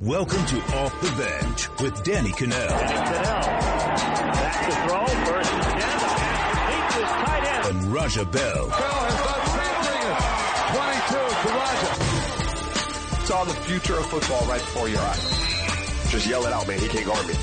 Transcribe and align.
Welcome 0.00 0.44
to 0.46 0.56
Off 0.78 0.98
the 1.02 1.10
Bench 1.22 1.68
with 1.82 2.02
Danny 2.04 2.30
Kanell. 2.30 2.68
Kanell. 2.68 3.22
Back 4.32 4.64
to 4.64 4.72
throw. 4.88 5.06
First 5.06 5.52
and 5.52 5.62
ten. 5.62 5.74
The 5.74 5.84
pass 5.84 6.54
complete 6.56 7.02
to 7.02 7.02
tight 7.06 7.44
end. 7.44 7.76
And 7.76 7.92
Raja 7.92 8.24
Bell. 8.24 8.66
Bell 8.68 8.72
has 8.72 9.14
done 9.20 9.90
22 11.10 11.12
to 11.42 11.48
Raja. 11.54 13.26
Saw 13.26 13.44
the 13.44 13.54
future 13.66 13.98
of 13.98 14.06
football 14.06 14.40
right 14.48 14.60
before 14.60 14.88
your 14.88 15.00
eyes. 15.00 16.10
Just 16.10 16.26
yell 16.26 16.46
it 16.46 16.52
out, 16.54 16.66
man. 16.66 16.78
He 16.78 16.88
can't 16.88 17.04
guard 17.06 17.26
me. 17.26 17.34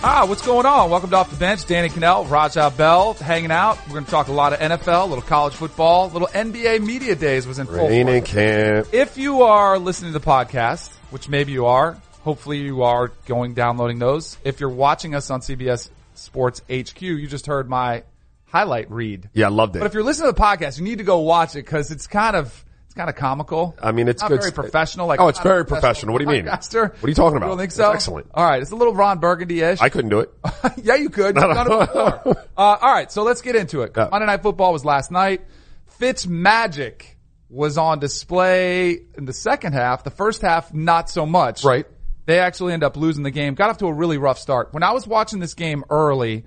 Ah, 0.00 0.26
what's 0.28 0.42
going 0.46 0.64
on? 0.66 0.90
Welcome 0.90 1.08
to 1.10 1.16
Off 1.16 1.30
the 1.30 1.36
Bench. 1.38 1.64
Danny 1.66 1.88
Kanell, 1.88 2.28
Raja 2.30 2.70
Bell, 2.76 3.14
hanging 3.14 3.50
out. 3.50 3.78
We're 3.88 3.94
going 3.94 4.04
to 4.04 4.10
talk 4.10 4.28
a 4.28 4.32
lot 4.32 4.52
of 4.52 4.60
NFL, 4.60 5.04
a 5.04 5.06
little 5.06 5.22
college 5.22 5.54
football, 5.54 6.06
a 6.06 6.12
little 6.12 6.28
NBA 6.28 6.84
media 6.86 7.16
days 7.16 7.46
was 7.46 7.58
in 7.58 7.66
full 7.66 7.88
Raining 7.88 8.20
force. 8.24 8.30
camp. 8.32 8.86
If 8.92 9.16
you 9.18 9.42
are 9.42 9.78
listening 9.78 10.12
to 10.12 10.18
the 10.18 10.24
podcast, 10.24 10.90
which 11.10 11.28
maybe 11.28 11.52
you 11.52 11.66
are, 11.66 11.96
hopefully 12.22 12.58
you 12.58 12.82
are 12.82 13.08
going 13.26 13.54
downloading 13.54 13.98
those. 13.98 14.36
If 14.44 14.60
you're 14.60 14.68
watching 14.70 15.14
us 15.14 15.30
on 15.30 15.40
CBS 15.40 15.88
Sports 16.14 16.60
HQ, 16.70 17.00
you 17.02 17.26
just 17.26 17.46
heard 17.46 17.68
my 17.68 18.02
highlight 18.46 18.90
read. 18.90 19.28
Yeah, 19.34 19.46
I 19.46 19.50
loved 19.50 19.76
it. 19.76 19.80
But 19.80 19.86
if 19.86 19.94
you're 19.94 20.02
listening 20.02 20.30
to 20.30 20.36
the 20.36 20.40
podcast, 20.42 20.78
you 20.78 20.84
need 20.84 20.98
to 20.98 21.04
go 21.04 21.18
watch 21.20 21.54
it 21.54 21.64
because 21.64 21.90
it's 21.90 22.06
kind 22.06 22.34
of 22.36 22.64
it's 22.86 22.94
kind 22.94 23.10
of 23.10 23.16
comical. 23.16 23.76
I 23.82 23.92
mean, 23.92 24.08
it's 24.08 24.22
very 24.22 24.50
professional. 24.50 25.06
Like 25.06 25.20
Oh, 25.20 25.28
it's 25.28 25.38
I'm 25.38 25.44
not 25.44 25.50
a 25.50 25.54
very 25.54 25.66
professional. 25.66 26.14
What 26.14 26.20
do 26.20 26.24
you 26.24 26.30
mean? 26.42 26.46
podcaster. 26.46 26.90
What 26.94 27.04
are 27.04 27.08
you 27.08 27.14
talking 27.14 27.36
about? 27.36 27.46
You 27.46 27.50
don't 27.50 27.58
think 27.58 27.68
It's 27.68 27.76
so? 27.76 27.90
excellent. 27.92 28.30
All 28.34 28.44
right, 28.44 28.62
it's 28.62 28.70
a 28.70 28.76
little 28.76 28.94
Ron 28.94 29.18
Burgundy-ish. 29.18 29.80
I 29.80 29.90
couldn't 29.90 30.10
do 30.10 30.20
it. 30.20 30.32
yeah, 30.82 30.94
you 30.94 31.10
could. 31.10 31.36
You've 31.36 31.44
done 31.44 31.66
it 31.70 31.86
before. 31.86 32.44
Uh, 32.58 32.76
all 32.82 32.92
right, 32.92 33.12
so 33.12 33.22
let's 33.22 33.40
get 33.40 33.54
into 33.54 33.82
it. 33.82 33.92
Yeah. 33.96 34.08
Monday 34.10 34.26
Night 34.26 34.42
Football 34.42 34.72
was 34.72 34.84
last 34.84 35.12
night. 35.12 35.42
Fitz 35.86 36.26
Magic 36.26 37.16
was 37.50 37.78
on 37.78 37.98
display 37.98 38.98
in 39.16 39.24
the 39.24 39.32
second 39.32 39.72
half. 39.72 40.04
The 40.04 40.10
first 40.10 40.42
half, 40.42 40.72
not 40.74 41.08
so 41.08 41.26
much. 41.26 41.64
Right. 41.64 41.86
They 42.26 42.40
actually 42.40 42.74
end 42.74 42.84
up 42.84 42.96
losing 42.96 43.22
the 43.22 43.30
game. 43.30 43.54
Got 43.54 43.70
off 43.70 43.78
to 43.78 43.86
a 43.86 43.92
really 43.92 44.18
rough 44.18 44.38
start. 44.38 44.74
When 44.74 44.82
I 44.82 44.92
was 44.92 45.06
watching 45.06 45.38
this 45.38 45.54
game 45.54 45.82
early, 45.88 46.44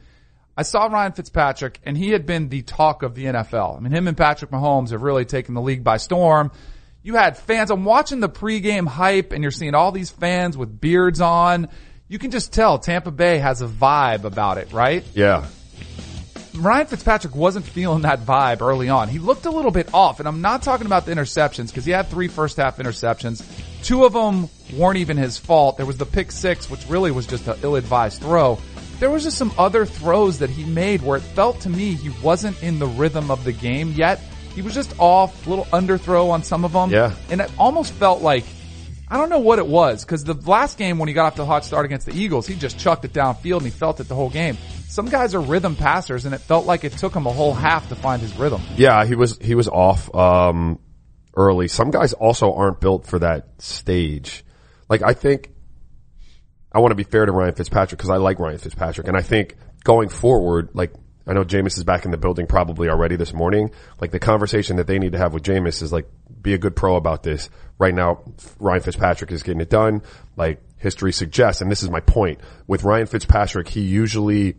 I 0.55 0.61
saw 0.61 0.85
Ryan 0.85 1.13
Fitzpatrick, 1.13 1.79
and 1.83 1.97
he 1.97 2.09
had 2.11 2.27
been 2.27 2.49
the 2.49 2.61
talk 2.61 3.01
of 3.01 3.15
the 3.15 3.25
NFL. 3.25 3.77
I 3.77 3.79
mean, 3.79 3.91
him 3.91 4.07
and 4.07 4.15
Patrick 4.15 4.51
Mahomes 4.51 4.91
have 4.91 5.01
really 5.01 5.25
taken 5.25 5.55
the 5.55 5.61
league 5.61 5.83
by 5.83 5.97
storm. 5.97 6.51
You 7.01 7.15
had 7.15 7.35
fans. 7.35 7.71
I'm 7.71 7.83
watching 7.83 8.19
the 8.19 8.29
pregame 8.29 8.87
hype, 8.87 9.31
and 9.31 9.41
you're 9.41 9.51
seeing 9.51 9.73
all 9.73 9.91
these 9.91 10.11
fans 10.11 10.55
with 10.55 10.79
beards 10.79 11.19
on. 11.19 11.67
You 12.07 12.19
can 12.19 12.29
just 12.29 12.53
tell 12.53 12.77
Tampa 12.77 13.09
Bay 13.09 13.39
has 13.39 13.63
a 13.63 13.67
vibe 13.67 14.23
about 14.23 14.59
it, 14.59 14.71
right? 14.71 15.03
Yeah. 15.15 15.47
Ryan 16.53 16.87
Fitzpatrick 16.87 17.35
wasn't 17.35 17.65
feeling 17.65 18.01
that 18.01 18.25
vibe 18.25 18.61
early 18.61 18.89
on. 18.89 19.07
He 19.07 19.19
looked 19.19 19.45
a 19.45 19.51
little 19.51 19.71
bit 19.71 19.93
off, 19.93 20.19
and 20.19 20.27
I'm 20.27 20.41
not 20.41 20.61
talking 20.61 20.85
about 20.85 21.05
the 21.05 21.13
interceptions 21.13 21.67
because 21.67 21.85
he 21.85 21.91
had 21.91 22.07
three 22.07 22.27
first 22.27 22.57
half 22.57 22.77
interceptions. 22.77 23.43
Two 23.83 24.03
of 24.03 24.13
them 24.13 24.49
weren't 24.77 24.97
even 24.97 25.17
his 25.17 25.37
fault. 25.37 25.77
There 25.77 25.85
was 25.85 25.97
the 25.97 26.05
pick 26.05 26.31
six, 26.31 26.69
which 26.69 26.87
really 26.89 27.11
was 27.11 27.25
just 27.25 27.47
an 27.47 27.57
ill-advised 27.63 28.21
throw. 28.21 28.59
There 28.99 29.09
was 29.09 29.23
just 29.23 29.37
some 29.37 29.51
other 29.57 29.85
throws 29.85 30.39
that 30.39 30.49
he 30.49 30.63
made 30.65 31.01
where 31.01 31.17
it 31.17 31.21
felt 31.21 31.61
to 31.61 31.69
me 31.69 31.93
he 31.93 32.09
wasn't 32.21 32.61
in 32.61 32.79
the 32.79 32.87
rhythm 32.87 33.31
of 33.31 33.43
the 33.43 33.53
game 33.53 33.93
yet. 33.93 34.19
He 34.53 34.61
was 34.61 34.73
just 34.73 34.93
off, 34.99 35.47
little 35.47 35.65
underthrow 35.65 36.29
on 36.31 36.43
some 36.43 36.65
of 36.65 36.73
them. 36.73 36.91
Yeah. 36.91 37.15
And 37.29 37.41
it 37.41 37.49
almost 37.57 37.93
felt 37.93 38.21
like 38.21 38.43
I 39.07 39.17
don't 39.17 39.29
know 39.29 39.39
what 39.39 39.59
it 39.59 39.67
was 39.67 40.05
because 40.05 40.23
the 40.23 40.35
last 40.35 40.77
game 40.77 40.97
when 40.97 41.07
he 41.07 41.13
got 41.13 41.25
off 41.27 41.35
to 41.35 41.41
a 41.41 41.45
hot 41.45 41.65
start 41.65 41.85
against 41.85 42.05
the 42.05 42.13
Eagles, 42.13 42.47
he 42.47 42.55
just 42.55 42.77
chucked 42.79 43.03
it 43.03 43.11
downfield 43.11 43.57
and 43.57 43.65
he 43.65 43.71
felt 43.71 43.99
it 43.99 44.07
the 44.07 44.15
whole 44.15 44.29
game. 44.29 44.57
Some 44.91 45.05
guys 45.05 45.33
are 45.35 45.39
rhythm 45.39 45.77
passers 45.77 46.25
and 46.25 46.35
it 46.35 46.39
felt 46.39 46.65
like 46.65 46.83
it 46.83 46.91
took 46.91 47.15
him 47.15 47.25
a 47.25 47.31
whole 47.31 47.53
half 47.53 47.87
to 47.87 47.95
find 47.95 48.21
his 48.21 48.35
rhythm. 48.35 48.61
Yeah, 48.75 49.05
he 49.05 49.15
was, 49.15 49.37
he 49.37 49.55
was 49.55 49.69
off, 49.69 50.13
um, 50.13 50.79
early. 51.33 51.69
Some 51.69 51.91
guys 51.91 52.11
also 52.11 52.53
aren't 52.53 52.81
built 52.81 53.05
for 53.05 53.19
that 53.19 53.61
stage. 53.61 54.43
Like, 54.89 55.01
I 55.01 55.13
think, 55.13 55.49
I 56.73 56.79
want 56.79 56.91
to 56.91 56.95
be 56.95 57.03
fair 57.03 57.25
to 57.25 57.31
Ryan 57.31 57.55
Fitzpatrick 57.55 57.99
because 57.99 58.09
I 58.09 58.17
like 58.17 58.37
Ryan 58.39 58.57
Fitzpatrick 58.57 59.07
and 59.07 59.15
I 59.15 59.21
think 59.21 59.55
going 59.85 60.09
forward, 60.09 60.71
like, 60.73 60.91
I 61.25 61.31
know 61.31 61.45
Jameis 61.45 61.77
is 61.77 61.85
back 61.85 62.03
in 62.03 62.11
the 62.11 62.17
building 62.17 62.45
probably 62.45 62.89
already 62.89 63.15
this 63.15 63.31
morning. 63.31 63.71
Like 64.01 64.11
the 64.11 64.19
conversation 64.19 64.75
that 64.75 64.87
they 64.87 64.99
need 64.99 65.13
to 65.13 65.19
have 65.19 65.33
with 65.33 65.43
Jameis 65.43 65.81
is 65.81 65.93
like, 65.93 66.09
be 66.41 66.53
a 66.53 66.57
good 66.57 66.75
pro 66.75 66.97
about 66.97 67.23
this. 67.23 67.49
Right 67.77 67.95
now, 67.95 68.23
Ryan 68.59 68.81
Fitzpatrick 68.81 69.31
is 69.31 69.41
getting 69.41 69.61
it 69.61 69.69
done. 69.69 70.01
Like 70.35 70.61
history 70.75 71.13
suggests, 71.13 71.61
and 71.61 71.71
this 71.71 71.81
is 71.81 71.89
my 71.89 72.01
point. 72.01 72.41
With 72.67 72.83
Ryan 72.83 73.05
Fitzpatrick, 73.05 73.69
he 73.69 73.79
usually 73.79 74.57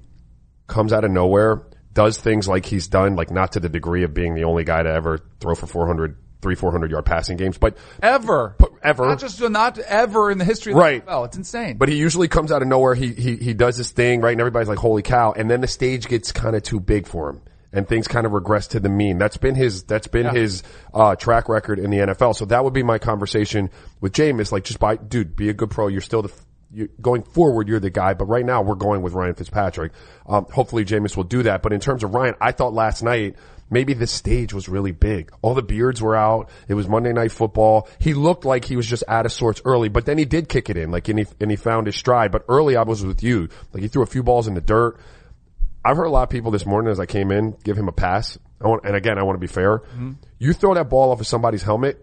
comes 0.66 0.92
out 0.92 1.04
of 1.04 1.10
nowhere, 1.10 1.62
does 1.92 2.18
things 2.18 2.48
like 2.48 2.64
he's 2.66 2.88
done, 2.88 3.16
like 3.16 3.30
not 3.30 3.52
to 3.52 3.60
the 3.60 3.68
degree 3.68 4.04
of 4.04 4.14
being 4.14 4.34
the 4.34 4.44
only 4.44 4.64
guy 4.64 4.82
to 4.82 4.88
ever 4.90 5.18
throw 5.40 5.54
for 5.54 5.66
400, 5.66 6.16
three, 6.40 6.54
400 6.54 6.90
yard 6.90 7.04
passing 7.04 7.36
games, 7.36 7.58
but 7.58 7.76
Ever. 8.02 8.56
ever. 8.82 9.06
Not 9.06 9.18
just 9.20 9.40
not 9.40 9.78
ever 9.78 10.30
in 10.30 10.38
the 10.38 10.44
history 10.44 10.72
of 10.72 10.78
Right. 10.78 11.04
the 11.04 11.10
NFL. 11.12 11.26
It's 11.26 11.36
insane. 11.36 11.76
But 11.76 11.88
he 11.88 11.96
usually 11.96 12.28
comes 12.28 12.50
out 12.50 12.62
of 12.62 12.68
nowhere. 12.68 12.94
He, 12.94 13.12
he, 13.12 13.36
he 13.36 13.54
does 13.54 13.76
his 13.76 13.90
thing, 13.90 14.20
right? 14.20 14.32
And 14.32 14.40
everybody's 14.40 14.68
like, 14.68 14.78
holy 14.78 15.02
cow. 15.02 15.32
And 15.32 15.50
then 15.50 15.60
the 15.60 15.68
stage 15.68 16.08
gets 16.08 16.32
kind 16.32 16.56
of 16.56 16.62
too 16.62 16.80
big 16.80 17.06
for 17.06 17.28
him 17.30 17.42
and 17.74 17.86
things 17.88 18.06
kind 18.08 18.26
of 18.26 18.32
regress 18.32 18.66
to 18.68 18.80
the 18.80 18.88
mean. 18.88 19.18
That's 19.18 19.36
been 19.38 19.54
his, 19.54 19.84
that's 19.84 20.06
been 20.06 20.34
his, 20.34 20.62
uh, 20.92 21.16
track 21.16 21.48
record 21.48 21.78
in 21.78 21.90
the 21.90 21.98
NFL. 21.98 22.34
So 22.36 22.44
that 22.46 22.64
would 22.64 22.74
be 22.74 22.82
my 22.82 22.98
conversation 22.98 23.70
with 24.00 24.12
Jameis. 24.12 24.50
Like, 24.52 24.64
just 24.64 24.78
by, 24.78 24.96
dude, 24.96 25.36
be 25.36 25.48
a 25.48 25.54
good 25.54 25.70
pro. 25.70 25.88
You're 25.88 26.00
still 26.02 26.22
the, 26.22 26.32
you, 26.72 26.88
going 27.00 27.22
forward, 27.22 27.68
you're 27.68 27.80
the 27.80 27.90
guy, 27.90 28.14
but 28.14 28.26
right 28.26 28.44
now 28.44 28.62
we're 28.62 28.74
going 28.74 29.02
with 29.02 29.12
Ryan 29.12 29.34
Fitzpatrick. 29.34 29.92
Um, 30.26 30.46
hopefully 30.46 30.84
Jameis 30.84 31.16
will 31.16 31.24
do 31.24 31.42
that. 31.44 31.62
But 31.62 31.72
in 31.72 31.80
terms 31.80 32.02
of 32.02 32.14
Ryan, 32.14 32.34
I 32.40 32.52
thought 32.52 32.72
last 32.72 33.02
night, 33.02 33.36
maybe 33.70 33.94
the 33.94 34.06
stage 34.06 34.52
was 34.52 34.68
really 34.68 34.92
big. 34.92 35.32
All 35.42 35.54
the 35.54 35.62
beards 35.62 36.00
were 36.00 36.16
out. 36.16 36.50
It 36.68 36.74
was 36.74 36.88
Monday 36.88 37.12
night 37.12 37.32
football. 37.32 37.88
He 37.98 38.14
looked 38.14 38.44
like 38.44 38.64
he 38.64 38.76
was 38.76 38.86
just 38.86 39.04
out 39.08 39.26
of 39.26 39.32
sorts 39.32 39.60
early, 39.64 39.88
but 39.88 40.06
then 40.06 40.18
he 40.18 40.24
did 40.24 40.48
kick 40.48 40.70
it 40.70 40.76
in, 40.76 40.90
like, 40.90 41.08
and 41.08 41.20
he, 41.20 41.26
and 41.40 41.50
he 41.50 41.56
found 41.56 41.86
his 41.86 41.96
stride. 41.96 42.32
But 42.32 42.44
early 42.48 42.76
I 42.76 42.82
was 42.82 43.04
with 43.04 43.22
you. 43.22 43.48
Like 43.72 43.82
he 43.82 43.88
threw 43.88 44.02
a 44.02 44.06
few 44.06 44.22
balls 44.22 44.46
in 44.46 44.54
the 44.54 44.60
dirt. 44.60 44.98
I've 45.84 45.96
heard 45.96 46.04
a 46.04 46.10
lot 46.10 46.22
of 46.22 46.30
people 46.30 46.52
this 46.52 46.64
morning 46.64 46.92
as 46.92 47.00
I 47.00 47.06
came 47.06 47.32
in 47.32 47.56
give 47.64 47.76
him 47.76 47.88
a 47.88 47.92
pass. 47.92 48.38
I 48.60 48.68
want, 48.68 48.84
and 48.84 48.94
again, 48.94 49.18
I 49.18 49.24
want 49.24 49.34
to 49.34 49.40
be 49.40 49.48
fair. 49.48 49.78
Mm-hmm. 49.78 50.12
You 50.38 50.52
throw 50.52 50.74
that 50.74 50.88
ball 50.88 51.10
off 51.10 51.20
of 51.20 51.26
somebody's 51.26 51.62
helmet, 51.62 52.02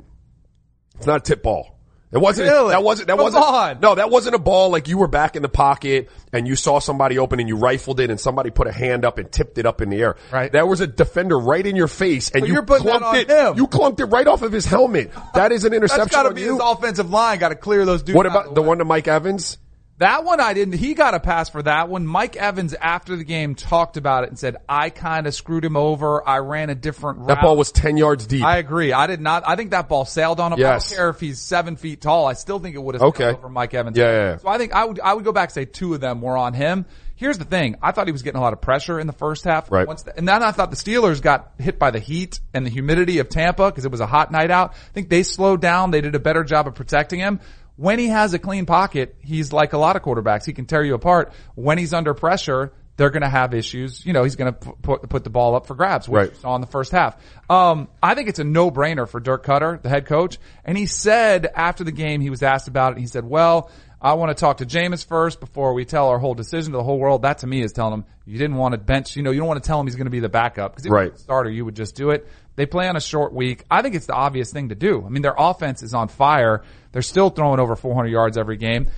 it's 0.98 1.08
not 1.08 1.18
a 1.18 1.24
tip 1.24 1.44
ball. 1.44 1.79
It 2.12 2.18
wasn't. 2.18 2.50
Really? 2.50 2.70
That 2.72 2.84
wasn't. 2.84 3.08
That 3.08 3.18
Come 3.18 3.24
wasn't. 3.26 3.44
on. 3.44 3.80
No, 3.82 3.94
that 3.94 4.10
wasn't 4.10 4.34
a 4.36 4.40
ball 4.40 4.70
like 4.72 4.88
you 4.88 4.98
were 4.98 5.08
back 5.08 5.36
in 5.36 5.44
the 5.44 5.50
pocket 5.50 6.10
and 6.34 6.48
you 6.48 6.56
saw 6.56 6.80
somebody 6.80 7.20
open 7.20 7.40
and 7.40 7.48
you 7.48 7.56
rifled 7.56 8.00
it 8.00 8.10
and 8.10 8.20
somebody 8.20 8.50
put 8.50 8.66
a 8.66 8.72
hand 8.72 9.06
up 9.06 9.20
and 9.20 9.32
tipped 9.32 9.60
it 9.60 9.68
up 9.68 9.80
in 9.80 9.90
the 9.90 10.02
air. 10.02 10.16
Right. 10.32 10.52
That 10.52 10.68
was 10.68 10.82
a 10.82 10.88
defender 10.88 11.38
right 11.38 11.64
in 11.64 11.76
your 11.76 11.88
face 11.88 12.32
and 12.32 12.48
you 12.48 12.54
you're 12.54 12.64
clunked 12.64 13.14
it. 13.16 13.30
him. 13.30 13.58
You 13.58 13.68
clunked 13.68 14.00
it 14.00 14.06
right 14.06 14.26
off 14.26 14.42
of 14.42 14.52
his 14.52 14.66
helmet. 14.66 15.12
That 15.36 15.52
is 15.52 15.66
an 15.66 15.74
interception 15.74 16.06
That's 16.06 16.12
got 16.16 16.24
to 16.24 16.34
be 16.34 16.42
you. 16.42 16.54
his 16.54 16.62
offensive 16.64 17.12
line. 17.12 17.38
Got 17.38 17.50
to 17.50 17.56
clear 17.56 17.86
those 17.86 18.02
dudes. 18.02 18.16
what 18.18 18.26
about 18.26 18.56
the 18.56 18.62
way. 18.64 18.68
one 18.70 18.78
to 18.80 18.86
Mike 18.86 19.08
Evans? 19.08 19.60
That 20.00 20.24
one 20.24 20.40
I 20.40 20.54
didn't. 20.54 20.76
He 20.76 20.94
got 20.94 21.14
a 21.14 21.20
pass 21.20 21.50
for 21.50 21.62
that 21.64 21.90
one. 21.90 22.08
Mike 22.08 22.38
Evans 22.38 22.74
after 22.74 23.18
the 23.18 23.26
game 23.26 23.54
talked 23.54 23.98
about 23.98 24.24
it 24.24 24.30
and 24.30 24.40
said, 24.40 24.56
"I 24.68 24.90
kind 24.90 25.28
of 25.28 25.36
screwed 25.36 25.66
him 25.66 25.76
over. 25.76 26.28
I 26.28 26.38
ran 26.40 26.70
a 26.70 26.76
different 26.76 27.20
route." 27.20 27.28
That 27.28 27.42
ball 27.42 27.58
was 27.58 27.72
10 27.74 27.98
yards 27.98 28.26
deep. 28.26 28.44
I 28.44 28.58
agree. 28.58 28.94
I 28.94 29.08
did 29.08 29.20
not. 29.20 29.44
I 29.46 29.58
think 29.58 29.72
that 29.72 29.90
ball 29.90 30.06
sailed 30.06 30.40
on 30.40 30.54
him. 30.54 30.60
Yes. 30.60 30.88
I 30.88 30.90
don't 30.90 30.98
care 30.98 31.10
if 31.10 31.20
he's 31.20 31.40
seven 31.42 31.76
feet 31.76 32.00
tall. 32.00 32.26
I 32.26 32.34
still 32.34 32.60
think 32.60 32.76
it 32.76 32.82
would 32.82 32.96
have 32.96 33.02
Okay. 33.02 33.26
sailed 33.26 33.38
over 33.40 33.50
Mike 33.50 33.74
Evans. 33.74 33.98
Yeah, 33.98 34.06
yeah, 34.06 34.30
yeah. 34.32 34.38
So 34.38 34.48
I 34.48 34.58
think 34.58 34.74
I 34.74 34.86
would. 34.86 35.00
I 35.02 35.14
would 35.14 35.26
go 35.26 35.34
back 35.34 35.50
and 35.50 35.54
say 35.54 35.66
two 35.66 35.94
of 35.94 36.00
them 36.00 36.22
were 36.22 36.38
on 36.38 36.54
him. 36.54 36.86
Here's 37.16 37.38
the 37.38 37.44
thing. 37.44 37.76
I 37.82 37.92
thought 37.92 38.08
he 38.08 38.14
was 38.14 38.22
getting 38.22 38.40
a 38.40 38.42
lot 38.42 38.54
of 38.54 38.62
pressure 38.62 38.98
in 38.98 39.06
the 39.06 39.12
first 39.12 39.44
half. 39.44 39.70
Right. 39.70 39.86
Once 39.86 40.04
the, 40.04 40.18
and 40.18 40.26
then 40.26 40.42
I 40.42 40.54
thought 40.54 40.72
the 40.72 40.78
Steelers 40.78 41.22
got 41.22 41.52
hit 41.60 41.78
by 41.78 41.92
the 41.92 42.00
heat 42.00 42.40
and 42.54 42.66
the 42.66 42.70
humidity 42.70 43.20
of 43.20 43.28
Tampa 43.28 43.70
because 43.70 43.84
it 43.84 43.92
was 43.92 44.00
a 44.00 44.06
hot 44.08 44.32
night 44.32 44.50
out. 44.52 44.72
I 44.72 44.94
think 44.94 45.10
they 45.10 45.24
slowed 45.24 45.60
down. 45.60 45.92
They 45.92 46.00
did 46.00 46.16
a 46.16 46.20
better 46.20 46.46
job 46.46 46.66
of 46.68 46.76
protecting 46.76 47.20
him. 47.20 47.42
When 47.80 47.98
he 47.98 48.08
has 48.08 48.34
a 48.34 48.40
clean 48.40 48.66
pocket, 48.66 49.16
he's 49.22 49.54
like 49.54 49.72
a 49.72 49.78
lot 49.78 49.96
of 49.96 50.02
quarterbacks. 50.02 50.44
He 50.46 50.52
can 50.52 50.66
tear 50.66 50.84
you 50.84 50.96
apart. 50.96 51.32
When 51.56 51.78
he's 51.78 51.94
under 51.94 52.14
pressure, 52.14 52.74
they're 52.98 53.10
going 53.10 53.22
to 53.24 53.30
have 53.30 53.54
issues. 53.54 54.06
You 54.06 54.12
know, 54.12 54.24
he's 54.26 54.36
going 54.36 54.54
to 54.54 54.60
put, 54.82 55.08
put 55.08 55.24
the 55.24 55.30
ball 55.30 55.56
up 55.56 55.66
for 55.66 55.76
grabs, 55.76 56.10
which 56.10 56.18
Right. 56.20 56.30
we 56.34 56.38
saw 56.40 56.56
in 56.56 56.62
the 56.62 56.68
first 56.68 56.92
half. 56.92 57.16
Um, 57.50 57.88
I 58.04 58.16
think 58.16 58.28
it's 58.28 58.40
a 58.40 58.44
no-brainer 58.44 59.08
for 59.08 59.22
Dirk 59.22 59.46
Koetter, 59.46 59.82
the 59.82 59.88
head 59.88 60.06
coach. 60.08 60.38
And 60.66 60.78
he 60.78 60.88
said 60.88 61.46
after 61.56 61.86
the 61.86 61.94
game, 61.94 62.20
he 62.20 62.30
was 62.30 62.44
asked 62.44 62.68
about 62.68 62.98
it. 62.98 63.00
He 63.00 63.08
said, 63.08 63.24
well, 63.24 63.72
I 64.02 64.14
want 64.14 64.30
to 64.30 64.40
talk 64.40 64.58
to 64.58 64.66
Jameis 64.66 65.06
first 65.06 65.40
before 65.42 65.74
we 65.74 65.84
tell 65.84 66.08
our 66.08 66.20
whole 66.20 66.34
decision 66.34 66.72
to 66.72 66.78
the 66.78 66.84
whole 66.84 66.98
world. 67.00 67.24
That 67.24 67.40
to 67.40 67.48
me 67.48 67.62
is 67.62 67.74
telling 67.74 67.94
him 67.96 68.06
you 68.26 68.38
didn't 68.38 68.56
want 68.56 68.72
to 68.74 68.78
bench, 68.78 69.18
you 69.18 69.24
know, 69.24 69.32
you 69.32 69.40
don't 69.40 69.48
want 69.48 69.62
to 69.62 69.68
tell 69.68 69.80
him 69.80 69.88
he's 69.88 69.98
going 69.98 70.06
to 70.06 70.12
be 70.12 70.22
the 70.22 70.30
backup 70.30 70.72
because 70.72 70.86
if 70.86 70.92
Right. 70.92 71.04
you're 71.04 71.12
the 71.12 71.20
starter, 71.20 71.50
you 71.50 71.66
would 71.66 71.76
just 71.76 71.96
do 71.96 72.12
it. 72.12 72.26
They 72.56 72.66
play 72.66 72.88
on 72.88 72.96
a 72.96 73.02
short 73.02 73.34
week. 73.34 73.66
I 73.70 73.82
think 73.82 73.96
it's 73.96 74.06
the 74.06 74.14
obvious 74.14 74.52
thing 74.54 74.70
to 74.70 74.76
do. 74.76 75.04
I 75.06 75.10
mean, 75.10 75.22
their 75.22 75.36
offense 75.38 75.84
is 75.84 75.94
on 75.94 76.08
fire. 76.08 76.64
They're 76.94 77.02
still 77.02 77.30
throwing 77.30 77.60
over 77.60 77.76
400 77.76 78.08
yards 78.10 78.38
every 78.38 78.58
game. 78.58 78.90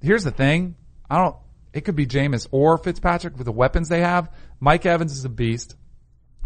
Here's 0.00 0.24
the 0.24 0.30
thing. 0.30 0.76
I 1.10 1.18
don't, 1.18 1.36
it 1.74 1.82
could 1.82 1.96
be 1.96 2.06
Jameis 2.06 2.48
or 2.50 2.78
Fitzpatrick 2.78 3.36
with 3.36 3.44
the 3.44 3.52
weapons 3.52 3.88
they 3.90 4.00
have. 4.00 4.30
Mike 4.60 4.86
Evans 4.86 5.12
is 5.12 5.24
a 5.26 5.28
beast. 5.28 5.76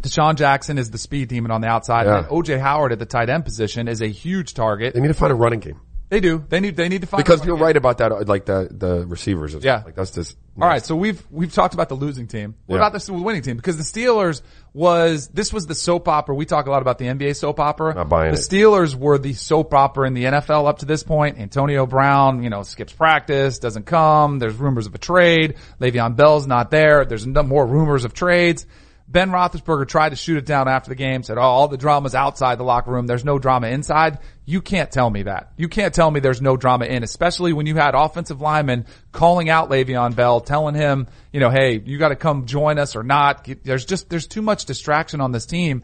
DeSean 0.03 0.35
Jackson 0.35 0.79
is 0.79 0.91
the 0.91 0.99
speed 0.99 1.29
demon 1.29 1.51
on 1.51 1.61
the 1.61 1.69
outside. 1.69 2.07
Yeah. 2.07 2.19
And 2.19 2.27
OJ 2.29 2.59
Howard 2.59 2.91
at 2.93 2.99
the 2.99 3.07
tight 3.07 3.29
end 3.29 3.45
position 3.45 3.87
is 3.87 4.01
a 4.01 4.07
huge 4.09 4.55
target. 4.55 4.95
They 4.95 5.01
need 5.01 5.09
to 5.09 5.15
find 5.15 5.31
a 5.31 5.37
running 5.37 5.61
game. 5.61 5.81
They 6.11 6.19
do. 6.19 6.45
They 6.49 6.59
need. 6.59 6.75
They 6.77 6.89
need 6.89 7.03
to 7.03 7.07
find 7.07 7.23
Because 7.25 7.45
you're 7.47 7.57
right 7.57 7.77
about 7.77 7.99
that, 7.99 8.11
uh, 8.11 8.25
like 8.27 8.45
the 8.45 8.69
the 8.71 9.07
receivers. 9.07 9.55
Yeah. 9.55 9.61
stuff. 9.61 9.87
like 9.87 9.95
that's 9.95 10.11
just. 10.11 10.37
All 10.61 10.69
right, 10.69 10.85
so 10.85 10.95
we've 10.97 11.23
we've 11.31 11.55
talked 11.55 11.73
about 11.73 11.89
the 11.89 11.95
losing 11.95 12.27
team. 12.27 12.57
What 12.67 12.77
Yeah. 12.77 12.87
about 12.89 13.01
the 13.01 13.13
winning 13.13 13.43
team? 13.43 13.57
Because 13.57 13.77
the 13.79 13.85
Steelers 13.85 14.43
was 14.75 15.29
this 15.29 15.53
was 15.53 15.67
the 15.67 15.75
soap 15.77 16.09
opera. 16.09 16.35
We 16.35 16.45
talk 16.47 16.67
a 16.67 16.71
lot 16.71 16.83
about 16.83 16.99
the 16.99 17.07
NBA 17.07 17.37
soap 17.37 17.61
opera. 17.61 17.95
Not 17.95 18.09
buying 18.09 18.35
the 18.35 18.39
it. 18.39 18.43
Steelers 18.43 18.95
were 18.97 19.19
the 19.19 19.33
soap 19.35 19.73
opera 19.73 20.09
in 20.09 20.15
the 20.15 20.25
NFL 20.25 20.67
up 20.69 20.81
to 20.81 20.85
this 20.87 21.05
point. 21.05 21.39
Antonio 21.39 21.87
Brown, 21.87 22.43
you 22.43 22.51
know, 22.51 22.65
skips 22.65 22.93
practice, 22.93 23.61
doesn't 23.61 23.87
come. 23.87 24.41
There's 24.41 24.57
rumors 24.57 24.87
of 24.87 24.95
a 24.95 24.99
trade. 24.99 25.55
Le'Veon 25.81 26.17
Bell's 26.17 26.47
not 26.47 26.71
there. 26.73 27.05
There's 27.05 27.27
no 27.27 27.45
more 27.45 27.65
rumors 27.65 28.05
of 28.05 28.13
trades. 28.15 28.67
Ben 29.11 29.31
Roethlisberger 29.31 29.89
tried 29.89 30.11
to 30.11 30.17
shoot 30.17 30.37
it 30.39 30.47
down 30.47 30.69
after 30.69 30.89
the 30.89 30.95
game, 30.95 31.25
said, 31.25 31.37
oh, 31.37 31.43
all 31.43 31.67
the 31.67 31.77
drama's 31.77 32.15
outside 32.15 32.59
the 32.59 32.65
locker 32.65 32.93
room. 32.93 33.09
There's 33.09 33.25
no 33.25 33.41
drama 33.41 33.67
inside. 33.67 34.21
You 34.45 34.63
can't 34.63 34.89
tell 34.89 35.11
me 35.11 35.25
that. 35.25 35.53
You 35.57 35.69
can't 35.69 35.93
tell 35.93 36.09
me 36.09 36.21
there's 36.21 36.41
no 36.41 36.57
drama 36.57 36.85
in, 36.85 37.03
especially 37.03 37.53
when 37.53 37.67
you 37.67 37.75
had 37.75 37.97
offensive 37.97 38.41
linemen 38.41 38.87
calling 39.11 39.51
out 39.51 39.69
Le'Veon 39.69 40.15
Bell, 40.15 40.41
telling 40.41 40.77
him, 40.77 41.09
you 41.33 41.41
know, 41.41 41.51
hey, 41.51 41.83
you 41.85 41.99
got 41.99 42.11
to 42.11 42.17
come 42.17 42.47
join 42.47 42.79
us 42.79 42.95
or 42.95 43.03
not. 43.03 43.49
There's 43.65 43.85
just, 43.85 44.09
there's 44.09 44.29
too 44.29 44.43
much 44.43 44.65
distraction 44.67 45.21
on 45.21 45.33
this 45.33 45.47
team. 45.47 45.83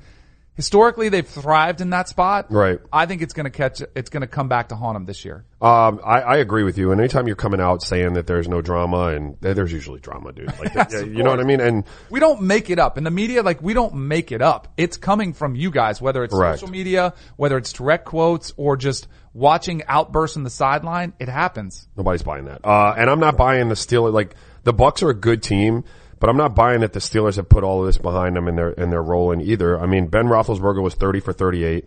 Historically, 0.57 1.11
they've 1.11 1.29
thrived 1.29 1.83
in 1.83 1.91
that 1.91 2.09
spot. 2.09 2.47
Right. 2.51 2.81
I 2.91 3.05
think 3.05 3.21
it's 3.21 3.35
going 3.35 3.45
to 3.45 3.51
catch, 3.51 3.83
it's 3.95 4.09
going 4.09 4.23
to 4.23 4.27
come 4.27 4.49
back 4.49 4.71
to 4.71 4.75
haunt 4.77 4.97
them 4.97 5.05
this 5.05 5.23
year. 5.25 5.45
Um, 5.61 6.01
I, 6.03 6.23
I 6.23 6.37
agree 6.39 6.63
with 6.63 6.79
you. 6.79 6.93
And 6.93 7.01
anytime 7.01 7.27
you're 7.27 7.37
coming 7.37 7.61
out 7.61 7.83
saying 7.83 8.15
that 8.15 8.27
there's 8.27 8.49
no 8.49 8.63
drama, 8.63 9.09
and 9.09 9.37
there's 9.41 9.71
usually 9.71 10.01
drama, 10.01 10.33
dude. 10.33 10.47
Like, 10.59 10.75
Yes, 10.75 10.93
yeah, 10.93 11.01
you 11.01 11.23
know 11.23 11.31
what 11.31 11.41
I 11.41 11.45
mean? 11.45 11.61
And 11.61 11.85
We 12.09 12.21
don't 12.21 12.43
make 12.43 12.71
it 12.71 12.79
up. 12.79 12.97
In 12.97 13.05
the 13.05 13.11
media, 13.11 13.43
like 13.43 13.61
we 13.61 13.75
don't 13.75 13.95
make 13.95 14.33
it 14.33 14.41
up. 14.41 14.73
It's 14.77 14.97
coming 14.97 15.35
from 15.35 15.55
you 15.55 15.71
guys, 15.71 16.01
whether 16.01 16.25
it's 16.25 16.35
Correct. 16.35 16.61
social 16.61 16.73
media, 16.73 17.13
whether 17.37 17.59
it's 17.59 17.73
direct 17.73 18.07
quotes 18.07 18.53
or 18.57 18.77
just 18.79 19.09
watching 19.35 19.83
outbursts 19.87 20.39
on 20.39 20.43
the 20.43 20.51
sideline. 20.51 21.13
It 21.19 21.29
happens. 21.29 21.87
Nobody's 21.97 22.23
buying 22.23 22.47
that. 22.47 22.65
Uh, 22.65 22.95
and 22.97 23.11
I'm 23.11 23.21
not 23.21 23.37
buying 23.37 23.69
the 23.69 23.75
Steelers. 23.75 24.15
Like 24.15 24.35
the 24.65 24.73
Bucks 24.73 25.03
are 25.03 25.11
a 25.11 25.15
good 25.15 25.43
team, 25.43 25.85
but 26.27 26.31
I'm 26.31 26.39
not 26.39 26.57
buying 26.57 26.81
that 26.81 26.93
the 26.93 26.99
Steelers 26.99 27.37
have 27.37 27.49
put 27.49 27.63
all 27.63 27.83
of 27.83 27.87
this 27.87 27.99
behind 27.99 28.35
them 28.35 28.49
and 28.49 28.59
they're 28.59 28.71
and 28.71 28.91
they're 28.91 29.01
rolling 29.01 29.41
either. 29.43 29.79
I 29.79 29.87
mean, 29.87 30.09
Ben 30.09 30.25
Roethlisberger 30.25 30.83
was 30.83 30.95
30 30.95 31.21
for 31.21 31.33
38, 31.33 31.87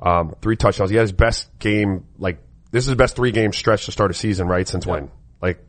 um, 0.00 0.34
three 0.42 0.56
touchdowns. 0.56 0.90
He 0.90 0.96
had 0.96 1.02
his 1.02 1.12
best 1.12 1.56
game. 1.60 2.04
Like 2.18 2.38
this 2.72 2.82
is 2.82 2.88
the 2.88 2.96
best 2.96 3.14
three 3.14 3.30
game 3.30 3.52
stretch 3.52 3.84
to 3.84 3.92
start 3.92 4.10
a 4.10 4.14
season, 4.14 4.48
right? 4.48 4.66
Since 4.66 4.86
when? 4.86 5.08
Like 5.40 5.64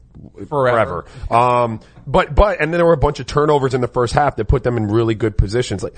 Forever. 0.50 1.04
forever. 1.04 1.06
Um, 1.30 1.80
but 2.08 2.34
but 2.34 2.60
and 2.60 2.74
then 2.74 2.80
there 2.80 2.88
were 2.88 2.94
a 2.94 2.98
bunch 2.98 3.20
of 3.20 3.28
turnovers 3.28 3.76
in 3.76 3.82
the 3.82 3.88
first 3.88 4.16
half 4.16 4.38
that 4.38 4.46
put 4.46 4.64
them 4.64 4.78
in 4.78 4.88
really 4.88 5.14
good 5.14 5.38
positions. 5.38 5.84
Like 5.84 5.94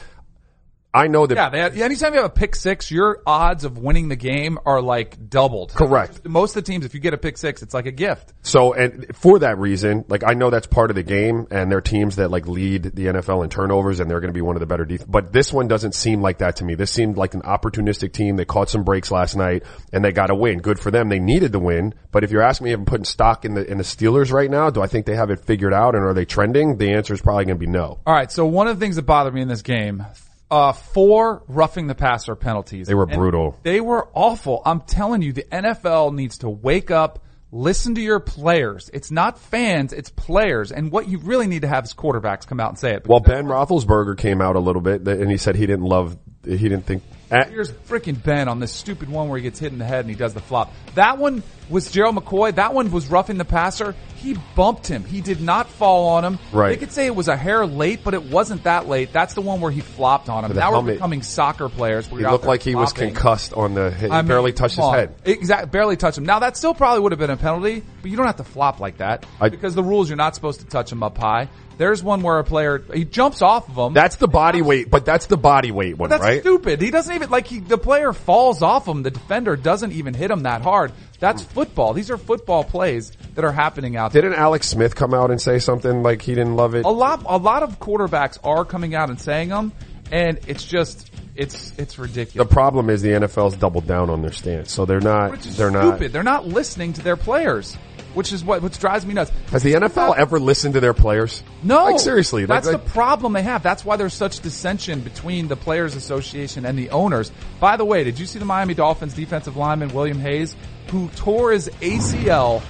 I 0.91 1.07
know 1.07 1.27
that 1.27 1.35
Yeah, 1.35 1.69
they 1.69 1.83
anytime 1.83 2.13
you 2.13 2.21
have 2.21 2.31
a 2.31 2.33
pick 2.33 2.55
six, 2.55 2.89
your 2.89 3.21
odds 3.27 3.63
of 3.63 3.77
winning 3.77 4.09
the 4.09 4.15
game 4.15 4.57
are 4.65 4.81
like 4.81 5.29
doubled. 5.29 5.71
Correct. 5.73 6.25
Most 6.27 6.55
of 6.55 6.65
the 6.65 6.71
teams, 6.71 6.83
if 6.83 6.95
you 6.95 6.99
get 6.99 7.13
a 7.13 7.17
pick 7.17 7.37
six, 7.37 7.61
it's 7.61 7.75
like 7.75 7.85
a 7.85 7.91
gift. 7.91 8.33
So, 8.41 8.73
and 8.73 9.05
for 9.15 9.39
that 9.39 9.59
reason, 9.59 10.05
like 10.07 10.23
I 10.25 10.33
know 10.33 10.49
that's 10.49 10.65
part 10.65 10.89
of 10.89 10.95
the 10.95 11.03
game, 11.03 11.45
and 11.51 11.69
there 11.69 11.77
are 11.77 11.81
teams 11.81 12.15
that 12.15 12.31
like 12.31 12.47
lead 12.47 12.83
the 12.83 13.05
NFL 13.05 13.43
in 13.43 13.51
turnovers, 13.51 13.99
and 13.99 14.09
they're 14.09 14.19
going 14.19 14.33
to 14.33 14.37
be 14.37 14.41
one 14.41 14.55
of 14.55 14.61
the 14.61 14.65
better 14.65 14.83
def- 14.83 15.05
But 15.07 15.31
this 15.31 15.53
one 15.53 15.67
doesn't 15.67 15.93
seem 15.93 16.23
like 16.23 16.39
that 16.39 16.55
to 16.55 16.65
me. 16.65 16.73
This 16.73 16.89
seemed 16.89 17.17
like 17.17 17.35
an 17.35 17.43
opportunistic 17.43 18.11
team. 18.11 18.35
They 18.35 18.45
caught 18.45 18.69
some 18.69 18.83
breaks 18.83 19.11
last 19.11 19.35
night, 19.35 19.63
and 19.93 20.03
they 20.03 20.11
got 20.11 20.31
a 20.31 20.35
win. 20.35 20.59
Good 20.59 20.79
for 20.79 20.89
them. 20.89 21.09
They 21.09 21.19
needed 21.19 21.51
the 21.51 21.59
win. 21.59 21.93
But 22.11 22.23
if 22.23 22.31
you're 22.31 22.41
asking 22.41 22.65
me 22.65 22.71
if 22.71 22.79
I'm 22.79 22.85
putting 22.85 23.05
stock 23.05 23.45
in 23.45 23.53
the 23.53 23.69
in 23.69 23.77
the 23.77 23.83
Steelers 23.83 24.31
right 24.31 24.49
now, 24.49 24.71
do 24.71 24.81
I 24.81 24.87
think 24.87 25.05
they 25.05 25.15
have 25.15 25.29
it 25.29 25.45
figured 25.45 25.73
out, 25.73 25.93
and 25.93 26.03
are 26.03 26.15
they 26.15 26.25
trending? 26.25 26.77
The 26.77 26.93
answer 26.93 27.13
is 27.13 27.21
probably 27.21 27.45
going 27.45 27.57
to 27.57 27.59
be 27.59 27.71
no. 27.71 27.99
All 28.07 28.13
right. 28.13 28.31
So 28.31 28.47
one 28.47 28.67
of 28.67 28.79
the 28.79 28.83
things 28.83 28.95
that 28.95 29.03
bothered 29.03 29.35
me 29.35 29.41
in 29.41 29.47
this 29.47 29.61
game, 29.61 30.03
uh, 30.51 30.71
four 30.73 31.43
roughing 31.47 31.87
the 31.87 31.95
passer 31.95 32.35
penalties. 32.35 32.87
They 32.87 32.95
were 32.95 33.03
And 33.03 33.13
brutal. 33.13 33.57
They 33.63 33.81
were 33.81 34.07
awful. 34.13 34.61
I'm 34.65 34.81
telling 34.81 35.21
you, 35.21 35.33
the 35.33 35.43
NFL 35.43 36.13
needs 36.13 36.39
to 36.39 36.49
wake 36.49 36.89
up, 36.91 37.23
listen 37.51 37.95
to 37.95 38.01
your 38.01 38.19
players. 38.19 38.89
It's 38.93 39.11
not 39.11 39.37
fans, 39.39 39.93
it's 39.93 40.09
players. 40.09 40.71
And 40.71 40.91
what 40.91 41.07
you 41.07 41.19
really 41.19 41.47
need 41.47 41.61
to 41.61 41.67
have 41.67 41.83
is 41.85 41.93
quarterbacks 41.93 42.47
come 42.47 42.59
out 42.59 42.69
and 42.69 42.79
say 42.79 42.93
it. 42.93 43.07
Well, 43.07 43.19
Ben 43.19 43.45
Roethlisberger 43.45 44.17
came 44.17 44.41
out 44.41 44.55
a 44.55 44.59
little 44.59 44.81
bit, 44.81 45.07
and 45.07 45.29
he 45.29 45.37
said 45.37 45.55
he 45.55 45.65
didn't 45.67 45.85
love, 45.85 46.17
he 46.43 46.57
didn't 46.57 46.85
think. 46.85 47.03
eh, 47.31 47.45
Here's 47.49 47.71
freaking 47.71 48.21
Ben 48.23 48.47
on 48.47 48.59
this 48.59 48.71
stupid 48.71 49.09
one 49.09 49.29
where 49.29 49.37
he 49.37 49.43
gets 49.43 49.59
hit 49.59 49.71
in 49.71 49.77
the 49.77 49.85
head 49.85 50.01
and 50.01 50.09
he 50.09 50.15
does 50.15 50.33
the 50.33 50.41
flop. 50.41 50.73
That 50.95 51.17
one 51.19 51.43
was 51.69 51.91
Gerald 51.91 52.15
McCoy. 52.15 52.55
That 52.55 52.73
one 52.73 52.91
was 52.91 53.07
roughing 53.07 53.37
the 53.37 53.45
passer. 53.45 53.95
He 54.15 54.35
bumped 54.55 54.87
him. 54.87 55.05
He 55.05 55.21
did 55.21 55.39
not 55.39 55.69
fall 55.69 56.09
on 56.09 56.25
him. 56.25 56.39
Right. 56.51 56.69
They 56.69 56.77
could 56.77 56.91
say 56.91 57.05
it 57.05 57.15
was 57.15 57.27
a 57.29 57.37
hair 57.37 57.65
late, 57.65 58.01
but 58.03 58.13
it 58.13 58.23
wasn't 58.23 58.63
that 58.65 58.87
late. 58.87 59.13
That's 59.13 59.33
the 59.33 59.41
one 59.41 59.61
where 59.61 59.71
he 59.71 59.79
flopped 59.79 60.27
on 60.27 60.43
him. 60.43 60.55
Now 60.55 60.81
we're 60.81 60.93
becoming 60.93 61.21
soccer 61.21 61.69
players. 61.69 62.07
he 62.07 62.17
looked 62.17 62.45
like 62.45 62.61
he 62.61 62.75
was 62.75 62.91
concussed 62.91 63.53
on 63.53 63.75
the. 63.75 63.91
He 63.91 64.07
I 64.07 64.21
mean, 64.21 64.27
barely 64.27 64.51
touched 64.51 64.75
his 64.75 64.89
head. 64.91 65.15
Exactly, 65.23 65.69
barely 65.69 65.95
touched 65.95 66.17
him. 66.17 66.25
Now 66.25 66.39
that 66.39 66.57
still 66.57 66.73
probably 66.73 67.01
would 67.01 67.11
have 67.11 67.19
been 67.19 67.29
a 67.29 67.37
penalty, 67.37 67.83
but 68.01 68.11
you 68.11 68.17
don't 68.17 68.25
have 68.25 68.37
to 68.37 68.43
flop 68.43 68.79
like 68.79 68.97
that 68.97 69.25
I- 69.39 69.49
because 69.49 69.75
the 69.75 69.83
rules 69.83 70.09
you're 70.09 70.17
not 70.17 70.35
supposed 70.35 70.59
to 70.61 70.65
touch 70.65 70.91
him 70.91 71.01
up 71.03 71.17
high. 71.17 71.47
There's 71.77 72.03
one 72.03 72.23
where 72.23 72.39
a 72.39 72.43
player 72.43 72.83
he 72.93 73.05
jumps 73.05 73.41
off 73.41 73.69
of 73.69 73.77
him. 73.77 73.93
That's 73.93 74.17
the 74.17 74.27
body 74.27 74.61
weight, 74.61 74.89
but 74.89 75.05
that's 75.05 75.27
the 75.27 75.37
body 75.37 75.71
weight 75.71 75.97
one, 75.97 76.09
That's 76.09 76.21
right? 76.21 76.41
stupid. 76.41 76.81
He 76.81 76.91
doesn't 76.91 77.15
even 77.15 77.29
like 77.29 77.47
he, 77.47 77.59
the 77.61 77.77
player 77.77 78.11
falls 78.11 78.61
off 78.61 78.85
him. 78.85 79.01
The 79.01 79.11
defender 79.11 79.55
doesn't 79.55 79.93
even 79.93 80.13
hit 80.13 80.29
him 80.29 80.43
that 80.43 80.61
hard. 80.61 80.91
That's 81.19 81.43
football. 81.43 81.93
These 81.93 82.09
are 82.09 82.17
football 82.17 82.63
plays 82.63 83.11
that 83.35 83.43
are 83.43 83.51
happening 83.51 83.95
out 83.97 84.13
there. 84.13 84.21
Didn't 84.21 84.37
Alex 84.37 84.67
Smith 84.67 84.95
come 84.95 85.13
out 85.13 85.31
and 85.31 85.41
say 85.41 85.59
something 85.59 86.01
like 86.01 86.21
he 86.21 86.33
didn't 86.33 86.55
love 86.55 86.75
it? 86.75 86.85
A 86.85 86.89
lot, 86.89 87.23
a 87.25 87.37
lot 87.37 87.63
of 87.63 87.79
quarterbacks 87.79 88.37
are 88.43 88.65
coming 88.65 88.95
out 88.95 89.09
and 89.09 89.19
saying 89.19 89.49
them, 89.49 89.73
and 90.11 90.39
it's 90.47 90.63
just, 90.63 91.11
it's, 91.35 91.77
it's 91.77 91.99
ridiculous. 91.99 92.47
The 92.47 92.53
problem 92.53 92.89
is 92.89 93.01
the 93.01 93.09
NFL's 93.09 93.55
doubled 93.57 93.85
down 93.85 94.09
on 94.09 94.21
their 94.21 94.31
stance, 94.31 94.71
so 94.71 94.85
they're 94.85 95.01
not. 95.01 95.31
They're 95.41 95.69
stupid. 95.69 95.73
not. 95.73 96.11
They're 96.11 96.23
not 96.23 96.47
listening 96.47 96.93
to 96.93 97.01
their 97.01 97.17
players, 97.17 97.75
which 98.13 98.31
is 98.31 98.43
what, 98.43 98.61
which 98.61 98.79
drives 98.79 99.05
me 99.05 99.13
nuts. 99.13 99.31
Has 99.51 99.61
the 99.61 99.73
NFL 99.73 100.17
ever 100.17 100.39
listened 100.39 100.75
to 100.75 100.79
their 100.79 100.93
players? 100.93 101.43
No, 101.63 101.83
like 101.85 101.99
seriously. 101.99 102.45
That's 102.45 102.67
like, 102.67 102.83
the 102.83 102.89
problem 102.91 103.33
they 103.33 103.43
have. 103.43 103.61
That's 103.61 103.83
why 103.83 103.97
there's 103.97 104.13
such 104.13 104.39
dissension 104.39 105.01
between 105.01 105.49
the 105.49 105.57
Players 105.57 105.95
Association 105.95 106.65
and 106.65 106.77
the 106.77 106.91
owners. 106.91 107.31
By 107.59 107.75
the 107.75 107.85
way, 107.85 108.05
did 108.05 108.17
you 108.19 108.25
see 108.25 108.39
the 108.39 108.45
Miami 108.45 108.73
Dolphins 108.73 109.13
defensive 109.13 109.57
lineman 109.57 109.93
William 109.93 110.19
Hayes, 110.19 110.55
who 110.91 111.07
tore 111.15 111.51
his 111.51 111.69
ACL 111.81 112.61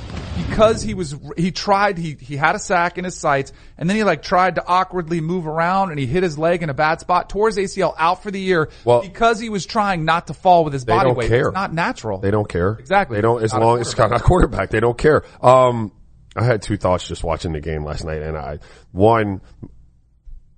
because 0.47 0.81
he 0.81 0.93
was 0.93 1.15
he 1.37 1.51
tried 1.51 1.97
he 1.97 2.15
he 2.19 2.35
had 2.37 2.55
a 2.55 2.59
sack 2.59 2.97
in 2.97 3.03
his 3.03 3.17
sights 3.17 3.51
and 3.77 3.89
then 3.89 3.97
he 3.97 4.03
like 4.03 4.21
tried 4.21 4.55
to 4.55 4.65
awkwardly 4.65 5.19
move 5.21 5.47
around 5.47 5.89
and 5.91 5.99
he 5.99 6.05
hit 6.05 6.23
his 6.23 6.37
leg 6.37 6.63
in 6.63 6.69
a 6.69 6.73
bad 6.73 6.99
spot, 6.99 7.29
tore 7.29 7.47
his 7.47 7.57
ACL 7.57 7.93
out 7.97 8.23
for 8.23 8.31
the 8.31 8.39
year 8.39 8.69
Well- 8.85 9.01
because 9.01 9.39
he 9.39 9.49
was 9.49 9.65
trying 9.65 10.05
not 10.05 10.27
to 10.27 10.33
fall 10.33 10.63
with 10.63 10.73
his 10.73 10.85
They 10.85 10.93
body 10.93 11.09
don't 11.09 11.17
weight. 11.17 11.27
care. 11.29 11.47
It's 11.47 11.53
not 11.55 11.73
natural. 11.73 12.19
they 12.19 12.31
don't 12.31 12.47
care. 12.47 12.71
Exactly. 12.79 13.17
They 13.17 13.21
don't 13.21 13.43
as 13.43 13.53
Not 13.53 13.61
long 13.61 13.79
as 13.81 13.87
it's 13.89 13.97
not 13.97 14.13
a 14.15 14.19
quarterback. 14.19 14.69
They 14.69 14.79
don't 14.79 14.97
care. 14.97 15.23
Um, 15.41 15.91
I 16.35 16.43
had 16.43 16.61
two 16.61 16.77
thoughts 16.77 17.07
just 17.07 17.23
watching 17.23 17.51
the 17.53 17.59
game 17.59 17.83
last 17.83 18.05
night, 18.05 18.21
and 18.21 18.37
I 18.37 18.59
one. 18.91 19.41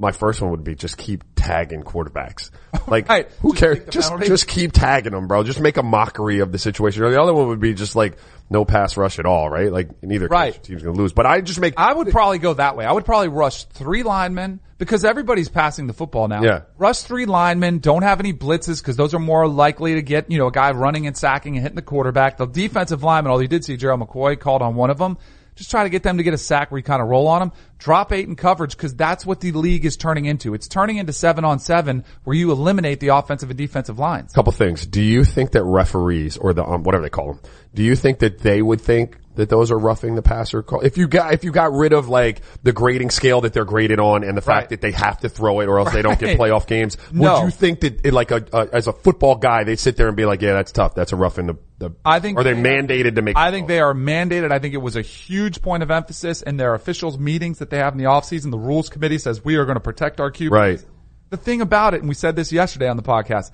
My 0.01 0.11
first 0.11 0.41
one 0.41 0.51
would 0.51 0.63
be 0.63 0.75
just 0.75 0.97
keep 0.97 1.23
tagging 1.35 1.83
quarterbacks. 1.83 2.49
Like, 2.87 3.07
Right. 3.07 3.29
who 3.41 3.49
Just 3.53 3.59
cares? 3.61 3.79
Just, 3.89 4.09
penalty. 4.09 4.27
just 4.27 4.47
keep 4.47 4.71
tagging 4.71 5.11
them, 5.13 5.27
bro. 5.27 5.43
Just 5.43 5.59
make 5.59 5.77
a 5.77 5.83
mockery 5.83 6.39
of 6.39 6.51
the 6.51 6.57
situation. 6.57 7.03
Or 7.03 7.11
the 7.11 7.21
other 7.21 7.33
one 7.33 7.47
would 7.49 7.59
be 7.59 7.73
just 7.75 7.95
like 7.95 8.17
no 8.49 8.65
pass 8.65 8.97
rush 8.97 9.19
at 9.19 9.25
all, 9.27 9.49
right? 9.49 9.71
Like 9.71 10.01
neither 10.03 10.27
Right. 10.27 10.61
team's 10.63 10.81
gonna 10.81 10.97
lose. 10.97 11.13
But 11.13 11.25
I 11.27 11.41
just 11.41 11.59
make 11.59 11.75
I 11.77 11.93
would 11.93 12.09
probably 12.09 12.39
go 12.39 12.53
that 12.55 12.75
way. 12.75 12.85
I 12.85 12.91
would 12.91 13.05
probably 13.05 13.27
rush 13.27 13.65
three 13.65 14.01
linemen 14.03 14.59
because 14.79 15.05
everybody's 15.05 15.47
passing 15.47 15.85
the 15.87 15.93
football 15.93 16.27
now. 16.27 16.41
Yeah. 16.41 16.61
Rush 16.77 17.01
three 17.01 17.25
linemen. 17.25 17.79
Don't 17.79 18.01
have 18.01 18.19
any 18.19 18.33
blitzes 18.33 18.81
because 18.81 18.95
those 18.97 19.13
are 19.13 19.19
more 19.19 19.47
likely 19.47 19.93
to 19.93 20.01
get, 20.01 20.31
you 20.31 20.39
know, 20.39 20.47
a 20.47 20.51
guy 20.51 20.71
running 20.71 21.05
and 21.07 21.15
sacking 21.15 21.55
and 21.55 21.61
hitting 21.61 21.75
the 21.75 21.81
quarterback. 21.83 22.37
The 22.37 22.47
defensive 22.47 23.03
lineman, 23.03 23.31
although 23.31 23.43
you 23.43 23.47
did 23.47 23.63
see 23.63 23.77
Gerald 23.77 24.01
McCoy 24.01 24.39
called 24.39 24.61
on 24.63 24.73
one 24.75 24.89
of 24.89 24.97
them, 24.97 25.17
just 25.61 25.69
try 25.69 25.83
to 25.83 25.89
get 25.89 26.01
them 26.01 26.17
to 26.17 26.23
get 26.23 26.33
a 26.33 26.39
sack 26.39 26.71
where 26.71 26.79
you 26.79 26.83
kind 26.83 27.01
of 27.01 27.07
roll 27.07 27.27
on 27.27 27.39
them. 27.39 27.51
Drop 27.77 28.11
eight 28.11 28.27
in 28.27 28.35
coverage 28.35 28.75
because 28.75 28.95
that's 28.95 29.25
what 29.25 29.39
the 29.41 29.51
league 29.51 29.85
is 29.85 29.95
turning 29.95 30.25
into. 30.25 30.55
It's 30.55 30.67
turning 30.67 30.97
into 30.97 31.13
seven 31.13 31.45
on 31.45 31.59
seven 31.59 32.03
where 32.23 32.35
you 32.35 32.51
eliminate 32.51 32.99
the 32.99 33.09
offensive 33.09 33.49
and 33.51 33.57
defensive 33.57 33.99
lines. 33.99 34.33
Couple 34.33 34.51
things. 34.51 34.85
Do 34.85 35.01
you 35.01 35.23
think 35.23 35.51
that 35.51 35.63
referees 35.63 36.37
or 36.37 36.53
the 36.53 36.65
um, 36.65 36.83
whatever 36.83 37.03
they 37.03 37.09
call 37.09 37.33
them, 37.33 37.41
do 37.75 37.83
you 37.83 37.95
think 37.95 38.19
that 38.19 38.39
they 38.39 38.61
would 38.61 38.81
think 38.81 39.17
that 39.35 39.49
those 39.49 39.71
are 39.71 39.77
roughing 39.79 40.15
the 40.15 40.21
passer 40.21 40.61
call? 40.61 40.81
If 40.81 40.97
you 40.97 41.07
got 41.07 41.33
if 41.33 41.43
you 41.43 41.51
got 41.51 41.71
rid 41.73 41.93
of 41.93 42.09
like 42.09 42.41
the 42.63 42.71
grading 42.73 43.09
scale 43.11 43.41
that 43.41 43.53
they're 43.53 43.65
graded 43.65 43.99
on 43.99 44.23
and 44.23 44.37
the 44.37 44.41
fact 44.41 44.63
Right. 44.63 44.69
that 44.71 44.81
they 44.81 44.91
have 44.91 45.19
to 45.21 45.29
throw 45.29 45.59
it 45.61 45.67
or 45.67 45.79
else 45.79 45.91
they 45.93 46.01
don't 46.01 46.19
get 46.19 46.37
playoff 46.37 46.67
games, 46.67 46.97
No. 47.11 47.35
would 47.39 47.45
you 47.45 47.51
think 47.51 47.79
that 47.81 48.05
it, 48.05 48.13
like 48.13 48.31
a, 48.31 48.45
a 48.53 48.67
as 48.73 48.87
a 48.87 48.93
football 48.93 49.35
guy 49.35 49.63
they 49.63 49.75
sit 49.75 49.95
there 49.97 50.07
and 50.07 50.17
be 50.17 50.25
like, 50.25 50.41
yeah, 50.41 50.53
that's 50.53 50.71
tough. 50.71 50.95
That's 50.95 51.11
a 51.13 51.15
roughing 51.15 51.47
the, 51.47 51.57
the 51.79 51.91
I 52.05 52.19
think 52.19 52.37
are 52.37 52.43
they 52.43 52.53
they- 52.53 52.61
mandated 52.61 53.15
to 53.15 53.21
make? 53.21 53.37
I 53.37 53.51
think 53.51 53.67
they 53.67 53.79
are 53.79 53.93
mandated. 53.93 54.51
I 54.51 54.59
think 54.59 54.73
it 54.73 54.81
was 54.81 54.95
a 54.95 55.01
huge 55.01 55.61
point 55.61 55.81
of 55.83 55.91
emphasis 55.91 56.41
in 56.41 56.57
their 56.57 56.73
officials 56.73 57.17
meetings 57.17 57.59
that 57.59 57.69
they 57.69 57.77
have 57.77 57.93
in 57.93 57.97
the 57.99 58.05
offseason. 58.05 58.51
The 58.51 58.59
rules 58.59 58.89
committee 58.89 59.17
says 59.17 59.43
we 59.45 59.55
are 59.55 59.65
going 59.65 59.75
to 59.77 59.79
protect 59.81 60.19
our 60.19 60.31
QBs. 60.31 60.51
Right. 60.51 60.85
The 61.29 61.37
thing 61.37 61.61
about 61.61 61.93
it, 61.93 62.01
and 62.01 62.09
we 62.09 62.15
said 62.15 62.35
this 62.35 62.51
yesterday 62.51 62.89
on 62.89 62.97
the 62.97 63.03
podcast, 63.03 63.51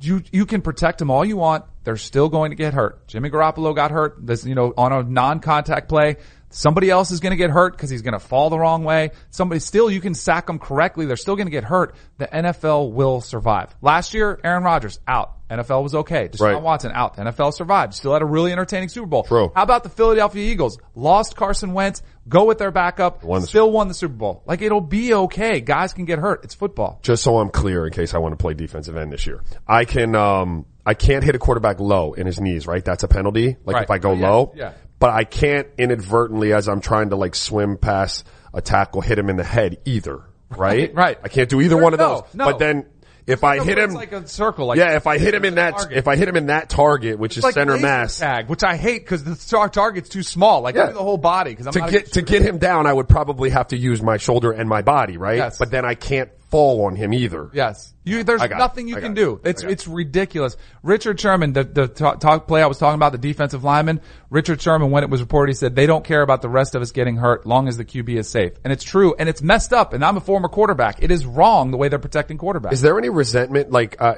you, 0.00 0.22
you 0.32 0.46
can 0.46 0.62
protect 0.62 0.98
them 0.98 1.10
all 1.10 1.24
you 1.24 1.36
want. 1.36 1.64
they're 1.84 1.96
still 1.96 2.28
going 2.28 2.50
to 2.50 2.56
get 2.56 2.74
hurt. 2.74 3.06
Jimmy 3.06 3.30
Garoppolo 3.30 3.74
got 3.74 3.90
hurt 3.90 4.16
this, 4.24 4.44
you 4.44 4.54
know, 4.54 4.72
on 4.76 4.92
a 4.92 5.02
non-contact 5.02 5.88
play. 5.88 6.16
Somebody 6.52 6.90
else 6.90 7.10
is 7.12 7.20
going 7.20 7.30
to 7.30 7.36
get 7.36 7.50
hurt 7.50 7.74
because 7.76 7.90
he's 7.90 8.02
going 8.02 8.12
to 8.12 8.18
fall 8.18 8.50
the 8.50 8.58
wrong 8.58 8.82
way. 8.84 9.12
Somebody 9.30 9.60
still, 9.60 9.88
you 9.90 10.00
can 10.00 10.14
sack 10.14 10.46
them 10.46 10.58
correctly. 10.58 11.06
They're 11.06 11.16
still 11.16 11.36
going 11.36 11.46
to 11.46 11.50
get 11.52 11.62
hurt. 11.64 11.94
The 12.18 12.26
NFL 12.26 12.92
will 12.92 13.20
survive. 13.20 13.74
Last 13.80 14.14
year, 14.14 14.38
Aaron 14.42 14.64
Rodgers 14.64 14.98
out. 15.06 15.36
NFL 15.48 15.82
was 15.82 15.94
okay. 15.96 16.28
Deshaun 16.28 16.54
Right. 16.54 16.62
Watson 16.62 16.92
out. 16.94 17.16
NFL 17.16 17.54
survived. 17.54 17.94
Still 17.94 18.12
had 18.12 18.22
a 18.22 18.26
really 18.26 18.52
entertaining 18.52 18.88
Super 18.88 19.06
Bowl. 19.06 19.24
True. 19.24 19.50
How 19.54 19.62
about 19.64 19.82
the 19.82 19.88
Philadelphia 19.88 20.48
Eagles? 20.48 20.78
Lost 20.94 21.34
Carson 21.36 21.72
Wentz. 21.72 22.02
Go 22.28 22.44
with 22.44 22.58
their 22.58 22.70
backup. 22.70 23.24
Won 23.24 23.40
the 23.40 23.46
still 23.48 23.70
won 23.72 23.88
the 23.88 23.94
Super 23.94 24.14
Bowl. 24.14 24.42
Like 24.46 24.62
it'll 24.62 24.80
be 24.80 25.12
okay. 25.12 25.60
Guys 25.60 25.92
can 25.92 26.04
get 26.04 26.20
hurt. 26.20 26.44
It's 26.44 26.54
football. 26.54 27.00
just 27.02 27.24
so 27.24 27.38
I'm 27.38 27.50
clear 27.50 27.84
in 27.86 27.92
case 27.92 28.14
I 28.14 28.18
want 28.18 28.32
to 28.32 28.36
play 28.36 28.54
defensive 28.54 28.96
end 28.96 29.12
this 29.12 29.26
year. 29.26 29.42
I 29.66 29.84
can, 29.86 30.14
um, 30.14 30.66
I 30.86 30.94
can't 30.94 31.24
hit 31.24 31.34
a 31.34 31.38
quarterback 31.40 31.80
low 31.80 32.12
in 32.12 32.26
his 32.26 32.40
knees, 32.40 32.68
right? 32.68 32.84
That's 32.84 33.02
a 33.02 33.08
penalty. 33.08 33.56
Like 33.64 33.74
Right. 33.74 33.82
if 33.84 33.90
I 33.90 33.98
go 33.98 34.10
Oh, 34.10 34.14
yeah. 34.14 34.30
low. 34.30 34.52
Yeah. 34.54 34.72
But 35.00 35.10
I 35.10 35.24
can't 35.24 35.66
inadvertently, 35.78 36.52
as 36.52 36.68
I'm 36.68 36.80
trying 36.80 37.10
to 37.10 37.16
like 37.16 37.34
swim 37.34 37.76
past 37.78 38.24
a 38.54 38.60
tackle, 38.60 39.00
hit 39.00 39.18
him 39.18 39.28
in 39.30 39.36
the 39.36 39.42
head 39.44 39.78
either, 39.84 40.22
right? 40.50 40.94
Right. 40.94 41.18
I 41.24 41.28
can't 41.28 41.48
do 41.48 41.60
either 41.60 41.76
one 41.76 41.92
of 41.94 41.98
no, 41.98 42.20
those. 42.20 42.34
no. 42.34 42.44
But 42.44 42.58
then 42.58 42.86
if 43.26 43.42
I 43.44 43.62
hit 43.64 43.78
It's 43.78 43.92
him, 43.92 43.94
like 43.94 44.12
a 44.12 44.26
circle. 44.28 44.66
Like 44.66 44.78
yeah, 44.78 44.96
if 44.96 45.06
I 45.06 45.18
hit 45.18 45.34
him 45.34 45.44
in 45.44 45.54
that, 45.54 45.76
target. 45.76 45.96
if 45.98 46.08
I 46.08 46.16
hit 46.16 46.28
him 46.28 46.36
in 46.36 46.46
that 46.46 46.68
target, 46.68 47.18
which 47.18 47.36
is 47.38 47.44
like 47.44 47.54
center 47.54 47.78
mass, 47.78 48.18
tag, 48.18 48.48
which 48.48 48.62
I 48.64 48.76
hate 48.76 49.02
because 49.04 49.22
the 49.24 49.36
tar- 49.36 49.68
target's 49.68 50.08
too 50.08 50.22
small. 50.22 50.60
Like 50.62 50.74
Yeah. 50.74 50.90
the 50.90 50.98
whole 51.02 51.18
body 51.18 51.50
because 51.54 51.72
to 51.72 51.78
not 51.78 51.90
get 51.90 52.12
to 52.12 52.22
get 52.22 52.42
him 52.42 52.58
down, 52.58 52.86
I 52.86 52.92
would 52.92 53.08
probably 53.08 53.50
have 53.50 53.68
to 53.68 53.76
use 53.76 54.02
my 54.02 54.16
shoulder 54.16 54.52
and 54.52 54.68
my 54.68 54.82
body, 54.82 55.16
right? 55.16 55.36
Yes. 55.38 55.58
But 55.58 55.70
then 55.70 55.84
I 55.84 55.94
can't 55.94 56.30
fall 56.50 56.84
on 56.86 56.96
him 56.96 57.12
either. 57.12 57.50
Yes. 57.52 57.94
You, 58.02 58.24
there's 58.24 58.42
it. 58.42 58.50
nothing 58.50 58.88
you 58.88 58.96
can 58.96 59.12
it. 59.12 59.14
do. 59.14 59.40
It's, 59.44 59.62
it. 59.62 59.70
it's 59.70 59.86
ridiculous. 59.86 60.56
Richard 60.82 61.20
Sherman, 61.20 61.52
the, 61.52 61.64
the 61.64 61.86
talk, 61.86 62.18
talk 62.18 62.48
play 62.48 62.62
I 62.62 62.66
was 62.66 62.78
talking 62.78 62.96
about, 62.96 63.12
the 63.12 63.18
defensive 63.18 63.62
lineman, 63.62 64.00
Richard 64.30 64.60
Sherman, 64.60 64.90
when 64.90 65.04
it 65.04 65.10
was 65.10 65.20
reported, 65.20 65.52
he 65.52 65.56
said, 65.56 65.76
they 65.76 65.86
don't 65.86 66.04
care 66.04 66.22
about 66.22 66.42
the 66.42 66.48
rest 66.48 66.74
of 66.74 66.82
us 66.82 66.90
getting 66.92 67.16
hurt 67.16 67.46
long 67.46 67.68
as 67.68 67.76
the 67.76 67.84
QB 67.84 68.16
is 68.16 68.28
safe. 68.28 68.52
And 68.64 68.72
it's 68.72 68.84
true. 68.84 69.14
And 69.18 69.28
it's 69.28 69.42
messed 69.42 69.72
up. 69.72 69.92
And 69.92 70.04
I'm 70.04 70.16
a 70.16 70.20
former 70.20 70.48
quarterback. 70.48 71.02
It 71.02 71.10
is 71.10 71.24
wrong 71.24 71.70
the 71.70 71.76
way 71.76 71.88
they're 71.88 71.98
protecting 71.98 72.38
quarterbacks. 72.38 72.72
Is 72.72 72.80
there 72.80 72.98
any 72.98 73.10
resentment, 73.10 73.70
like, 73.70 74.00
uh, 74.00 74.16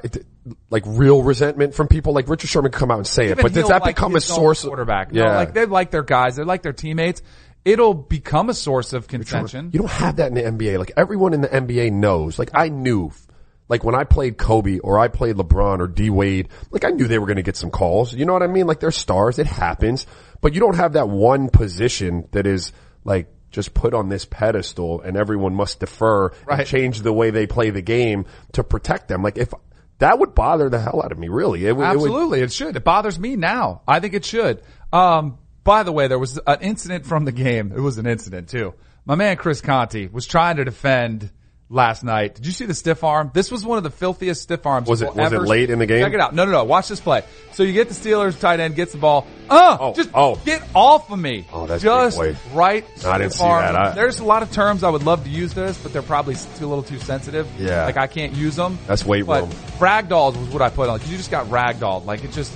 like 0.69 0.83
real 0.85 1.21
resentment 1.21 1.75
from 1.75 1.87
people? 1.87 2.13
Like 2.13 2.27
Richard 2.29 2.49
Sherman 2.49 2.71
come 2.71 2.89
out 2.89 2.97
and 2.97 3.07
say 3.07 3.27
it, 3.27 3.37
but 3.37 3.53
does 3.53 3.67
that 3.67 3.81
like 3.81 3.95
become 3.95 4.15
a 4.15 4.21
source? 4.21 4.63
quarterback? 4.63 5.09
Yeah, 5.11 5.23
No, 5.23 5.29
like 5.33 5.53
they 5.53 5.65
like 5.65 5.91
their 5.91 6.03
guys. 6.03 6.37
They 6.37 6.43
like 6.43 6.61
their 6.61 6.73
teammates. 6.73 7.21
It'll 7.65 7.93
become 7.93 8.49
a 8.49 8.53
source 8.53 8.91
of 8.93 9.07
contention. 9.07 9.69
you 9.71 9.79
don't 9.79 9.89
have 9.91 10.17
that 10.17 10.27
in 10.27 10.33
the 10.33 10.41
NBA. 10.41 10.77
Like 10.79 10.91
everyone 10.97 11.33
in 11.33 11.41
the 11.41 11.47
NBA 11.47 11.91
knows. 11.93 12.37
Like 12.37 12.49
I 12.53 12.67
knew, 12.69 13.11
like 13.69 13.83
when 13.85 13.95
I 13.95 14.03
played 14.03 14.37
Kobe 14.37 14.79
or 14.79 14.99
I 14.99 15.07
played 15.07 15.37
LeBron 15.37 15.79
or 15.79 15.87
D 15.87 16.09
Wade, 16.09 16.49
like 16.71 16.83
I 16.83 16.89
knew 16.89 17.07
they 17.07 17.19
were 17.19 17.25
going 17.25 17.37
to 17.37 17.43
get 17.43 17.55
some 17.55 17.71
calls. 17.71 18.13
You 18.13 18.25
know 18.25 18.33
what 18.33 18.43
I 18.43 18.47
mean? 18.47 18.67
Like 18.67 18.79
they're 18.81 18.91
stars. 18.91 19.39
It 19.39 19.47
happens, 19.47 20.05
but 20.41 20.53
you 20.53 20.59
don't 20.59 20.75
have 20.75 20.93
that 20.93 21.07
one 21.07 21.49
position 21.49 22.27
that 22.31 22.45
is 22.45 22.73
like 23.05 23.27
just 23.49 23.73
put 23.73 23.93
on 23.93 24.09
this 24.09 24.25
pedestal 24.25 24.99
and 25.01 25.15
everyone 25.15 25.53
must 25.55 25.79
defer 25.79 26.31
Right. 26.45 26.59
and 26.59 26.67
change 26.67 27.01
the 27.01 27.13
way 27.13 27.29
they 27.29 27.45
play 27.47 27.69
the 27.69 27.81
game 27.83 28.25
to 28.53 28.63
protect 28.63 29.07
them. 29.07 29.21
Like 29.23 29.37
if 29.37 29.53
that 29.99 30.19
would 30.19 30.33
bother 30.35 30.69
the 30.69 30.79
hell 30.81 31.01
out 31.01 31.11
of 31.13 31.19
me, 31.19 31.29
really. 31.29 31.65
It, 31.65 31.73
would- 31.77 31.83
it 31.83 31.87
would, 31.97 32.07
Absolutely, 32.07 32.41
it 32.41 32.51
should. 32.51 32.75
It 32.75 32.83
bothers 32.83 33.17
me 33.17 33.35
now. 33.37 33.83
I 33.87 33.99
think 34.01 34.15
it 34.15 34.25
should. 34.25 34.61
Um, 34.91 35.37
by 35.63 35.83
the 35.83 35.91
way, 35.91 36.07
there 36.07 36.19
was 36.19 36.39
an 36.45 36.61
incident 36.61 37.05
from 37.05 37.25
the 37.25 37.31
game. 37.31 37.71
It 37.75 37.79
was 37.79 37.97
an 37.97 38.05
incident 38.05 38.49
too. 38.49 38.73
My 39.05 39.15
man 39.15 39.37
Chris 39.37 39.61
Conte 39.61 40.07
was 40.07 40.25
trying 40.25 40.57
to 40.57 40.65
defend 40.65 41.29
last 41.69 42.03
night. 42.03 42.35
Did 42.35 42.45
you 42.45 42.51
see 42.51 42.65
the 42.65 42.73
stiff 42.75 43.03
arm? 43.03 43.31
This 43.33 43.51
was 43.51 43.65
one 43.65 43.77
of 43.79 43.83
the 43.83 43.89
filthiest 43.89 44.43
stiff 44.43 44.65
arms. 44.65 44.87
Was 44.87 45.01
it- 45.01 45.15
was 45.15 45.31
it 45.33 45.41
late 45.41 45.69
in 45.71 45.79
the 45.79 45.85
game? 45.87 46.03
Check 46.03 46.13
it 46.13 46.19
out. 46.19 46.35
No, 46.35 46.45
no, 46.45 46.51
no. 46.51 46.63
Watch 46.65 46.87
this 46.87 46.99
play. 46.99 47.23
So 47.53 47.63
you 47.63 47.73
get 47.73 47.89
the 47.89 47.95
Steelers 47.95 48.39
tight 48.39 48.59
end 48.59 48.75
gets 48.75 48.91
the 48.91 48.99
ball. 48.99 49.25
Uh, 49.49 49.77
Oh, 49.79 49.93
just 49.93 50.09
oh. 50.13 50.35
get 50.45 50.61
off 50.75 51.09
of 51.11 51.17
me. 51.17 51.47
Oh, 51.51 51.65
that's 51.65 51.81
just 51.81 52.19
right. 52.53 52.85
I 53.05 53.17
didn't 53.17 53.33
see 53.33 53.43
arm. 53.43 53.61
that. 53.63 53.75
I- 53.75 53.91
There's 53.91 54.19
a 54.19 54.23
lot 54.23 54.43
of 54.43 54.51
terms 54.51 54.83
I 54.83 54.89
would 54.89 55.03
love 55.03 55.23
to 55.23 55.29
use 55.29 55.53
this, 55.53 55.77
but 55.79 55.91
they're 55.93 56.01
probably 56.03 56.35
too 56.35 56.65
a 56.65 56.67
little 56.67 56.83
too 56.83 56.99
sensitive. 56.99 57.47
Yeah. 57.57 57.85
Like 57.85 57.97
I 57.97 58.07
can't 58.07 58.33
use 58.33 58.55
them. 58.55 58.77
That's 58.85 59.03
weight 59.03 59.25
but 59.25 59.41
room. 59.43 59.49
Ragdolled 59.79 60.37
was 60.37 60.49
what 60.49 60.61
I 60.61 60.69
put 60.69 60.89
on. 60.89 60.99
You 61.07 61.17
just 61.17 61.31
got 61.31 61.47
ragdolled. 61.47 62.05
Like 62.05 62.23
it 62.23 62.31
just, 62.33 62.53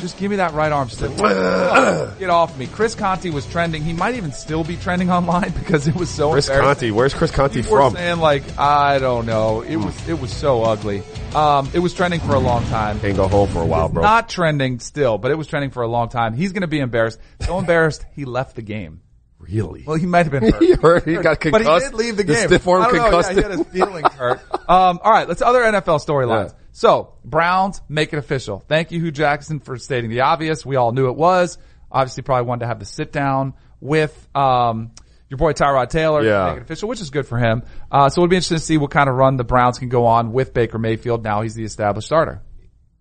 just 0.00 0.18
give 0.18 0.30
me 0.30 0.36
that 0.38 0.52
right 0.54 0.72
arm 0.72 0.88
stiff. 0.88 1.16
Get 2.18 2.30
off 2.30 2.56
me. 2.58 2.66
Chris 2.66 2.94
Conte 2.94 3.28
was 3.30 3.46
trending. 3.46 3.82
He 3.82 3.92
might 3.92 4.14
even 4.16 4.32
still 4.32 4.64
be 4.64 4.76
trending 4.76 5.10
online 5.10 5.50
because 5.58 5.86
it 5.88 5.94
was 5.94 6.10
so 6.10 6.32
Chris. 6.32 6.48
Conte, 6.48 6.90
where's 6.90 7.14
Chris 7.14 7.30
Conte 7.30 7.54
People 7.54 7.72
were 7.72 7.80
from? 7.82 7.94
saying 7.94 8.18
like, 8.18 8.42
I 8.58 8.98
don't 8.98 9.26
know. 9.26 9.62
It 9.62 9.76
was, 9.76 10.08
it 10.08 10.20
was 10.20 10.32
so 10.32 10.62
ugly. 10.64 11.02
Um, 11.34 11.70
it 11.72 11.78
was 11.78 11.94
trending 11.94 12.20
for 12.20 12.34
a 12.34 12.38
long 12.40 12.64
time. 12.66 12.98
Can't 13.00 13.16
go 13.16 13.28
home 13.28 13.48
for 13.50 13.62
a 13.62 13.66
while, 13.66 13.88
bro. 13.88 14.02
Not 14.02 14.28
trending 14.28 14.80
still, 14.80 15.18
but 15.18 15.30
it 15.30 15.36
was 15.38 15.46
trending 15.46 15.70
for 15.70 15.82
a 15.82 15.88
long 15.88 16.08
time. 16.08 16.34
He's 16.34 16.52
going 16.52 16.62
to 16.62 16.66
be 16.68 16.80
embarrassed. 16.80 17.20
So 17.40 17.58
embarrassed, 17.60 18.04
he 18.14 18.24
left 18.24 18.56
the 18.56 18.62
game. 18.62 19.02
really? 19.38 19.84
Well, 19.86 19.96
he 19.96 20.06
might 20.06 20.26
have 20.26 20.32
been 20.32 20.50
hurt. 20.52 20.62
He 20.62 20.72
hurt- 20.72 21.04
he 21.06 21.14
got 21.16 21.40
concussed. 21.40 21.64
But 21.64 21.82
he 21.82 21.88
did 21.88 21.94
leave 21.94 22.16
the 22.16 22.24
The 22.24 22.32
game. 22.34 22.46
stiff 22.48 22.66
arm 22.66 22.82
know, 22.82 22.90
concussed 22.90 23.30
yeah, 23.30 23.36
he 23.36 23.42
had 23.42 23.50
his 23.52 23.66
feelings 23.68 24.12
hurt. 24.14 24.40
Um, 24.68 24.98
all 25.02 25.10
right, 25.12 25.28
let's 25.28 25.42
other 25.42 25.60
NFL 25.60 26.04
storylines. 26.04 26.50
Yeah. 26.50 26.56
So 26.72 27.14
Browns 27.24 27.80
make 27.88 28.12
it 28.12 28.18
official. 28.18 28.62
Thank 28.68 28.92
you, 28.92 29.00
Hue 29.00 29.10
Jackson, 29.10 29.60
for 29.60 29.76
stating 29.76 30.10
the 30.10 30.20
obvious. 30.20 30.64
We 30.64 30.76
all 30.76 30.92
knew 30.92 31.08
it 31.08 31.16
was. 31.16 31.58
Obviously, 31.90 32.22
probably 32.22 32.46
wanted 32.46 32.60
to 32.60 32.66
have 32.68 32.78
the 32.78 32.84
sit 32.84 33.12
down 33.12 33.54
with 33.80 34.28
um, 34.34 34.92
your 35.28 35.38
boy 35.38 35.52
Tyrod 35.52 35.88
Taylor 35.90 36.22
Yeah. 36.22 36.48
make 36.50 36.58
it 36.58 36.62
official, 36.62 36.88
which 36.88 37.00
is 37.00 37.10
good 37.10 37.26
for 37.26 37.38
him. 37.38 37.62
Uh, 37.90 38.08
so 38.08 38.20
it'll 38.20 38.28
be 38.28 38.36
interesting 38.36 38.58
to 38.58 38.62
see 38.62 38.78
what 38.78 38.90
kind 38.90 39.08
of 39.08 39.16
run 39.16 39.36
the 39.36 39.44
Browns 39.44 39.78
can 39.78 39.88
go 39.88 40.06
on 40.06 40.32
with 40.32 40.54
Baker 40.54 40.78
Mayfield. 40.78 41.24
Now 41.24 41.42
he's 41.42 41.54
the 41.54 41.64
established 41.64 42.06
starter. 42.06 42.42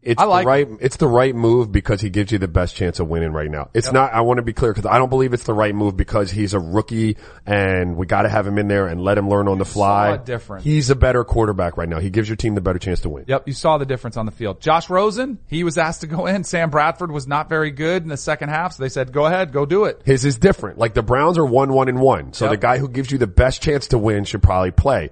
It's 0.01 0.21
I 0.21 0.25
like 0.25 0.43
the 0.45 0.47
right. 0.47 0.67
It's 0.79 0.95
the 0.95 1.07
right 1.07 1.35
move 1.35 1.73
because 1.73 1.99
he 1.99 2.09
gives 2.09 2.31
you 2.31 2.37
the 2.37 2.47
best 2.47 2.73
chance 2.73 3.01
of 3.01 3.09
winning 3.09 3.33
right 3.33 3.51
now. 3.51 3.69
It's 3.73 3.91
not. 3.91 4.13
I 4.13 4.21
want 4.21 4.37
to 4.37 4.43
be 4.43 4.53
clear 4.53 4.71
because 4.73 4.85
I 4.89 4.97
don't 4.97 5.09
believe 5.09 5.33
it's 5.33 5.43
the 5.43 5.53
right 5.53 5.75
move 5.75 5.97
because 5.97 6.31
he's 6.31 6.53
a 6.53 6.59
rookie 6.59 7.17
and 7.45 7.97
we 7.97 8.05
got 8.05 8.21
to 8.21 8.29
have 8.29 8.47
him 8.47 8.57
in 8.57 8.69
there 8.69 8.87
and 8.87 9.01
let 9.01 9.17
him 9.17 9.27
learn 9.29 9.49
on 9.49 9.57
the 9.57 9.65
fly. 9.65 10.15
difference. 10.15 10.63
He's 10.63 10.89
a 10.89 10.95
better 10.95 11.25
quarterback 11.25 11.75
right 11.75 11.89
now. 11.89 11.99
He 11.99 12.09
gives 12.09 12.29
your 12.29 12.37
team 12.37 12.55
the 12.55 12.61
better 12.61 12.79
chance 12.79 13.01
to 13.01 13.09
win. 13.09 13.25
Yep, 13.27 13.47
you 13.47 13.53
saw 13.53 13.77
the 13.77 13.85
difference 13.85 14.15
on 14.15 14.25
the 14.25 14.31
field. 14.31 14.61
Josh 14.61 14.89
Rosen, 14.89 15.37
he 15.47 15.65
was 15.65 15.77
asked 15.77 15.99
to 16.01 16.07
go 16.07 16.27
in. 16.27 16.45
Sam 16.45 16.69
Bradford 16.69 17.11
was 17.11 17.27
not 17.27 17.49
very 17.49 17.71
good 17.71 18.01
in 18.03 18.07
the 18.09 18.15
second 18.17 18.49
half, 18.49 18.73
so 18.73 18.83
they 18.83 18.89
said, 18.89 19.11
"Go 19.11 19.25
ahead, 19.25 19.51
go 19.51 19.65
do 19.65 19.83
it." 19.83 20.01
His 20.05 20.23
is 20.23 20.37
different. 20.37 20.77
Like 20.77 20.93
the 20.93 21.03
Browns 21.03 21.37
are 21.37 21.45
one, 21.45 21.73
one, 21.73 21.89
and 21.89 21.99
one. 21.99 22.31
So 22.31 22.45
Yep. 22.45 22.51
the 22.51 22.57
guy 22.57 22.77
who 22.77 22.87
gives 22.87 23.11
you 23.11 23.17
the 23.17 23.27
best 23.27 23.61
chance 23.61 23.87
to 23.87 23.97
win 23.97 24.23
should 24.23 24.41
probably 24.41 24.71
play. 24.71 25.09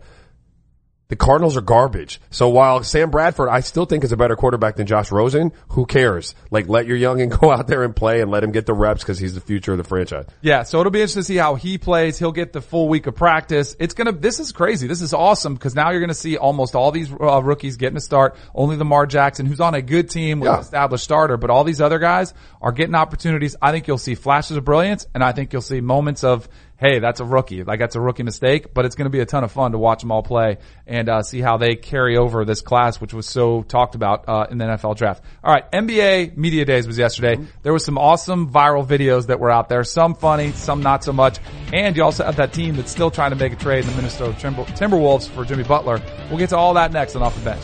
The 1.09 1.15
Cardinals 1.15 1.55
are 1.55 1.61
garbage. 1.61 2.19
So 2.31 2.49
while 2.49 2.83
Sam 2.83 3.09
Bradford, 3.09 3.47
I 3.47 3.61
still 3.61 3.85
think 3.85 4.03
is 4.03 4.11
a 4.11 4.17
better 4.17 4.35
quarterback 4.35 4.75
than 4.75 4.87
Josh 4.87 5.09
Rosen, 5.09 5.53
who 5.69 5.85
cares? 5.85 6.35
Like 6.51 6.67
let 6.67 6.85
your 6.85 6.97
youngin 6.97 7.29
go 7.39 7.49
out 7.49 7.67
there 7.67 7.83
and 7.83 7.95
play 7.95 8.19
and 8.19 8.29
let 8.29 8.43
him 8.43 8.51
get 8.51 8.65
the 8.65 8.73
reps 8.73 9.03
because 9.03 9.17
he's 9.17 9.33
the 9.33 9.39
future 9.39 9.71
of 9.71 9.77
the 9.77 9.85
franchise. 9.85 10.25
Yeah, 10.41 10.63
so 10.63 10.81
it'll 10.81 10.91
be 10.91 10.99
interesting 10.99 11.21
to 11.21 11.25
see 11.25 11.37
how 11.37 11.55
he 11.55 11.77
plays. 11.77 12.19
He'll 12.19 12.33
get 12.33 12.51
the 12.51 12.59
full 12.59 12.89
week 12.89 13.07
of 13.07 13.15
practice. 13.15 13.73
It's 13.79 13.93
gonna, 13.93 14.11
this 14.11 14.41
is 14.41 14.51
crazy. 14.51 14.87
This 14.87 15.01
is 15.01 15.13
awesome 15.13 15.53
because 15.53 15.75
now 15.75 15.91
you're 15.91 16.01
gonna 16.01 16.13
see 16.13 16.35
almost 16.35 16.75
all 16.75 16.91
these 16.91 17.09
uh, 17.09 17.41
rookies 17.41 17.77
getting 17.77 17.97
a 17.97 18.01
start. 18.01 18.35
Only 18.53 18.75
Lamar 18.75 19.05
Jackson, 19.05 19.45
who's 19.45 19.61
on 19.61 19.75
a 19.75 19.81
good 19.81 20.09
team 20.09 20.41
with 20.41 20.47
Yeah. 20.47 20.55
an 20.55 20.59
established 20.61 21.05
starter, 21.05 21.37
but 21.37 21.49
all 21.49 21.63
these 21.63 21.79
other 21.79 21.99
guys 21.99 22.33
are 22.61 22.73
getting 22.73 22.95
opportunities. 22.95 23.55
I 23.61 23.71
think 23.71 23.87
you'll 23.87 23.97
see 23.97 24.15
flashes 24.15 24.57
of 24.57 24.65
brilliance 24.65 25.07
and 25.13 25.23
I 25.23 25.31
think 25.31 25.53
you'll 25.53 25.61
see 25.61 25.79
moments 25.79 26.25
of, 26.25 26.49
hey, 26.77 26.99
that's 26.99 27.19
a 27.19 27.25
rookie. 27.25 27.63
Like 27.63 27.79
that's 27.79 27.95
a 27.95 28.01
rookie 28.01 28.23
mistake, 28.23 28.73
but 28.73 28.85
it's 28.85 28.95
gonna 28.95 29.09
be 29.09 29.19
a 29.19 29.25
ton 29.25 29.43
of 29.43 29.51
fun 29.51 29.71
to 29.71 29.77
watch 29.77 30.01
them 30.01 30.11
all 30.11 30.23
play 30.23 30.57
and, 30.85 31.09
uh, 31.09 31.21
see 31.23 31.41
how 31.41 31.57
they 31.57 31.75
carry 31.75 32.17
over 32.17 32.45
this 32.45 32.61
class, 32.61 33.01
which 33.01 33.13
was 33.13 33.27
so 33.27 33.63
talked 33.63 33.95
about, 33.95 34.25
uh, 34.27 34.45
in 34.51 34.57
the 34.57 34.65
NFL 34.65 34.95
draft. 34.95 35.23
All 35.43 35.53
right. 35.53 35.69
NBA 35.71 36.37
Media 36.37 36.65
Days 36.65 36.87
was 36.87 36.97
yesterday. 36.97 37.37
There 37.63 37.73
was 37.73 37.83
some 37.83 37.97
awesome 37.97 38.49
viral 38.51 38.85
videos 38.85 39.27
that 39.27 39.39
were 39.39 39.51
out 39.51 39.69
there. 39.69 39.83
Some 39.83 40.15
funny, 40.15 40.51
some 40.51 40.81
not 40.81 41.03
so 41.03 41.13
much. 41.13 41.39
And 41.73 41.95
you 41.97 42.03
also 42.03 42.23
have 42.23 42.35
that 42.37 42.53
team 42.53 42.75
that's 42.75 42.91
still 42.91 43.11
trying 43.11 43.31
to 43.31 43.35
make 43.35 43.53
a 43.53 43.55
trade 43.55 43.83
in 43.83 43.89
the 43.89 43.95
Minnesota 43.95 44.37
Timber- 44.39 44.63
Timberwolves 44.63 45.27
for 45.29 45.43
Jimmy 45.45 45.63
Butler. 45.63 46.01
We'll 46.29 46.39
get 46.39 46.49
to 46.49 46.57
all 46.57 46.73
that 46.75 46.91
next 46.91 47.15
on 47.15 47.23
Off 47.23 47.35
the 47.35 47.41
Bench. 47.41 47.63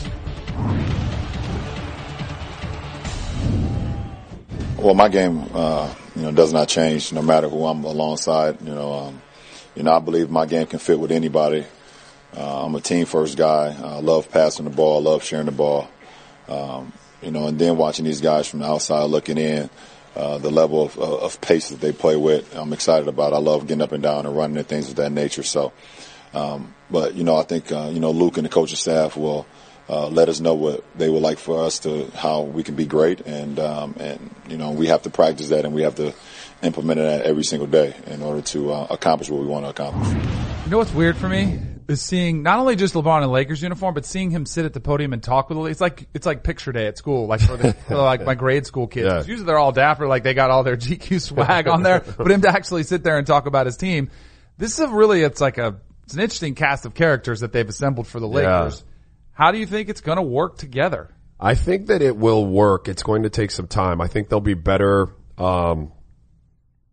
Well, 4.78 4.94
my 4.94 5.08
game, 5.08 5.44
uh, 5.54 5.92
you 6.16 6.22
know, 6.22 6.32
does 6.32 6.52
not 6.52 6.68
change 6.68 7.12
no 7.12 7.22
matter 7.22 7.48
who 7.48 7.66
I'm 7.66 7.84
alongside. 7.84 8.60
You 8.62 8.74
know, 8.74 8.92
um, 8.92 9.22
you 9.74 9.82
know, 9.82 9.92
I 9.92 9.98
believe 9.98 10.30
my 10.30 10.46
game 10.46 10.66
can 10.66 10.78
fit 10.78 10.98
with 10.98 11.12
anybody. 11.12 11.64
Uh, 12.36 12.64
I'm 12.64 12.74
a 12.74 12.80
team 12.80 13.06
first 13.06 13.36
guy. 13.36 13.76
I 13.76 14.00
love 14.00 14.30
passing 14.30 14.64
the 14.64 14.70
ball, 14.70 15.06
I 15.06 15.10
love 15.10 15.24
sharing 15.24 15.46
the 15.46 15.52
ball. 15.52 15.88
Um, 16.48 16.92
you 17.22 17.30
know, 17.30 17.46
and 17.46 17.58
then 17.58 17.76
watching 17.76 18.04
these 18.04 18.20
guys 18.20 18.46
from 18.46 18.60
the 18.60 18.66
outside 18.66 19.04
looking 19.04 19.38
in, 19.38 19.70
uh, 20.14 20.38
the 20.38 20.50
level 20.50 20.84
of, 20.84 20.98
of 20.98 21.40
pace 21.40 21.70
that 21.70 21.80
they 21.80 21.92
play 21.92 22.16
with, 22.16 22.54
I'm 22.54 22.72
excited 22.72 23.08
about. 23.08 23.32
I 23.32 23.38
love 23.38 23.66
getting 23.66 23.82
up 23.82 23.92
and 23.92 24.02
down 24.02 24.26
and 24.26 24.36
running 24.36 24.58
and 24.58 24.66
things 24.66 24.90
of 24.90 24.96
that 24.96 25.10
nature. 25.10 25.42
So, 25.42 25.72
um, 26.32 26.74
but 26.90 27.14
you 27.14 27.24
know, 27.24 27.36
I 27.36 27.42
think 27.42 27.72
uh, 27.72 27.90
you 27.92 27.98
know 27.98 28.10
Luke 28.10 28.36
and 28.36 28.44
the 28.44 28.50
coaching 28.50 28.76
staff 28.76 29.16
will 29.16 29.46
uh, 29.88 30.08
let 30.08 30.28
us 30.28 30.40
know 30.40 30.54
what 30.54 30.82
they 30.96 31.08
would 31.08 31.22
like 31.22 31.38
for 31.38 31.62
us 31.64 31.80
to 31.80 32.10
how 32.14 32.42
we 32.42 32.62
can 32.62 32.74
be 32.74 32.86
great, 32.86 33.20
and 33.20 33.58
um, 33.58 33.94
and 33.98 34.34
you 34.48 34.56
know 34.56 34.70
we 34.72 34.86
have 34.88 35.02
to 35.02 35.10
practice 35.10 35.48
that 35.50 35.64
and 35.64 35.74
we 35.74 35.82
have 35.82 35.94
to 35.96 36.14
implement 36.62 36.98
that 36.98 37.22
every 37.22 37.44
single 37.44 37.66
day 37.66 37.94
in 38.06 38.22
order 38.22 38.40
to 38.40 38.72
uh, 38.72 38.86
accomplish 38.90 39.28
what 39.28 39.40
we 39.40 39.46
want 39.46 39.64
to 39.66 39.70
accomplish. 39.70 40.08
You 40.64 40.70
know 40.70 40.78
what's 40.78 40.92
weird 40.94 41.16
for 41.16 41.28
me? 41.28 41.60
is 41.86 42.00
seeing 42.00 42.42
not 42.42 42.58
only 42.58 42.76
just 42.76 42.94
LeBron 42.94 43.22
in 43.22 43.30
Lakers 43.30 43.60
uniform, 43.62 43.92
but 43.92 44.06
seeing 44.06 44.30
him 44.30 44.46
sit 44.46 44.64
at 44.64 44.72
the 44.72 44.80
podium 44.80 45.12
and 45.12 45.22
talk 45.22 45.50
with. 45.50 45.70
It's 45.70 45.82
like 45.82 46.08
it's 46.14 46.24
like 46.24 46.42
picture 46.42 46.72
day 46.72 46.86
at 46.86 46.96
school, 46.96 47.26
like 47.26 47.40
for, 47.42 47.58
the, 47.58 47.72
for 47.88 47.96
like 47.96 48.24
my 48.24 48.34
grade 48.34 48.64
school 48.64 48.86
kids. 48.86 49.04
Yeah. 49.04 49.16
'Cause 49.16 49.28
Usually 49.28 49.44
they're 49.46 49.58
all 49.58 49.70
dapper, 49.72 50.06
like 50.08 50.22
they 50.22 50.32
got 50.32 50.50
all 50.50 50.62
their 50.62 50.76
GQ 50.78 51.20
swag 51.20 51.68
on 51.68 51.82
there. 51.82 52.00
But 52.00 52.30
him 52.30 52.40
to 52.40 52.48
actually 52.48 52.84
sit 52.84 53.04
there 53.04 53.18
and 53.18 53.26
talk 53.26 53.44
about 53.44 53.66
his 53.66 53.76
team, 53.76 54.08
this 54.56 54.72
is 54.72 54.80
a 54.80 54.88
really 54.88 55.20
it's 55.24 55.42
like 55.42 55.58
a 55.58 55.76
it's 56.04 56.14
an 56.14 56.20
interesting 56.20 56.54
cast 56.54 56.86
of 56.86 56.94
characters 56.94 57.40
that 57.40 57.52
they've 57.52 57.68
assembled 57.68 58.06
for 58.06 58.18
the 58.18 58.28
Yeah. 58.28 58.70
How 59.34 59.50
do 59.50 59.58
you 59.58 59.66
think 59.66 59.88
it's 59.88 60.00
going 60.00 60.16
to 60.16 60.22
work 60.22 60.56
together? 60.56 61.14
I 61.38 61.54
think 61.54 61.88
that 61.88 62.00
it 62.00 62.16
will 62.16 62.46
work. 62.46 62.88
It's 62.88 63.02
going 63.02 63.24
to 63.24 63.30
take 63.30 63.50
some 63.50 63.66
time. 63.66 64.00
I 64.00 64.06
think 64.06 64.28
they'll 64.28 64.40
be 64.40 64.54
better 64.54 65.08
um, 65.36 65.92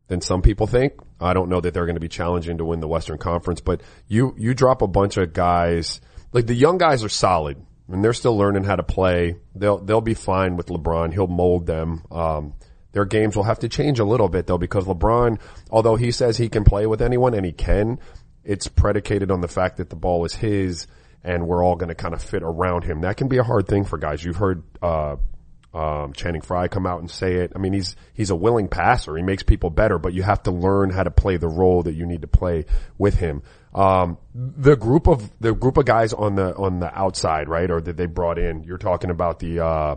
than 0.07 0.21
some 0.21 0.41
people 0.41 0.67
think. 0.67 0.93
I 1.19 1.33
don't 1.33 1.49
know 1.49 1.61
that 1.61 1.73
they're 1.73 1.85
going 1.85 1.95
to 1.95 2.01
be 2.01 2.09
challenging 2.09 2.57
to 2.57 2.65
win 2.65 2.79
the 2.79 2.87
Western 2.87 3.19
Conference, 3.19 3.61
but 3.61 3.81
you 4.07 4.33
you 4.37 4.55
drop 4.55 4.81
a 4.81 4.87
bunch 4.87 5.17
of 5.17 5.33
guys 5.33 6.01
like 6.33 6.47
the 6.47 6.55
young 6.55 6.79
guys 6.79 7.03
are 7.03 7.09
solid 7.09 7.63
and 7.87 8.03
they're 8.03 8.13
still 8.13 8.35
learning 8.35 8.63
how 8.63 8.75
to 8.75 8.83
play. 8.83 9.35
They'll 9.55 9.77
they'll 9.77 10.01
be 10.01 10.15
fine 10.15 10.57
with 10.57 10.67
LeBron. 10.67 11.13
He'll 11.13 11.27
mold 11.27 11.67
them. 11.67 12.03
Um, 12.09 12.53
their 12.93 13.05
games 13.05 13.35
will 13.35 13.43
have 13.43 13.59
to 13.59 13.69
change 13.69 13.99
a 13.99 14.05
little 14.05 14.29
bit 14.29 14.47
though 14.47 14.57
because 14.57 14.85
LeBron, 14.85 15.39
although 15.69 15.95
he 15.95 16.11
says 16.11 16.37
he 16.37 16.49
can 16.49 16.63
play 16.63 16.87
with 16.87 17.01
anyone 17.01 17.33
and 17.35 17.45
he 17.45 17.51
can, 17.51 17.99
it's 18.43 18.67
predicated 18.67 19.29
on 19.29 19.41
the 19.41 19.47
fact 19.47 19.77
that 19.77 19.89
the 19.89 19.95
ball 19.95 20.25
is 20.25 20.33
his 20.33 20.87
and 21.23 21.47
we're 21.47 21.63
all 21.63 21.75
going 21.75 21.89
to 21.89 21.95
kind 21.95 22.13
of 22.13 22.21
fit 22.21 22.43
around 22.43 22.83
him. 22.83 23.01
That 23.01 23.17
can 23.17 23.27
be 23.27 23.37
a 23.37 23.43
hard 23.43 23.67
thing 23.67 23.85
for 23.85 23.97
guys. 23.97 24.23
You've 24.23 24.37
heard 24.37 24.63
uh, 24.81 25.17
um, 25.73 26.13
Channing 26.13 26.41
Frye 26.41 26.67
come 26.67 26.85
out 26.85 26.99
and 26.99 27.09
say 27.09 27.35
it. 27.35 27.53
I 27.55 27.59
mean, 27.59 27.73
he's 27.73 27.95
he's 28.13 28.29
a 28.29 28.35
willing 28.35 28.67
passer. 28.67 29.15
He 29.15 29.23
makes 29.23 29.43
people 29.43 29.69
better, 29.69 29.97
but 29.97 30.13
you 30.13 30.23
have 30.23 30.43
to 30.43 30.51
learn 30.51 30.89
how 30.89 31.03
to 31.03 31.11
play 31.11 31.37
the 31.37 31.47
role 31.47 31.83
that 31.83 31.93
you 31.93 32.05
need 32.05 32.21
to 32.21 32.27
play 32.27 32.65
with 32.97 33.15
him. 33.15 33.43
Um, 33.73 34.17
the 34.35 34.75
group 34.75 35.07
of 35.07 35.31
the 35.39 35.53
group 35.53 35.77
of 35.77 35.85
guys 35.85 36.13
on 36.13 36.35
the 36.35 36.55
on 36.55 36.79
the 36.79 36.93
outside, 36.93 37.47
right, 37.47 37.69
or 37.69 37.79
that 37.81 37.95
they 37.95 38.05
brought 38.05 38.37
in. 38.37 38.63
You're 38.63 38.77
talking 38.77 39.09
about 39.09 39.39
the. 39.39 39.63
Uh, 39.63 39.95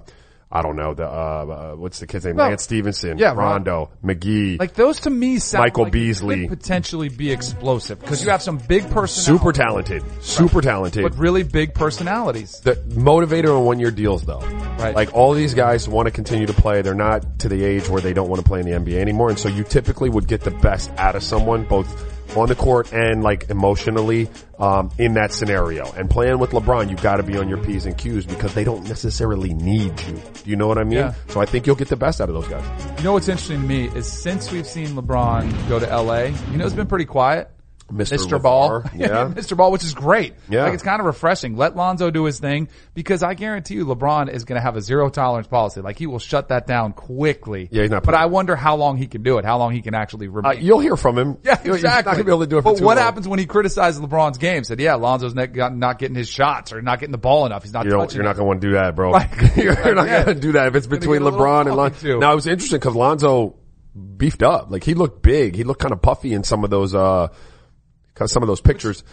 I 0.57 0.63
don't 0.63 0.77
know 0.77 0.95
the 0.95 1.05
uh, 1.05 1.09
uh, 1.11 1.75
what's 1.75 1.99
the 1.99 2.07
kid's 2.07 2.25
name? 2.25 2.37
No. 2.37 2.45
Lance 2.45 2.63
Stephenson, 2.63 3.19
Yeah, 3.19 3.31
Ron- 3.31 3.65
Rondo, 3.65 3.91
McGee, 4.05 4.59
Like 4.61 4.75
those 4.75 5.01
to 5.01 5.11
me 5.11 5.39
sound 5.41 5.65
Michael 5.65 5.83
like 5.85 5.93
Beasley. 5.93 6.47
could 6.47 6.61
potentially 6.61 7.09
be 7.09 7.33
explosive 7.33 8.01
because 8.01 8.25
you 8.25 8.31
have 8.31 8.41
some 8.41 8.59
big 8.59 8.83
personalities, 8.91 9.15
super 9.43 9.51
talented, 9.53 10.05
super 10.23 10.61
talented. 10.61 11.03
but 11.03 11.19
really 11.19 11.43
big 11.43 11.75
personalities. 11.75 12.61
the 12.61 12.77
motivator 12.91 13.59
on 13.59 13.65
one 13.65 13.81
year 13.81 13.91
deals 13.91 14.25
though. 14.25 14.39
Right. 14.79 14.95
Like 14.95 15.13
all 15.15 15.33
these 15.33 15.55
guys 15.55 15.89
want 15.89 16.07
to 16.07 16.13
continue 16.13 16.47
to 16.47 16.53
play. 16.53 16.83
They're 16.83 16.95
not 16.95 17.41
to 17.41 17.49
the 17.49 17.65
age 17.65 17.89
where 17.89 18.01
they 18.01 18.13
don't 18.13 18.29
want 18.29 18.41
to 18.43 18.49
play 18.49 18.61
in 18.61 18.67
the 18.67 18.73
NBA 18.79 19.01
anymore. 19.01 19.31
And 19.31 19.39
so 19.39 19.49
you 19.49 19.65
typically 19.65 20.09
would 20.09 20.29
get 20.29 20.43
the 20.43 20.51
best 20.53 20.91
out 20.99 21.17
of 21.17 21.23
someone 21.25 21.65
both 21.65 21.89
on 22.37 22.49
the 22.49 22.55
court 22.55 22.93
and 22.93 23.23
like 23.23 23.51
emotionally, 23.51 24.29
um, 24.59 24.91
in 24.99 25.15
that 25.15 25.33
scenario. 25.33 25.91
And 25.93 26.09
playing 26.09 26.39
with 26.39 26.51
LeBron, 26.51 26.91
you've 26.91 27.03
got 27.03 27.17
to 27.17 27.23
be 27.23 27.37
on 27.37 27.49
your 27.49 27.59
P's 27.59 27.87
and 27.87 27.97
Q's 27.97 28.27
because 28.27 28.55
they 28.55 28.65
don't 28.65 28.89
necessarily 28.89 29.55
need 29.55 30.01
you. 30.03 30.15
Do 30.43 30.51
you 30.51 30.57
know 30.57 30.67
what 30.67 30.79
I 30.79 30.85
mean? 30.85 30.99
Yeah. 30.99 31.15
So 31.29 31.41
I 31.41 31.47
think 31.47 31.67
you'll 31.67 31.77
get 31.77 31.89
the 31.89 31.97
best 31.97 32.21
out 32.21 32.29
of 32.29 32.35
those 32.35 32.49
guys. 32.49 32.65
You 32.99 33.05
know 33.05 33.13
what's 33.13 33.29
interesting 33.29 33.63
to 33.63 33.67
me 33.67 33.89
is 33.89 34.11
since 34.11 34.51
we've 34.53 34.67
seen 34.67 34.89
LeBron 34.89 35.69
go 35.69 35.79
to 35.79 35.87
LA, 35.87 36.25
you 36.51 36.57
know 36.57 36.65
it's 36.67 36.75
been 36.75 36.87
pretty 36.87 37.05
quiet. 37.05 37.51
Mr. 37.95 38.19
Mr. 38.19 38.43
Ball. 38.43 38.83
Yeah. 38.95 39.29
Mr. 39.35 39.57
Ball, 39.57 39.71
which 39.73 39.85
is 39.85 39.95
great. 39.95 40.35
Yeah. 40.49 40.65
Like 40.65 40.75
it's 40.75 40.83
kind 40.83 41.01
of 41.01 41.07
refreshing. 41.07 41.57
Let 41.57 41.77
Lonzo 41.77 42.11
do 42.11 42.25
his 42.25 42.41
thing 42.41 42.69
because 42.95 43.23
I 43.23 43.35
guarantee 43.35 43.75
you 43.75 43.87
LeBron 43.87 44.31
is 44.31 44.45
going 44.45 44.57
to 44.57 44.63
have 44.63 44.77
a 44.77 44.81
zero 44.81 45.09
tolerance 45.11 45.47
policy. 45.47 45.81
Like 45.81 45.99
he 45.99 46.07
will 46.07 46.19
shut 46.19 46.49
that 46.49 46.67
down 46.67 46.93
quickly. 46.93 47.69
Yeah, 47.71 47.83
he's 47.83 47.91
not 47.91 48.03
But 48.05 48.15
I 48.15 48.27
wonder 48.27 48.57
how 48.57 48.77
long 48.77 48.97
he 48.97 49.07
can 49.07 49.23
do 49.23 49.39
it, 49.39 49.45
how 49.45 49.59
long 49.59 49.73
he 49.73 49.81
can 49.83 49.95
actually 49.95 50.29
Uh, 50.29 50.53
you'll 50.53 50.81
hear 50.81 50.97
from 50.97 51.17
him. 51.19 51.39
yeah, 51.45 51.53
exactly. 51.53 51.73
He's 51.73 51.83
not 51.85 52.05
going 52.05 52.17
to 52.19 52.25
be 52.25 52.31
able 52.31 52.41
to 52.41 52.47
do 52.47 52.59
it 52.59 52.63
But 52.63 52.81
what 52.81 52.97
long. 52.97 53.05
happens 53.05 53.29
when 53.29 53.39
he 53.39 53.47
criticizes 53.47 54.01
LeBron's 54.01 54.39
game? 54.39 54.65
Said, 54.65 54.81
yeah, 54.81 54.95
Lonzo's 54.95 55.35
not, 55.35 55.55
not 55.77 55.99
getting 55.99 56.17
his 56.17 56.29
shots 56.29 56.73
or 56.73 56.83
not 56.83 57.01
getting 57.01 57.13
the 57.13 57.19
ball 57.19 57.47
enough. 57.47 57.63
He's 57.63 57.73
not 57.73 57.85
You 57.85 57.93
you're 57.93 58.03
it. 58.03 58.17
not 58.17 58.37
going 58.37 58.37
to 58.37 58.45
want 58.45 58.61
to 58.61 58.67
do 58.69 58.73
that, 58.75 58.95
bro. 58.97 59.11
You're 59.57 59.95
not 59.95 60.07
Yeah. 60.07 60.25
going 60.25 60.35
to 60.37 60.41
do 60.41 60.53
that 60.53 60.69
if 60.69 60.75
it's 60.77 60.87
between 60.87 61.21
get 61.21 61.23
a 61.23 61.25
little 61.27 61.41
LeBron 61.41 61.67
and 61.67 61.77
Lonzo. 61.77 62.19
Now 62.19 62.33
it 62.33 62.37
was 62.37 62.47
interesting 62.47 62.79
because 62.79 62.95
Lonzo 62.95 63.57
beefed 64.17 64.43
up. 64.43 64.71
Like 64.71 64.83
he 64.85 64.95
looked 64.95 65.23
big. 65.23 65.55
He 65.55 65.65
looked 65.65 65.81
kind 65.81 65.93
of 65.93 66.03
puffy 66.03 66.33
in 66.33 66.43
some 66.45 66.65
of 66.65 66.71
those, 66.71 66.95
uh, 66.95 67.29
of 68.21 68.31
some 68.31 68.43
of 68.43 68.47
those 68.47 68.61
pictures. 68.61 69.05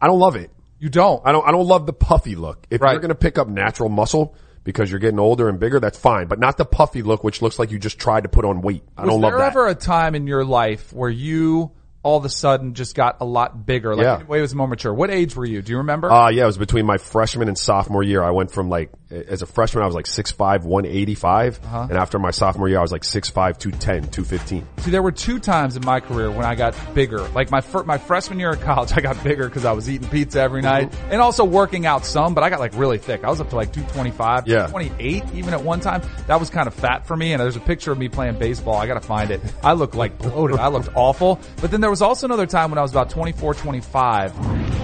I 0.00 0.06
don't 0.06 0.18
love 0.18 0.36
it. 0.36 0.50
You 0.78 0.88
don't. 0.88 1.20
I 1.26 1.32
don't, 1.32 1.46
I 1.46 1.50
don't 1.52 1.66
love 1.66 1.86
the 1.86 1.92
puffy 1.92 2.34
look. 2.36 2.66
If 2.70 2.80
Right. 2.80 2.92
you're 2.92 3.00
going 3.00 3.10
to 3.10 3.14
pick 3.14 3.36
up 3.38 3.48
natural 3.48 3.88
muscle 3.88 4.34
because 4.64 4.90
you're 4.90 5.00
getting 5.00 5.18
older 5.18 5.48
and 5.48 5.58
bigger, 5.58 5.78
that's 5.80 5.98
fine, 5.98 6.26
but 6.26 6.38
not 6.38 6.56
the 6.56 6.64
puffy 6.64 7.02
look, 7.02 7.22
which 7.24 7.42
looks 7.42 7.58
like 7.58 7.70
you 7.70 7.78
just 7.78 7.98
tried 7.98 8.22
to 8.22 8.28
put 8.28 8.44
on 8.44 8.62
weight. 8.62 8.82
I 8.96 9.02
Was 9.02 9.10
don't 9.10 9.20
love 9.20 9.32
there 9.32 9.38
that. 9.40 9.46
ever 9.48 9.68
a 9.68 9.74
time 9.74 10.14
in 10.14 10.26
your 10.26 10.44
life 10.44 10.92
where 10.92 11.10
you 11.10 11.70
all 12.02 12.16
of 12.16 12.24
a 12.24 12.28
sudden 12.28 12.74
just 12.74 12.94
got 12.94 13.16
a 13.20 13.24
lot 13.24 13.66
bigger? 13.66 13.94
Like, 13.94 14.04
Yeah. 14.04 14.16
in 14.16 14.22
a 14.22 14.24
way 14.26 14.38
it 14.38 14.42
was 14.42 14.54
more 14.54 14.66
mature. 14.68 14.92
What 14.94 15.10
age 15.10 15.36
were 15.36 15.44
you? 15.44 15.60
Do 15.62 15.72
you 15.72 15.78
remember? 15.78 16.10
Uh, 16.10 16.28
yeah, 16.30 16.44
it 16.44 16.46
was 16.46 16.58
between 16.58 16.86
my 16.86 16.98
freshman 16.98 17.48
and 17.48 17.58
sophomore 17.58 18.02
year. 18.02 18.22
I 18.22 18.30
went 18.30 18.50
from 18.50 18.68
like, 18.70 18.90
as 19.10 19.42
a 19.42 19.46
freshman, 19.46 19.82
I 19.82 19.86
was 19.86 19.94
like 19.94 20.06
6'5", 20.06 20.64
185. 20.64 21.60
Uh-huh. 21.64 21.86
And 21.90 21.98
after 21.98 22.18
my 22.18 22.30
sophomore 22.30 22.68
year, 22.68 22.78
I 22.78 22.82
was 22.82 22.92
like 22.92 23.02
6'5", 23.02 23.58
210, 23.58 24.10
215. 24.10 24.66
See, 24.78 24.90
there 24.90 25.02
were 25.02 25.12
two 25.12 25.38
times 25.38 25.76
in 25.76 25.84
my 25.84 26.00
career 26.00 26.30
when 26.30 26.44
I 26.44 26.54
got 26.54 26.74
bigger. 26.94 27.18
Like 27.30 27.50
my 27.50 27.60
fir- 27.60 27.82
my 27.84 27.98
freshman 27.98 28.38
year 28.38 28.50
of 28.50 28.60
college, 28.60 28.92
I 28.96 29.00
got 29.00 29.22
bigger 29.22 29.46
because 29.48 29.64
I 29.64 29.72
was 29.72 29.90
eating 29.90 30.08
pizza 30.08 30.40
every 30.40 30.62
night 30.62 30.90
Mm-hmm. 30.90 31.12
and 31.12 31.20
also 31.20 31.44
working 31.44 31.86
out 31.86 32.04
some. 32.06 32.34
But 32.34 32.44
I 32.44 32.50
got 32.50 32.60
like 32.60 32.72
really 32.76 32.98
thick. 32.98 33.24
I 33.24 33.28
was 33.30 33.40
up 33.40 33.50
to 33.50 33.56
like 33.56 33.72
225, 33.72 34.46
Yeah. 34.46 34.66
228 34.68 35.24
even 35.34 35.52
at 35.54 35.62
one 35.62 35.80
time. 35.80 36.02
That 36.28 36.38
was 36.40 36.48
kind 36.50 36.66
of 36.68 36.74
fat 36.74 37.06
for 37.06 37.16
me. 37.16 37.32
And 37.32 37.40
there's 37.42 37.56
a 37.56 37.60
picture 37.60 37.92
of 37.92 37.98
me 37.98 38.08
playing 38.08 38.38
baseball. 38.38 38.76
I 38.76 38.86
got 38.86 38.94
to 38.94 39.06
find 39.06 39.30
it. 39.30 39.40
I 39.62 39.72
looked 39.72 39.94
like 39.94 40.18
bloated. 40.18 40.58
I 40.58 40.68
looked 40.68 40.88
awful. 40.94 41.40
But 41.60 41.70
then 41.70 41.80
there 41.80 41.89
was 41.90 42.02
also 42.02 42.26
another 42.26 42.46
time 42.46 42.70
when 42.70 42.78
I 42.78 42.82
was 42.82 42.90
about 42.90 43.10
24, 43.10 43.54
25 43.54 44.38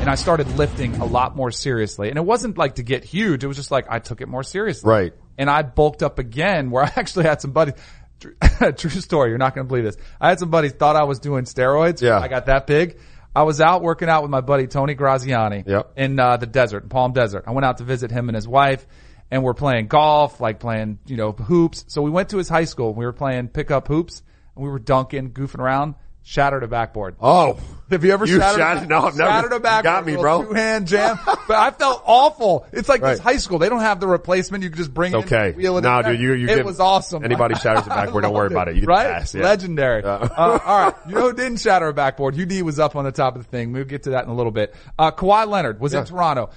and 0.06 0.10
I 0.10 0.14
started 0.14 0.46
lifting 0.56 0.94
a 0.96 1.04
lot 1.04 1.34
more 1.34 1.50
seriously. 1.50 2.08
And 2.10 2.18
it 2.18 2.24
wasn't 2.24 2.58
like 2.58 2.76
to 2.76 2.82
get 2.82 3.04
huge. 3.04 3.42
It 3.42 3.46
was 3.46 3.56
just 3.56 3.70
like 3.70 3.86
I 3.88 3.98
took 3.98 4.20
it 4.20 4.28
more 4.28 4.42
seriously. 4.42 4.88
Right. 4.88 5.12
And 5.38 5.50
I 5.50 5.62
bulked 5.62 6.02
up 6.02 6.18
again 6.18 6.70
where 6.70 6.84
I 6.84 6.92
actually 6.96 7.24
had 7.24 7.40
some 7.40 7.52
buddies. 7.52 7.74
True, 8.18 8.34
true 8.78 8.88
story. 8.88 9.28
You're 9.28 9.36
not 9.36 9.54
going 9.54 9.66
to 9.66 9.68
believe 9.68 9.84
this. 9.84 9.98
I 10.18 10.30
had 10.30 10.38
some 10.38 10.48
buddies 10.48 10.72
thought 10.72 10.96
I 10.96 11.04
was 11.04 11.18
doing 11.18 11.44
steroids. 11.44 12.00
Yeah. 12.00 12.18
I 12.18 12.28
got 12.28 12.46
that 12.46 12.66
big. 12.66 12.98
I 13.34 13.42
was 13.42 13.60
out 13.60 13.82
working 13.82 14.08
out 14.08 14.22
with 14.22 14.30
my 14.30 14.40
buddy 14.40 14.66
Tony 14.66 14.94
Graziani 14.94 15.64
Yep. 15.66 15.92
in 15.98 16.18
uh, 16.18 16.38
the 16.38 16.46
desert, 16.46 16.88
Palm 16.88 17.12
Desert. 17.12 17.44
I 17.46 17.50
went 17.50 17.66
out 17.66 17.76
to 17.76 17.84
visit 17.84 18.10
him 18.10 18.30
and 18.30 18.34
his 18.34 18.48
wife 18.48 18.86
and 19.30 19.42
we're 19.42 19.52
playing 19.52 19.88
golf, 19.88 20.40
like 20.40 20.60
playing, 20.60 20.98
you 21.04 21.18
know, 21.18 21.32
hoops. 21.32 21.84
So 21.88 22.00
we 22.00 22.10
went 22.10 22.30
to 22.30 22.38
his 22.38 22.48
high 22.48 22.64
school. 22.64 22.94
We 22.94 23.04
were 23.04 23.12
playing 23.12 23.48
pickup 23.48 23.86
hoops 23.88 24.22
and 24.54 24.64
we 24.64 24.70
were 24.70 24.78
dunking, 24.78 25.32
goofing 25.32 25.58
around, 25.58 25.96
shattered 26.26 26.64
a 26.64 26.68
backboard. 26.68 27.14
Oh. 27.20 27.56
Have 27.88 28.02
you 28.04 28.12
ever 28.12 28.26
You 28.26 28.38
shattered, 28.40 28.58
shattered- 28.58 28.88
no, 28.88 28.98
I've 29.02 29.16
never- 29.16 29.30
shattered 29.30 29.52
a 29.52 29.60
backboard? 29.60 29.82
got 29.84 30.04
me, 30.06 30.16
bro. 30.16 30.42
Two 30.42 30.52
hand 30.54 30.88
jam. 30.88 31.20
but 31.24 31.50
I 31.56 31.70
felt 31.70 32.02
awful. 32.04 32.66
It's 32.72 32.88
like 32.88 33.00
this 33.00 33.20
high 33.20 33.36
school. 33.36 33.60
They 33.60 33.68
don't 33.68 33.78
have 33.80 34.00
the 34.00 34.08
replacement. 34.08 34.64
You 34.64 34.70
can 34.70 34.78
just 34.78 34.92
bring 34.92 35.14
It's 35.14 35.22
it 35.22 35.32
okay. 35.32 35.50
in, 35.50 35.56
wheel 35.56 35.78
it 35.78 35.82
No, 35.82 36.02
dude, 36.02 36.18
you- 36.20 36.32
you 36.32 36.48
It 36.48 36.64
was 36.64 36.80
awesome. 36.80 37.24
anybody 37.24 37.54
shatters 37.60 37.86
a 37.86 37.90
backboard, 37.90 38.24
don't 38.24 38.34
worry 38.34 38.44
loved 38.48 38.52
about 38.54 38.68
it. 38.68 38.74
You 38.74 38.80
get 38.80 38.88
right? 38.88 39.06
pass, 39.06 39.34
yeah. 39.36 39.44
Legendary. 39.44 40.02
Yeah. 40.02 40.14
uh, 40.14 40.58
all 40.66 40.78
right. 40.86 40.94
You 41.08 41.14
know 41.14 41.20
who 41.30 41.32
didn't 41.32 41.58
shatter 41.60 41.86
a 41.86 41.94
backboard? 41.94 42.36
UD 42.38 42.60
was 42.62 42.80
up 42.80 42.96
on 42.96 43.04
the 43.04 43.12
top 43.12 43.36
of 43.36 43.44
the 43.44 43.48
thing. 43.48 43.70
We'll 43.72 43.84
get 43.84 44.02
to 44.02 44.10
that 44.10 44.24
in 44.24 44.30
a 44.30 44.34
little 44.34 44.50
bit. 44.52 44.74
Uh, 44.98 45.12
Kawhi 45.12 45.46
Leonard 45.46 45.78
was 45.78 45.94
in 45.94 46.04
Toronto. 46.04 46.50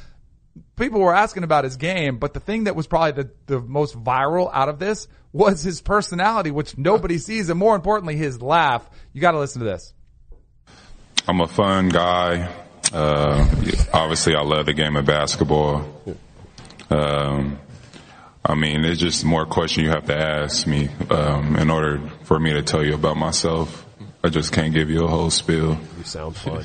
People 0.76 1.02
were 1.02 1.14
asking 1.14 1.44
about 1.44 1.64
his 1.64 1.78
game, 1.78 2.18
but 2.18 2.34
the 2.34 2.40
thing 2.40 2.66
that 2.66 2.76
was 2.76 2.88
probably 2.88 3.24
the, 3.24 3.32
the 3.48 3.60
most 3.60 3.96
viral 3.96 4.50
out 4.54 4.70
of 4.70 4.80
this 4.80 5.08
was 5.32 5.62
his 5.62 5.82
personality, 5.82 6.52
which 6.52 6.78
nobody 6.78 7.18
sees, 7.30 7.50
and 7.50 7.60
more 7.60 7.76
importantly, 7.76 8.16
his 8.16 8.42
laugh. 8.42 8.90
You 9.14 9.22
got 9.22 9.32
to 9.32 9.40
listen 9.40 9.60
to 9.60 9.66
this. 9.66 9.94
I'm 11.28 11.42
a 11.42 11.48
fun 11.48 11.90
guy. 11.90 12.50
Uh, 12.92 13.46
obviously, 13.94 14.36
I 14.36 14.42
love 14.42 14.66
the 14.66 14.74
game 14.74 14.96
of 14.96 15.06
basketball. 15.06 15.86
Um, 16.90 17.60
I 18.44 18.56
mean, 18.56 18.84
it's 18.84 19.00
just 19.00 19.24
more 19.26 19.46
question 19.46 19.84
you 19.84 19.92
have 19.92 20.08
to 20.08 20.18
ask 20.18 20.66
me 20.66 20.90
um, 21.10 21.56
in 21.56 21.70
order 21.70 22.02
for 22.24 22.40
me 22.40 22.54
to 22.54 22.64
tell 22.64 22.84
you 22.84 22.96
about 22.96 23.18
myself. 23.18 23.86
I 24.24 24.30
just 24.30 24.52
can't 24.52 24.74
give 24.74 24.90
you 24.90 25.04
a 25.06 25.08
whole 25.08 25.30
spiel. 25.30 25.78
You 26.00 26.06
sound 26.06 26.38
fun. 26.38 26.64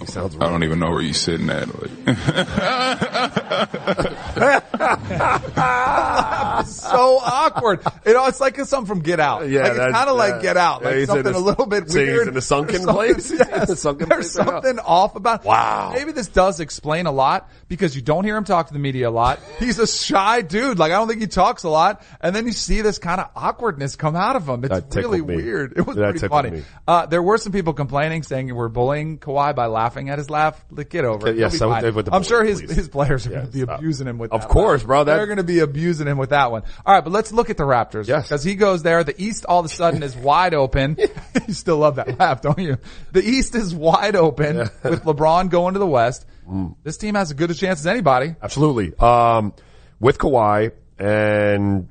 You 0.00 0.06
sounds 0.06 0.34
I 0.36 0.48
don't 0.48 0.64
even 0.64 0.78
know 0.78 0.90
where 0.90 1.02
you're 1.02 1.12
sitting 1.12 1.50
at. 1.50 1.68
Like, 1.68 1.90
so 6.66 7.18
awkward. 7.22 7.80
You 8.06 8.14
know, 8.14 8.26
it's 8.26 8.40
like 8.40 8.56
something 8.56 8.86
from 8.86 9.00
Get 9.02 9.20
Out. 9.20 9.48
Yeah, 9.48 9.62
like 9.62 9.72
it's 9.72 9.92
kind 9.92 10.10
of 10.10 10.16
like. 10.16 10.42
Get 10.42 10.56
Out, 10.56 10.82
like 10.82 10.94
he's 10.94 11.02
in 11.02 11.06
something 11.16 11.34
a- 11.34 11.38
a 11.38 11.40
little 11.40 11.66
bit 11.66 11.90
so 11.90 11.98
he's 12.00 12.08
weird. 12.08 12.28
in 12.28 12.36
a 12.36 12.40
sunken 12.40 12.82
place? 12.86 13.28
something- 13.38 13.60
He's 13.66 13.78
sunken 13.78 14.08
There's 14.08 14.34
place 14.34 14.46
right 14.46 14.62
something 14.62 14.78
off 14.80 15.14
about. 15.16 15.44
Wow. 15.44 15.92
Maybe 15.94 16.12
this 16.12 16.28
does 16.28 16.60
explain 16.60 17.06
a 17.06 17.12
lot 17.12 17.50
because 17.68 17.94
you 17.94 18.02
don't 18.02 18.24
hear 18.24 18.36
him 18.36 18.44
talk 18.44 18.68
to 18.68 18.72
the 18.72 18.78
media 18.78 19.08
a 19.08 19.10
lot. 19.10 19.38
He's 19.58 19.78
a 19.78 19.86
shy 19.86 20.42
dude. 20.42 20.78
Like 20.78 20.92
I 20.92 20.96
don't 20.96 21.08
think 21.08 21.20
he 21.20 21.26
talks 21.26 21.64
a 21.64 21.68
lot, 21.68 22.02
and 22.20 22.34
then 22.34 22.46
you 22.46 22.52
see 22.52 22.80
this 22.80 22.98
kind 22.98 23.20
of 23.20 23.28
awkwardness 23.36 23.96
come 23.96 24.16
out 24.16 24.36
of 24.36 24.48
him. 24.48 24.64
It's 24.64 24.96
really 24.96 25.20
me. 25.20 25.36
weird. 25.36 25.74
It 25.76 25.86
was 25.86 25.96
That 25.96 26.12
pretty 26.12 26.28
funny. 26.28 26.50
me. 26.50 26.62
Uh, 26.88 27.06
there 27.06 27.22
were 27.22 27.38
some 27.38 27.52
people 27.52 27.72
complaining, 27.74 28.22
saying 28.22 28.52
we're 28.54 28.61
bullying 28.68 29.18
Kawhi 29.18 29.54
by 29.54 29.66
laughing 29.66 30.10
at 30.10 30.18
his 30.18 30.30
laugh. 30.30 30.62
Like, 30.70 30.88
get 30.90 31.04
over 31.04 31.28
it. 31.28 31.36
Yeah, 31.36 31.48
be 31.48 31.56
so 31.56 31.70
fine. 31.70 31.82
with- 31.84 31.94
with 31.96 32.06
the 32.06 32.14
I'm 32.14 32.22
sure 32.22 32.44
his, 32.44 32.60
please. 32.62 32.74
his 32.76 32.88
players 32.88 33.26
are 33.26 33.30
Yeah, 33.30 33.36
going 33.38 33.46
to 33.46 33.52
be 33.52 33.62
stop. 33.62 33.78
abusing 33.78 34.06
him 34.06 34.18
with 34.18 34.30
that. 34.30 34.36
Of 34.36 34.48
course, 34.48 34.82
bro, 34.82 35.04
that- 35.04 35.16
They're 35.16 35.26
going 35.26 35.38
to 35.38 35.42
be 35.44 35.60
abusing 35.60 36.06
him 36.06 36.18
with 36.18 36.30
that 36.30 36.50
one. 36.50 36.62
All 36.86 36.94
right, 36.94 37.02
but 37.04 37.12
let's 37.12 37.32
look 37.32 37.50
at 37.50 37.56
the 37.56 37.64
Raptors. 37.64 38.08
Yes. 38.08 38.24
Because 38.28 38.44
he 38.44 38.54
goes 38.54 38.82
there. 38.82 39.04
The 39.04 39.20
East 39.22 39.44
all 39.46 39.60
of 39.60 39.66
a 39.66 39.68
sudden 39.68 40.02
is 40.02 40.16
wide 40.16 40.54
open. 40.54 40.96
you 41.48 41.54
still 41.54 41.78
love 41.78 41.96
that 41.96 42.18
laugh, 42.18 42.40
don't 42.42 42.58
you? 42.58 42.78
The 43.12 43.22
East 43.22 43.54
is 43.54 43.74
wide 43.74 44.16
open 44.16 44.56
with 44.82 45.04
LeBron 45.04 45.50
going 45.50 45.74
to 45.74 45.78
the 45.78 45.86
West. 45.86 46.26
Mm. 46.48 46.76
This 46.82 46.96
team 46.96 47.14
has 47.14 47.30
as 47.30 47.34
good 47.36 47.50
a 47.50 47.54
chance 47.54 47.80
as 47.80 47.86
anybody. 47.86 48.34
Absolutely. 48.42 48.92
Um, 48.98 49.52
with 50.00 50.18
Kawhi 50.18 50.72
and 50.98 51.88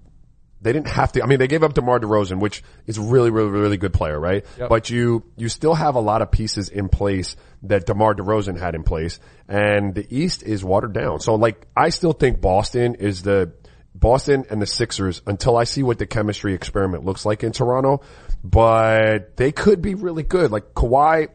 they 0.62 0.74
didn't 0.74 0.90
have 0.90 1.12
to. 1.14 1.24
I 1.24 1.26
mean, 1.26 1.40
they 1.40 1.48
gave 1.48 1.64
up 1.64 1.74
DeMar 1.74 2.00
DeRozan, 2.00 2.40
which 2.40 2.64
is 2.86 3.00
really, 3.00 3.30
really, 3.32 3.50
really 3.50 3.78
good 3.78 3.94
player, 3.94 4.20
right? 4.20 4.46
Yep. 4.58 4.70
But 4.70 4.90
you, 4.90 5.24
you 5.36 5.50
still 5.50 5.74
have 5.74 5.96
a 5.96 6.00
lot 6.00 6.22
of 6.22 6.32
pieces 6.32 6.70
in 6.70 6.90
place 6.90 7.36
that 7.64 7.86
DeMar 7.86 8.16
DeRozan 8.16 8.60
had 8.60 8.76
in 8.76 8.84
place 8.84 9.20
and 9.48 9.96
the 9.96 10.06
East 10.10 10.44
is 10.44 10.64
watered 10.64 10.94
down. 10.94 11.20
So 11.20 11.36
like, 11.36 11.68
I 11.76 11.90
still 11.90 12.14
think 12.14 12.42
Boston 12.42 12.96
is 12.96 13.24
the, 13.24 13.54
Boston 13.94 14.46
and 14.50 14.62
the 14.62 14.66
Sixers 14.66 15.22
until 15.28 15.58
I 15.58 15.66
see 15.66 15.84
what 15.84 16.00
the 16.00 16.06
chemistry 16.06 16.54
experiment 16.54 17.04
looks 17.04 17.26
like 17.26 17.44
in 17.44 17.52
Toronto, 17.52 18.02
but 18.44 19.36
they 19.36 19.52
could 19.52 19.82
be 19.82 19.96
really 19.96 20.24
good. 20.24 20.52
Like 20.52 20.74
Kawhi, 20.74 21.28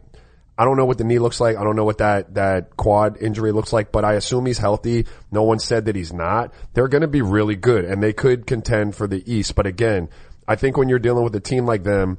I 0.58 0.64
don't 0.64 0.76
know 0.76 0.86
what 0.86 0.98
the 0.98 1.04
knee 1.04 1.18
looks 1.18 1.40
like. 1.40 1.56
I 1.56 1.64
don't 1.64 1.76
know 1.76 1.84
what 1.84 1.98
that, 1.98 2.34
that 2.34 2.76
quad 2.76 3.18
injury 3.20 3.52
looks 3.52 3.72
like, 3.72 3.92
but 3.92 4.04
I 4.04 4.14
assume 4.14 4.46
he's 4.46 4.58
healthy. 4.58 5.06
No 5.30 5.42
one 5.42 5.58
said 5.58 5.84
that 5.84 5.96
he's 5.96 6.12
not. 6.12 6.54
They're 6.72 6.88
going 6.88 7.02
to 7.02 7.08
be 7.08 7.22
really 7.22 7.56
good 7.56 7.84
and 7.84 8.02
they 8.02 8.12
could 8.12 8.46
contend 8.46 8.94
for 8.94 9.06
the 9.06 9.22
East. 9.30 9.54
But 9.54 9.66
again, 9.66 10.08
I 10.48 10.56
think 10.56 10.76
when 10.76 10.88
you're 10.88 10.98
dealing 10.98 11.24
with 11.24 11.36
a 11.36 11.40
team 11.40 11.66
like 11.66 11.82
them, 11.82 12.18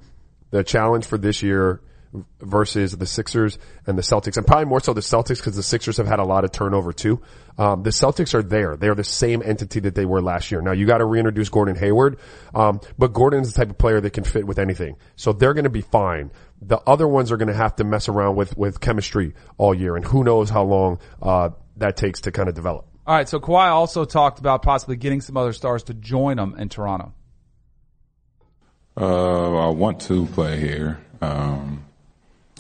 the 0.52 0.64
challenge 0.64 1.06
for 1.06 1.18
this 1.18 1.42
year 1.42 1.82
versus 2.40 2.98
the 2.98 3.06
Sixers 3.06 3.58
and 3.86 3.98
the 3.98 4.02
Celtics, 4.02 4.38
and 4.38 4.46
probably 4.46 4.66
more 4.66 4.80
so 4.80 4.94
the 4.94 5.02
Celtics 5.02 5.38
because 5.38 5.56
the 5.56 5.64
Sixers 5.64 5.98
have 5.98 6.08
had 6.08 6.20
a 6.20 6.24
lot 6.24 6.44
of 6.44 6.52
turnover 6.52 6.94
too. 6.94 7.22
Um, 7.58 7.84
the 7.84 7.90
Celtics 7.90 8.34
are 8.34 8.44
there. 8.44 8.76
They're 8.76 8.96
the 8.96 9.04
same 9.04 9.42
entity 9.44 9.80
that 9.82 9.96
they 9.96 10.06
were 10.06 10.22
last 10.22 10.52
year. 10.52 10.62
Now 10.62 10.72
you 10.72 10.86
got 10.86 11.00
to 11.00 11.06
reintroduce 11.06 11.50
Gordon 11.50 11.76
Hayward, 11.76 12.20
um, 12.54 12.80
but 12.98 13.14
Gordon 13.14 13.42
is 13.42 13.54
the 13.54 13.60
type 13.60 13.70
of 13.70 13.78
player 13.78 14.00
that 14.02 14.12
can 14.12 14.24
fit 14.24 14.46
with 14.46 14.60
anything. 14.60 14.98
So 15.16 15.34
they're 15.34 15.54
going 15.54 15.64
to 15.66 15.70
be 15.70 15.82
fine. 15.82 16.32
The 16.62 16.78
other 16.88 17.08
ones 17.08 17.32
are 17.32 17.38
going 17.38 17.50
to 17.50 17.54
have 17.54 17.76
to 17.78 17.84
mess 17.84 18.10
around 18.10 18.36
with 18.36 18.58
with 18.58 18.80
chemistry 18.80 19.34
all 19.58 19.74
year, 19.74 19.96
and 19.96 20.06
who 20.06 20.24
knows 20.24 20.50
how 20.50 20.64
long 20.64 21.00
uh, 21.22 21.50
that 21.78 21.98
takes 21.98 22.22
to 22.22 22.32
kind 22.32 22.50
of 22.50 22.56
develop. 22.56 22.88
All 23.06 23.16
right, 23.16 23.30
so 23.30 23.40
Kawhi 23.40 23.68
also 23.70 24.04
talked 24.04 24.40
about 24.40 24.64
possibly 24.64 24.98
getting 24.98 25.22
some 25.22 25.38
other 25.38 25.54
stars 25.54 25.84
to 25.84 25.94
join 25.94 26.38
him 26.38 26.56
in 26.58 26.68
Toronto. 26.68 27.14
Uh, 29.00 29.68
I 29.68 29.70
want 29.70 30.02
to 30.02 30.26
play 30.26 30.60
here. 30.60 31.00
Um, 31.22 31.87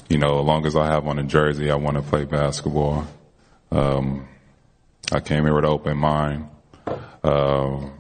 you 0.10 0.18
know, 0.18 0.40
as 0.40 0.46
long 0.46 0.66
as 0.66 0.76
I 0.76 0.88
have 0.88 1.08
on 1.08 1.20
a 1.20 1.24
jersey, 1.24 1.70
I 1.70 1.76
want 1.76 1.98
to 1.98 2.04
play 2.04 2.26
basketball. 2.26 3.06
Um, 3.72 4.28
I 5.12 5.20
came 5.20 5.44
here 5.44 5.54
with 5.54 5.66
an 5.66 5.72
open 5.72 5.98
mind. 5.98 6.50
Um, 7.24 7.94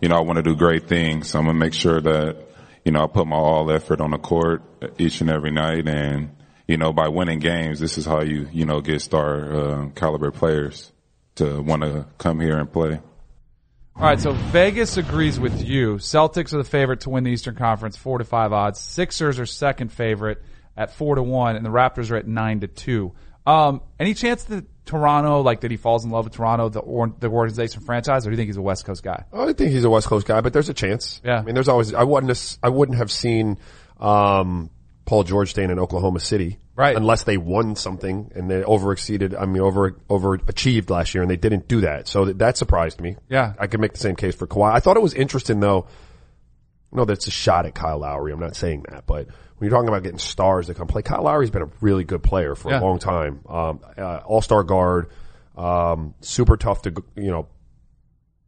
you 0.00 0.08
know, 0.08 0.16
I 0.16 0.20
want 0.20 0.36
to 0.36 0.42
do 0.42 0.54
great 0.54 0.88
things. 0.88 1.30
So 1.30 1.38
I'm 1.38 1.46
gonna 1.46 1.58
make 1.58 1.74
sure 1.74 2.00
that, 2.00 2.36
you 2.84 2.92
know, 2.92 3.02
I 3.02 3.06
put 3.08 3.26
my 3.26 3.36
all 3.36 3.70
effort 3.70 4.00
on 4.00 4.12
the 4.12 4.18
court 4.18 4.62
each 4.98 5.20
and 5.20 5.30
every 5.30 5.50
night. 5.50 5.88
And, 5.88 6.36
you 6.68 6.76
know, 6.76 6.92
by 6.92 7.08
winning 7.08 7.40
games, 7.40 7.80
this 7.80 7.98
is 7.98 8.06
how 8.06 8.22
you, 8.22 8.48
you 8.52 8.64
know, 8.64 8.80
get 8.80 9.02
star, 9.02 9.54
uh, 9.54 9.88
caliber 9.96 10.30
players 10.30 10.92
to 11.36 11.60
want 11.60 11.82
to 11.82 12.06
come 12.18 12.40
here 12.40 12.56
and 12.56 12.72
play. 12.72 13.00
All 13.96 14.04
right, 14.04 14.20
so 14.20 14.30
Vegas 14.30 14.96
agrees 14.96 15.40
with 15.40 15.60
you. 15.64 15.94
Celtics 15.96 16.52
are 16.54 16.58
the 16.58 16.64
favorite 16.64 17.00
to 17.00 17.10
win 17.10 17.24
the 17.24 17.32
Eastern 17.32 17.56
Conference, 17.56 17.96
four 17.96 18.18
to 18.18 18.24
five 18.24 18.52
odds. 18.52 18.78
Sixers 18.78 19.40
are 19.40 19.46
second 19.46 19.92
favorite 19.92 20.40
at 20.78 20.92
four 20.94 21.16
to 21.16 21.22
one, 21.22 21.56
and 21.56 21.66
the 21.66 21.70
Raptors 21.70 22.10
are 22.10 22.16
at 22.16 22.26
nine 22.26 22.60
to 22.60 22.68
two. 22.68 23.12
Um, 23.44 23.82
any 23.98 24.14
chance 24.14 24.44
that 24.44 24.64
Toronto, 24.86 25.40
like 25.40 25.62
that 25.62 25.70
he 25.70 25.76
falls 25.76 26.04
in 26.04 26.10
love 26.10 26.24
with 26.24 26.34
Toronto, 26.34 26.68
the 26.68 26.80
or, 26.80 27.12
the 27.18 27.28
organization 27.28 27.82
franchise, 27.82 28.26
or 28.26 28.30
do 28.30 28.34
you 28.34 28.36
think 28.36 28.48
he's 28.48 28.56
a 28.56 28.62
West 28.62 28.84
Coast 28.84 29.02
guy? 29.02 29.24
I 29.32 29.52
think 29.52 29.72
he's 29.72 29.84
a 29.84 29.90
West 29.90 30.06
Coast 30.06 30.26
guy, 30.26 30.40
but 30.40 30.52
there's 30.52 30.68
a 30.68 30.74
chance. 30.74 31.20
Yeah. 31.24 31.40
I 31.40 31.42
mean, 31.42 31.54
there's 31.54 31.68
always, 31.68 31.92
I 31.92 32.04
wouldn't 32.04 32.28
have, 32.28 32.58
I 32.62 32.68
wouldn't 32.68 32.98
have 32.98 33.10
seen, 33.10 33.58
um, 33.98 34.70
Paul 35.04 35.24
George 35.24 35.50
staying 35.50 35.70
in 35.70 35.78
Oklahoma 35.78 36.20
City. 36.20 36.58
Right. 36.76 36.94
Unless 36.94 37.24
they 37.24 37.38
won 37.38 37.74
something 37.74 38.30
and 38.36 38.48
they 38.48 38.60
overexceeded, 38.60 39.34
I 39.40 39.46
mean, 39.46 39.62
over, 39.62 39.92
overachieved 40.08 40.90
last 40.90 41.12
year 41.12 41.22
and 41.22 41.30
they 41.30 41.36
didn't 41.36 41.66
do 41.66 41.80
that. 41.80 42.06
So 42.06 42.26
that, 42.26 42.38
that 42.38 42.56
surprised 42.56 43.00
me. 43.00 43.16
Yeah. 43.28 43.54
I 43.58 43.66
could 43.66 43.80
make 43.80 43.94
the 43.94 43.98
same 43.98 44.14
case 44.14 44.36
for 44.36 44.46
Kawhi. 44.46 44.72
I 44.72 44.80
thought 44.80 44.96
it 44.96 45.02
was 45.02 45.14
interesting 45.14 45.58
though. 45.58 45.88
No, 46.92 47.04
that's 47.04 47.26
a 47.26 47.30
shot 47.30 47.66
at 47.66 47.74
Kyle 47.74 47.98
Lowry. 47.98 48.32
I'm 48.32 48.40
not 48.40 48.54
saying 48.54 48.84
that, 48.90 49.06
but 49.06 49.28
when 49.58 49.68
you're 49.68 49.76
talking 49.76 49.88
about 49.88 50.02
getting 50.02 50.18
stars 50.18 50.68
that 50.68 50.76
come 50.76 50.86
play, 50.86 51.02
Kyle 51.02 51.22
Lowry's 51.22 51.50
been 51.50 51.62
a 51.62 51.70
really 51.80 52.04
good 52.04 52.22
player 52.22 52.54
for 52.54 52.70
Yeah. 52.70 52.80
a 52.80 52.82
long 52.82 52.98
time. 52.98 53.40
Um, 53.48 53.80
uh, 53.96 54.20
all-star 54.24 54.62
guard, 54.64 55.10
um, 55.56 56.14
super 56.20 56.56
tough 56.56 56.82
to, 56.82 56.94
you 57.16 57.30
know, 57.30 57.48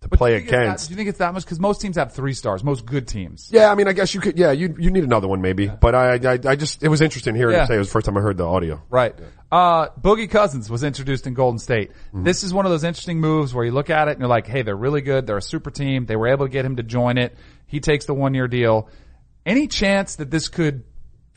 to 0.03 0.09
play 0.09 0.31
do 0.31 0.35
you 0.37 0.41
it's 0.43 0.51
that- 0.51 0.63
against. 0.63 0.89
do 0.89 0.93
you 0.93 0.97
think 0.97 1.09
it's 1.11 1.19
that 1.19 1.35
much? 1.35 1.45
Because 1.45 1.61
most 1.61 1.83
teams 1.83 1.97
have 1.97 2.15
three 2.15 2.33
stars, 2.33 2.65
most 2.65 2.87
good 2.87 3.07
teams. 3.07 3.51
Yeah, 3.53 3.71
I 3.71 3.75
mean, 3.75 3.87
I 3.87 3.93
guess 3.93 4.15
you 4.15 4.21
could. 4.23 4.39
Yeah, 4.39 4.51
you 4.53 4.75
you 4.79 4.91
need 4.91 5.05
another 5.05 5.29
one 5.29 5.43
maybe. 5.43 5.67
But 5.69 5.95
I, 5.95 6.15
I 6.15 6.39
I 6.53 6.57
just 6.57 6.83
it 6.83 6.89
was 6.89 7.03
interesting 7.03 7.35
hearing 7.35 7.55
Yeah. 7.55 7.63
him 7.63 7.67
say 7.67 7.75
it 7.75 7.79
was 7.79 7.89
the 7.89 7.93
first 7.93 8.07
time 8.07 8.17
I 8.17 8.23
heard 8.23 8.39
the 8.39 8.47
audio. 8.47 8.81
Right. 8.89 9.15
Uh, 9.53 9.89
Boogie 10.01 10.31
Cousins 10.31 10.71
was 10.71 10.85
introduced 10.85 11.27
in 11.27 11.35
Golden 11.35 11.59
State. 11.59 11.91
Mm-hmm. 12.15 12.23
This 12.25 12.45
is 12.45 12.55
one 12.55 12.65
of 12.65 12.71
those 12.71 12.85
interesting 12.85 13.21
moves 13.21 13.53
where 13.53 13.63
you 13.65 13.73
look 13.73 13.91
at 13.91 14.09
it 14.09 14.13
and 14.13 14.21
you're 14.21 14.29
like, 14.29 14.47
hey, 14.47 14.63
they're 14.63 14.75
really 14.75 15.03
good. 15.03 15.27
They're 15.27 15.37
a 15.37 15.43
super 15.43 15.71
team. 15.71 16.07
They 16.07 16.17
were 16.17 16.29
able 16.29 16.47
to 16.47 16.51
get 16.51 16.65
him 16.65 16.77
to 16.77 16.83
join 16.83 17.19
it. 17.19 17.37
He 17.67 17.81
takes 17.81 18.07
the 18.07 18.15
one 18.15 18.33
year 18.33 18.49
deal. 18.49 18.89
Any 19.45 19.67
chance 19.67 20.17
that 20.17 20.31
this 20.31 20.49
could 20.49 20.85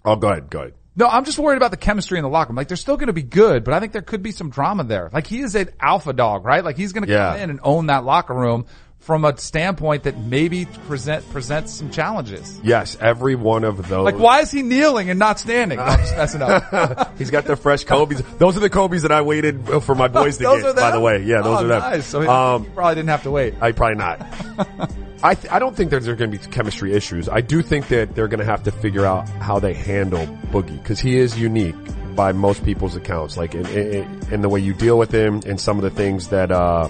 Oh, 0.05 0.15
go 0.15 0.29
ahead, 0.29 0.49
go 0.49 0.59
ahead. 0.61 0.73
No, 0.95 1.07
I'm 1.07 1.25
just 1.25 1.39
worried 1.39 1.57
about 1.57 1.71
the 1.71 1.77
chemistry 1.77 2.19
in 2.19 2.23
the 2.23 2.29
locker 2.29 2.49
room. 2.49 2.57
Like 2.57 2.67
they're 2.67 2.77
still 2.77 2.97
going 2.97 3.07
to 3.07 3.13
be 3.13 3.23
good, 3.23 3.63
but 3.63 3.73
I 3.73 3.79
think 3.79 3.93
there 3.93 4.03
could 4.03 4.21
be 4.21 4.31
some 4.31 4.49
drama 4.51 4.83
there. 4.83 5.09
Like 5.11 5.25
he 5.25 5.39
is 5.39 5.55
an 5.55 5.69
alpha 5.79 6.13
dog, 6.13 6.45
right? 6.45 6.63
Like 6.63 6.77
he's 6.77 6.93
going 6.93 7.05
to 7.07 7.11
Yeah. 7.11 7.31
come 7.31 7.39
in 7.41 7.49
and 7.49 7.59
own 7.63 7.87
that 7.87 8.03
locker 8.03 8.33
room 8.35 8.67
from 8.99 9.25
a 9.25 9.35
standpoint 9.37 10.03
that 10.03 10.17
maybe 10.19 10.65
present 10.87 11.27
presents 11.31 11.73
some 11.73 11.89
challenges. 11.89 12.61
Yes, 12.63 12.95
every 13.01 13.33
one 13.35 13.63
of 13.63 13.89
those. 13.89 14.05
Like 14.05 14.19
why 14.19 14.41
is 14.41 14.51
he 14.51 14.61
kneeling 14.61 15.09
and 15.09 15.17
not 15.17 15.39
standing? 15.39 15.79
I'm 15.79 15.97
just 15.99 16.15
messing 16.15 16.41
up. 16.43 17.17
He's 17.17 17.31
got 17.31 17.45
the 17.45 17.55
fresh 17.55 17.83
Kobe's. 17.85 18.21
Those 18.37 18.55
are 18.55 18.59
the 18.61 18.69
Kobe's 18.69 19.01
that 19.01 19.11
I 19.11 19.21
waited 19.23 19.65
for 19.83 19.95
my 19.95 20.07
boys 20.09 20.37
to 20.37 20.43
get. 20.61 20.75
By 20.75 20.91
the 20.91 20.99
way, 20.99 21.23
yeah, 21.23 21.41
those 21.41 21.59
Oh, 21.59 21.65
are 21.65 21.67
them. 21.67 21.79
Nice. 21.81 22.05
So 22.05 22.29
um, 22.29 22.65
he 22.65 22.69
probably 22.69 22.95
didn't 22.95 23.09
have 23.09 23.23
to 23.23 23.31
wait. 23.31 23.55
I 23.59 23.71
probably 23.71 23.95
not. 23.97 24.89
I 25.23 25.35
th- 25.35 25.53
I 25.53 25.59
don't 25.59 25.73
think 25.73 25.89
there's 25.89 26.05
going 26.05 26.17
to 26.17 26.27
be 26.27 26.37
chemistry 26.37 26.93
issues. 26.93 27.29
I 27.29 27.39
do 27.39 27.61
think 27.61 27.87
that 27.87 28.13
they're 28.13 28.27
going 28.27 28.41
to 28.41 28.45
have 28.45 28.63
to 28.63 28.71
figure 28.71 29.05
out 29.05 29.27
how 29.29 29.57
they 29.57 29.73
handle 29.73 30.27
Boogie 30.51 30.77
because 30.77 30.99
he 30.99 31.17
is 31.17 31.39
unique 31.39 31.75
by 32.13 32.33
most 32.33 32.65
people's 32.65 32.97
accounts. 32.97 33.37
Like 33.37 33.55
in, 33.55 33.65
in, 33.67 34.33
in 34.33 34.41
the 34.41 34.49
way 34.49 34.59
you 34.59 34.73
deal 34.73 34.97
with 34.97 35.13
him 35.13 35.41
and 35.45 35.59
some 35.59 35.77
of 35.77 35.83
the 35.83 35.91
things 35.91 36.27
that 36.27 36.51
uh, 36.51 36.89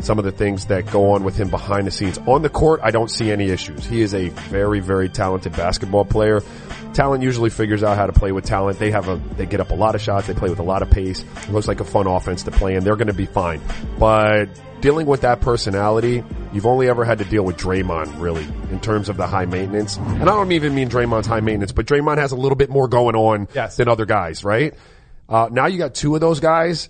some 0.00 0.18
of 0.18 0.26
the 0.26 0.30
things 0.30 0.66
that 0.66 0.90
go 0.92 1.12
on 1.12 1.24
with 1.24 1.36
him 1.36 1.48
behind 1.48 1.86
the 1.86 1.90
scenes. 1.90 2.18
On 2.26 2.42
the 2.42 2.50
court, 2.50 2.80
I 2.82 2.90
don't 2.90 3.10
see 3.10 3.30
any 3.30 3.48
issues. 3.48 3.86
He 3.86 4.02
is 4.02 4.12
a 4.12 4.28
very 4.28 4.80
very 4.80 5.08
talented 5.08 5.56
basketball 5.56 6.04
player. 6.04 6.42
Talent 6.92 7.22
usually 7.22 7.48
figures 7.48 7.82
out 7.82 7.96
how 7.96 8.06
to 8.06 8.12
play 8.12 8.30
with 8.30 8.44
talent. 8.44 8.78
They 8.78 8.90
have 8.90 9.08
a 9.08 9.16
they 9.36 9.46
get 9.46 9.60
up 9.60 9.70
a 9.70 9.74
lot 9.74 9.94
of 9.94 10.02
shots. 10.02 10.26
They 10.26 10.34
play 10.34 10.50
with 10.50 10.58
a 10.58 10.64
lot 10.64 10.82
of 10.82 10.90
pace. 10.90 11.24
It 11.44 11.50
looks 11.50 11.66
like 11.66 11.80
a 11.80 11.84
fun 11.84 12.06
offense 12.06 12.42
to 12.42 12.50
play, 12.50 12.74
and 12.74 12.84
they're 12.84 12.96
going 12.96 13.06
to 13.06 13.14
be 13.14 13.26
fine. 13.26 13.62
But 13.98 14.50
dealing 14.80 15.06
with 15.06 15.20
that 15.22 15.40
personality, 15.40 16.24
you've 16.52 16.66
only 16.66 16.88
ever 16.88 17.04
had 17.04 17.18
to 17.18 17.24
deal 17.24 17.42
with 17.44 17.56
Draymond, 17.56 18.20
really, 18.20 18.44
in 18.70 18.80
terms 18.80 19.08
of 19.08 19.16
the 19.16 19.26
high 19.26 19.44
maintenance. 19.46 19.96
And 19.96 20.22
I 20.22 20.26
don't 20.34 20.52
even 20.52 20.74
mean 20.74 20.88
Draymond's 20.88 21.26
high 21.26 21.40
maintenance, 21.40 21.72
but 21.72 21.86
Draymond 21.86 22.18
has 22.18 22.32
a 22.32 22.36
little 22.36 22.56
bit 22.56 22.70
more 22.70 22.88
going 22.88 23.14
on 23.16 23.48
Yes. 23.54 23.76
than 23.76 23.88
other 23.88 24.06
guys, 24.06 24.44
right? 24.44 24.74
Uh, 25.28 25.48
now 25.50 25.66
you 25.66 25.78
got 25.78 25.94
two 25.94 26.14
of 26.14 26.20
those 26.20 26.40
guys. 26.40 26.88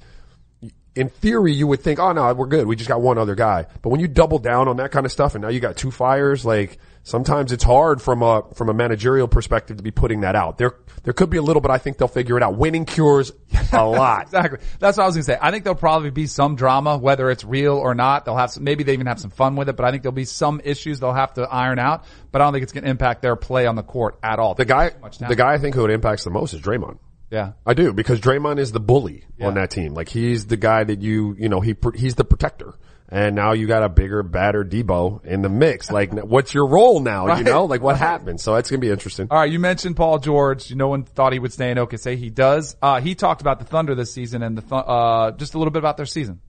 In 0.94 1.08
theory, 1.08 1.52
you 1.52 1.66
would 1.66 1.80
think, 1.80 1.98
oh 2.00 2.12
no, 2.12 2.32
we're 2.34 2.46
good. 2.46 2.66
We 2.66 2.74
just 2.76 2.88
got 2.88 3.00
one 3.00 3.16
other 3.18 3.34
guy. 3.34 3.66
But 3.82 3.90
when 3.90 4.00
you 4.00 4.08
double 4.08 4.38
down 4.38 4.66
on 4.66 4.76
that 4.78 4.90
kind 4.90 5.06
of 5.06 5.12
stuff 5.12 5.34
and 5.34 5.42
now 5.42 5.48
you 5.48 5.60
got 5.60 5.76
two 5.76 5.90
fires, 5.90 6.44
like 6.44 6.78
sometimes 7.02 7.52
it's 7.52 7.64
hard 7.64 8.00
from 8.02 8.22
a, 8.22 8.42
from 8.54 8.68
a 8.68 8.74
managerial 8.74 9.28
perspective 9.28 9.76
to 9.78 9.82
be 9.82 9.90
putting 9.90 10.20
that 10.20 10.36
out. 10.36 10.58
There, 10.58 10.74
there 11.02 11.12
could 11.12 11.30
be 11.30 11.36
a 11.38 11.42
little, 11.42 11.60
but 11.62 11.70
I 11.70 11.78
think 11.78 11.98
they'll 11.98 12.08
figure 12.08 12.36
it 12.36 12.42
out. 12.42 12.56
Winning 12.56 12.84
cures 12.84 13.32
a 13.72 13.84
lot. 13.84 14.22
Exactly. 14.24 14.58
That's 14.78 14.96
what 14.98 15.04
I 15.04 15.06
was 15.06 15.16
going 15.16 15.22
to 15.24 15.32
say. 15.32 15.38
I 15.40 15.50
think 15.50 15.64
there'll 15.64 15.78
probably 15.78 16.10
be 16.10 16.26
some 16.26 16.56
drama, 16.56 16.98
whether 16.98 17.30
it's 17.30 17.44
real 17.44 17.74
or 17.74 17.94
not. 17.94 18.24
They'll 18.24 18.36
have 18.36 18.50
some, 18.50 18.64
maybe 18.64 18.84
they 18.84 18.92
even 18.92 19.06
have 19.06 19.20
some 19.20 19.30
fun 19.30 19.56
with 19.56 19.68
it, 19.68 19.76
but 19.76 19.84
I 19.86 19.90
think 19.90 20.02
there'll 20.02 20.14
be 20.14 20.24
some 20.24 20.60
issues 20.64 21.00
they'll 21.00 21.12
have 21.12 21.34
to 21.34 21.42
iron 21.42 21.78
out. 21.78 22.04
But 22.32 22.42
I 22.42 22.44
don't 22.44 22.52
think 22.52 22.62
it's 22.62 22.72
going 22.72 22.84
to 22.84 22.90
impact 22.90 23.22
their 23.22 23.36
play 23.36 23.66
on 23.66 23.76
the 23.76 23.82
court 23.82 24.18
at 24.22 24.38
all. 24.38 24.54
The 24.54 24.64
guy, 24.64 24.90
the 25.26 25.36
guy 25.36 25.54
I 25.54 25.58
think 25.58 25.74
who 25.74 25.84
it 25.84 25.90
impacts 25.90 26.24
the 26.24 26.30
most 26.30 26.54
is 26.54 26.60
Draymond. 26.60 26.98
Yeah. 27.30 27.52
I 27.64 27.74
do 27.74 27.92
because 27.92 28.20
Draymond 28.20 28.58
is 28.58 28.72
the 28.72 28.80
bully 28.80 29.24
Yeah. 29.38 29.46
on 29.46 29.54
that 29.54 29.70
team. 29.70 29.94
Like 29.94 30.08
he's 30.08 30.46
the 30.46 30.56
guy 30.56 30.82
that 30.82 31.00
you, 31.00 31.36
you 31.38 31.48
know, 31.48 31.60
he, 31.60 31.76
he's 31.94 32.16
the 32.16 32.24
protector. 32.24 32.74
And 33.12 33.34
now 33.34 33.52
you 33.52 33.66
got 33.66 33.82
a 33.82 33.88
bigger, 33.88 34.22
badder 34.22 34.64
Debo 34.64 35.24
in 35.24 35.42
the 35.42 35.48
mix. 35.48 35.90
Like, 35.90 36.12
what's 36.12 36.54
your 36.54 36.66
role 36.66 37.00
now? 37.00 37.26
Right. 37.26 37.38
You 37.38 37.44
know, 37.44 37.64
like 37.64 37.80
what 37.80 37.96
happened? 37.96 38.40
So 38.40 38.54
that's 38.54 38.70
gonna 38.70 38.78
be 38.78 38.90
interesting. 38.90 39.26
All 39.30 39.38
right, 39.38 39.50
you 39.50 39.58
mentioned 39.58 39.96
Paul 39.96 40.18
George. 40.18 40.72
No 40.72 40.88
one 40.88 41.02
thought 41.02 41.32
he 41.32 41.40
would 41.40 41.52
stay 41.52 41.72
in 41.72 41.76
OKC. 41.76 42.16
He 42.16 42.30
does. 42.30 42.76
Uh, 42.80 43.00
he 43.00 43.16
talked 43.16 43.40
about 43.40 43.58
the 43.58 43.64
Thunder 43.64 43.96
this 43.96 44.12
season 44.12 44.42
and 44.42 44.56
the 44.56 44.62
th- 44.62 44.84
uh, 44.86 45.32
just 45.32 45.54
a 45.54 45.58
little 45.58 45.72
bit 45.72 45.80
about 45.80 45.96
their 45.96 46.06
season. 46.06 46.40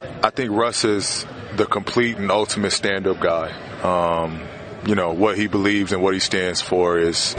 I 0.00 0.30
think 0.30 0.52
Russ 0.52 0.84
is 0.84 1.26
the 1.56 1.66
complete 1.66 2.16
and 2.16 2.30
ultimate 2.30 2.72
stand-up 2.72 3.20
guy. 3.20 3.50
Um, 3.82 4.40
you 4.86 4.94
know, 4.94 5.12
what 5.12 5.36
he 5.36 5.46
believes 5.46 5.92
and 5.92 6.02
what 6.02 6.14
he 6.14 6.20
stands 6.20 6.60
for 6.60 6.98
is, 6.98 7.34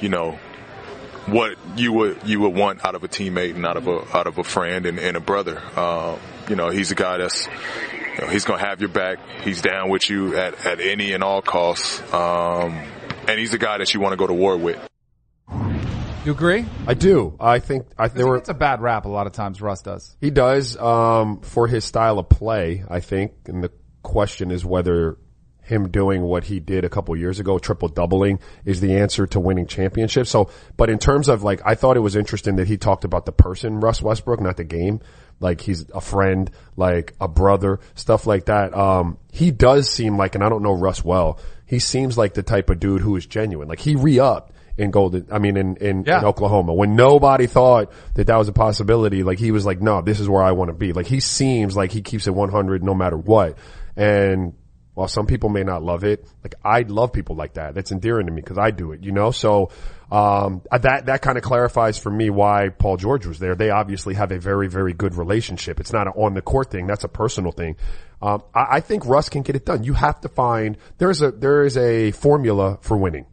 you 0.00 0.08
know, 0.08 0.38
what 1.26 1.56
you 1.76 1.92
would 1.92 2.26
you 2.26 2.40
would 2.40 2.54
want 2.54 2.84
out 2.84 2.94
of 2.94 3.04
a 3.04 3.08
teammate 3.08 3.54
and 3.54 3.64
out 3.64 3.76
of 3.76 3.86
a 3.86 4.16
out 4.16 4.26
of 4.26 4.38
a 4.38 4.44
friend 4.44 4.86
and, 4.86 4.98
and 4.98 5.16
a 5.16 5.20
brother. 5.20 5.62
Uh, 5.76 6.16
you 6.48 6.56
know, 6.56 6.70
he's 6.70 6.90
a 6.90 6.94
guy 6.94 7.18
that's 7.18 7.46
you 7.46 8.20
know, 8.20 8.28
he's 8.28 8.44
gonna 8.44 8.64
have 8.64 8.80
your 8.80 8.90
back. 8.90 9.18
He's 9.42 9.62
down 9.62 9.90
with 9.90 10.08
you 10.10 10.36
at, 10.36 10.66
at 10.66 10.80
any 10.80 11.12
and 11.12 11.22
all 11.22 11.42
costs. 11.42 12.00
Um, 12.12 12.74
and 13.28 13.38
he's 13.38 13.54
a 13.54 13.58
guy 13.58 13.78
that 13.78 13.94
you 13.94 14.00
want 14.00 14.12
to 14.12 14.16
go 14.16 14.26
to 14.26 14.34
war 14.34 14.56
with. 14.56 14.78
You 16.24 16.32
agree? 16.32 16.66
I 16.86 16.92
do. 16.92 17.34
I 17.40 17.60
think 17.60 17.86
I, 17.98 18.08
there 18.08 18.26
were. 18.26 18.36
It's 18.36 18.50
a 18.50 18.54
bad 18.54 18.82
rap 18.82 19.06
a 19.06 19.08
lot 19.08 19.26
of 19.26 19.32
times. 19.32 19.62
Russ 19.62 19.80
does. 19.80 20.16
He 20.20 20.30
does 20.30 20.76
um, 20.76 21.40
for 21.40 21.66
his 21.66 21.84
style 21.84 22.18
of 22.18 22.28
play, 22.28 22.84
I 22.88 23.00
think. 23.00 23.32
And 23.46 23.64
the 23.64 23.72
question 24.02 24.50
is 24.50 24.64
whether 24.64 25.16
him 25.62 25.88
doing 25.88 26.22
what 26.22 26.44
he 26.44 26.60
did 26.60 26.84
a 26.84 26.90
couple 26.90 27.16
years 27.16 27.40
ago, 27.40 27.58
triple 27.58 27.88
doubling, 27.88 28.38
is 28.66 28.80
the 28.80 28.96
answer 28.96 29.26
to 29.28 29.40
winning 29.40 29.66
championships. 29.66 30.28
So, 30.28 30.50
but 30.76 30.90
in 30.90 30.98
terms 30.98 31.28
of 31.28 31.42
like, 31.42 31.62
I 31.64 31.74
thought 31.74 31.96
it 31.96 32.00
was 32.00 32.16
interesting 32.16 32.56
that 32.56 32.66
he 32.66 32.76
talked 32.76 33.04
about 33.04 33.24
the 33.24 33.32
person 33.32 33.80
Russ 33.80 34.02
Westbrook, 34.02 34.40
not 34.40 34.58
the 34.58 34.64
game. 34.64 35.00
Like 35.40 35.60
he's 35.62 35.88
a 35.90 36.00
friend, 36.00 36.50
like 36.76 37.14
a 37.20 37.26
brother, 37.26 37.80
stuff 37.94 38.26
like 38.26 38.44
that. 38.46 38.76
Um, 38.76 39.18
he 39.32 39.50
does 39.50 39.88
seem 39.88 40.16
like, 40.18 40.34
and 40.34 40.44
I 40.44 40.48
don't 40.48 40.62
know 40.62 40.74
Russ 40.74 41.02
well, 41.04 41.38
he 41.66 41.78
seems 41.78 42.18
like 42.18 42.34
the 42.34 42.42
type 42.42 42.68
of 42.70 42.78
dude 42.78 43.00
who 43.00 43.16
is 43.16 43.26
genuine. 43.26 43.66
Like 43.66 43.80
he 43.80 43.96
re-upped 43.96 44.52
in 44.76 44.90
Golden, 44.90 45.26
I 45.32 45.38
mean, 45.38 45.56
in, 45.56 45.76
in, 45.76 46.04
Yeah. 46.06 46.18
in 46.20 46.24
Oklahoma 46.24 46.74
when 46.74 46.94
nobody 46.94 47.46
thought 47.46 47.90
that 48.14 48.26
that 48.26 48.36
was 48.36 48.48
a 48.48 48.52
possibility. 48.52 49.22
Like 49.22 49.38
he 49.38 49.50
was 49.50 49.64
like, 49.66 49.80
no, 49.80 50.02
this 50.02 50.20
is 50.20 50.28
where 50.28 50.42
I 50.42 50.52
want 50.52 50.68
to 50.68 50.74
be. 50.74 50.92
Like 50.92 51.06
he 51.06 51.20
seems 51.20 51.76
like 51.76 51.90
he 51.90 52.02
keeps 52.02 52.26
it 52.26 52.34
100 52.34 52.82
no 52.84 52.94
matter 52.94 53.16
what. 53.16 53.56
And 53.96 54.54
while 55.00 55.08
some 55.08 55.24
people 55.24 55.48
may 55.48 55.62
not 55.62 55.82
love 55.82 56.04
it, 56.04 56.28
like 56.44 56.54
I 56.62 56.80
love 56.80 57.14
people 57.14 57.34
like 57.34 57.54
that. 57.54 57.74
That's 57.74 57.90
endearing 57.90 58.26
to 58.26 58.32
me 58.32 58.42
because 58.42 58.58
I 58.58 58.70
do 58.70 58.92
it, 58.92 59.02
you 59.02 59.12
know? 59.12 59.30
So, 59.30 59.70
um, 60.12 60.60
uh, 60.70 60.76
that, 60.76 61.06
that 61.06 61.22
kind 61.22 61.38
of 61.38 61.42
clarifies 61.42 61.96
for 61.96 62.10
me 62.10 62.28
why 62.28 62.68
Paul 62.68 62.98
George 62.98 63.24
was 63.24 63.38
there. 63.38 63.54
They 63.54 63.70
obviously 63.70 64.12
have 64.12 64.30
a 64.30 64.38
very, 64.38 64.68
very 64.68 64.92
good 64.92 65.14
relationship. 65.14 65.80
It's 65.80 65.94
not 65.94 66.06
an 66.06 66.12
on 66.16 66.34
the 66.34 66.42
court 66.42 66.70
thing. 66.70 66.86
That's 66.86 67.04
a 67.04 67.08
personal 67.08 67.50
thing. 67.50 67.76
Um, 68.20 68.42
I, 68.54 68.66
I 68.72 68.80
think 68.80 69.06
Russ 69.06 69.30
can 69.30 69.40
get 69.40 69.56
it 69.56 69.64
done. 69.64 69.84
You 69.84 69.94
have 69.94 70.20
to 70.20 70.28
find, 70.28 70.76
there's 70.98 71.22
a, 71.22 71.30
there 71.30 71.64
is 71.64 71.78
a 71.78 72.10
formula 72.10 72.76
for 72.82 72.98
winning. 72.98 73.24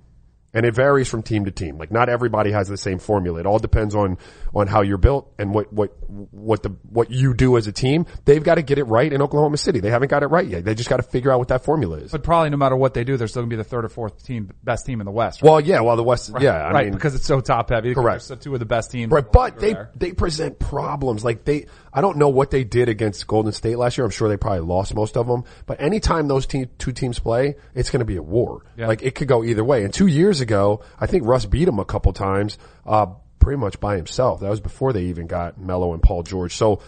And 0.54 0.66
it 0.66 0.74
varies 0.74 1.08
from 1.08 1.24
team 1.24 1.46
to 1.46 1.52
team. 1.52 1.78
Like 1.78 1.92
not 1.92 2.10
everybody 2.10 2.52
has 2.52 2.68
the 2.68 2.78
same 2.78 3.00
formula. 3.00 3.40
It 3.40 3.46
all 3.46 3.60
depends 3.60 3.94
on, 3.96 4.18
on 4.56 4.68
how 4.68 4.82
you're 4.82 4.98
built 4.98 5.32
and 5.38 5.54
what, 5.54 5.72
what, 5.72 5.92
what 6.08 6.64
the, 6.64 6.70
what 6.90 7.12
you 7.12 7.34
do 7.34 7.58
as 7.58 7.68
a 7.68 7.72
team. 7.72 8.06
They've 8.26 8.44
got 8.44 8.56
to 8.56 8.62
get 8.62 8.78
it 8.78 8.86
right 8.86 9.12
in 9.12 9.22
Oklahoma 9.22 9.58
City. 9.58 9.82
They 9.82 9.90
haven't 9.90 10.10
got 10.10 10.24
it 10.24 10.28
right 10.28 10.48
yet. 10.48 10.64
They 10.64 10.74
just 10.74 10.90
got 10.90 10.98
to 10.98 11.04
figure 11.04 11.32
out 11.32 11.40
what 11.40 11.50
that 11.50 11.64
formula 11.64 11.98
is. 11.98 12.12
But 12.12 12.24
probably 12.24 12.50
no 12.50 12.58
matter 12.58 12.76
what 12.76 12.94
they 12.94 13.04
do, 13.04 13.18
they're 13.18 13.28
still 13.28 13.44
gonna 13.44 13.50
be 13.50 13.56
the 13.58 13.64
third 13.64 13.86
or 13.86 13.90
fourth 13.90 14.24
team, 14.26 14.52
best 14.64 14.86
team 14.86 15.02
in 15.02 15.06
the 15.06 15.12
West. 15.12 15.44
Well, 15.44 15.60
yeah, 15.60 15.82
well 15.82 15.96
the 15.96 16.04
West, 16.04 16.32
yeah, 16.40 16.56
I 16.56 16.72
right, 16.72 16.86
mean, 16.86 16.94
because 16.94 17.14
it's 17.14 17.26
so 17.26 17.42
top 17.42 17.70
heavy. 17.70 17.94
Correct. 17.94 18.28
They're 18.28 18.38
two 18.38 18.54
of 18.54 18.60
the 18.60 18.66
best 18.66 18.92
teams. 18.92 19.12
Right, 19.12 19.26
in 19.26 19.32
the 19.32 19.40
league 19.40 19.54
but 19.54 19.60
they 19.60 19.74
there. 19.74 19.92
they 19.96 20.14
present 20.14 20.60
problems. 20.60 21.24
Like 21.24 21.44
they, 21.44 21.68
I 21.94 22.02
don't 22.02 22.18
know 22.18 22.30
what 22.30 22.52
they 22.52 22.64
did 22.64 22.90
against 22.90 23.26
Golden 23.28 23.52
State 23.52 23.78
last 23.78 23.98
year. 23.98 24.06
I'm 24.06 24.12
sure 24.12 24.30
they 24.30 24.38
probably 24.38 24.62
lost 24.62 24.94
most 24.94 25.18
of 25.18 25.28
them. 25.28 25.44
But 25.66 25.82
anytime 25.82 26.28
those 26.28 26.46
te- 26.46 26.68
two 26.78 26.92
teams 26.92 27.20
play, 27.20 27.56
it's 27.74 27.90
going 27.90 28.00
to 28.00 28.06
be 28.06 28.18
a 28.18 28.24
war. 28.24 28.64
Yeah. 28.78 28.88
Like 28.88 29.04
it 29.04 29.16
could 29.16 29.28
go 29.28 29.44
either 29.44 29.64
way. 29.64 29.84
And 29.84 29.94
two 29.94 30.08
years 30.08 30.42
ago, 30.42 30.82
I 31.00 31.08
think 31.08 31.26
Russ 31.26 31.46
beat 31.46 31.68
him 31.68 31.80
a 31.80 31.86
couple 31.86 32.14
times, 32.14 32.58
uh, 32.86 33.08
pretty 33.40 33.58
much 33.58 33.80
by 33.80 33.96
himself. 33.96 34.42
That 34.42 34.50
was 34.50 34.60
before 34.60 34.94
they 34.94 35.04
even 35.06 35.28
got 35.28 35.60
Melo 35.60 35.94
and 35.94 36.02
Paul 36.02 36.24
George. 36.24 36.56
So. 36.56 36.82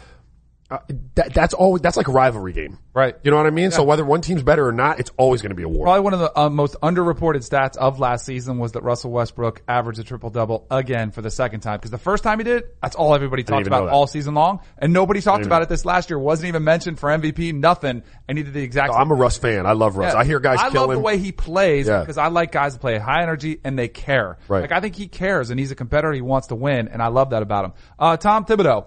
Uh, 0.71 0.77
that, 1.15 1.33
that's 1.33 1.55
always, 1.55 1.81
that's 1.81 1.97
like 1.97 2.07
a 2.07 2.11
rivalry 2.11 2.53
game. 2.53 2.77
Right. 2.93 3.15
You 3.23 3.31
know 3.31 3.37
what 3.37 3.47
I 3.47 3.49
mean? 3.49 3.71
So 3.71 3.83
whether 3.83 4.05
one 4.05 4.21
team's 4.21 4.43
better 4.43 4.67
or 4.67 4.71
not, 4.71 4.99
it's 4.99 5.09
always 5.17 5.41
going 5.41 5.49
to 5.49 5.55
be 5.55 5.63
a 5.63 5.67
war. 5.67 5.85
Probably 5.85 6.01
one 6.01 6.13
of 6.13 6.19
the 6.19 6.39
uh, 6.39 6.49
most 6.49 6.75
underreported 6.83 7.47
stats 7.47 7.75
of 7.75 7.99
last 7.99 8.25
season 8.25 8.59
was 8.59 8.73
that 8.73 8.83
Russell 8.83 9.09
Westbrook 9.09 9.63
averaged 9.67 9.99
a 9.99 10.03
triple 10.03 10.29
double 10.29 10.67
again 10.69 11.09
for 11.09 11.21
the 11.23 11.31
second 11.31 11.61
time. 11.61 11.77
Because 11.77 11.89
the 11.89 11.97
first 11.97 12.23
time 12.23 12.37
he 12.39 12.43
did, 12.43 12.65
that's 12.83 12.95
all 12.95 13.15
everybody 13.15 13.43
talked 13.43 13.65
about 13.67 13.89
all 13.89 14.05
season 14.05 14.33
long, 14.35 14.59
and 14.77 14.93
nobody 14.93 15.21
talked 15.21 15.45
about 15.45 15.61
it 15.63 15.69
this 15.69 15.85
last 15.85 16.09
year. 16.09 16.19
wasn't 16.19 16.49
even 16.49 16.63
mentioned 16.63 16.99
for 16.99 17.09
MVP. 17.09 17.53
Nothing, 17.53 18.03
and 18.27 18.37
he 18.37 18.43
did 18.43 18.53
the 18.53 18.61
exact. 18.61 18.93
I'm 18.93 19.09
a 19.11 19.15
Russ 19.15 19.37
fan. 19.37 19.65
I 19.65 19.71
love 19.71 19.97
Russ. 19.97 20.13
Yeah. 20.13 20.19
I 20.19 20.25
hear 20.25 20.39
guys 20.39 20.59
I 20.59 20.67
love 20.69 20.89
him. 20.91 20.97
the 20.97 21.01
way 21.01 21.17
he 21.17 21.31
plays 21.31 21.87
Yeah. 21.87 22.01
because 22.01 22.17
I 22.17 22.27
like 22.27 22.51
guys 22.51 22.73
that 22.73 22.79
play 22.79 22.97
high 22.99 23.23
energy 23.23 23.59
and 23.63 23.77
they 23.77 23.87
care. 23.87 24.37
Right. 24.47 24.61
Like 24.61 24.71
I 24.71 24.81
think 24.81 24.95
he 24.95 25.07
cares 25.07 25.49
and 25.49 25.59
he's 25.59 25.71
a 25.71 25.75
competitor. 25.75 26.11
He 26.13 26.21
wants 26.21 26.47
to 26.47 26.55
win, 26.55 26.89
and 26.89 27.01
I 27.01 27.07
love 27.07 27.31
that 27.31 27.41
about 27.41 27.65
him. 27.65 27.73
Uh, 27.97 28.17
Tom 28.17 28.45
Thibodeau 28.45 28.85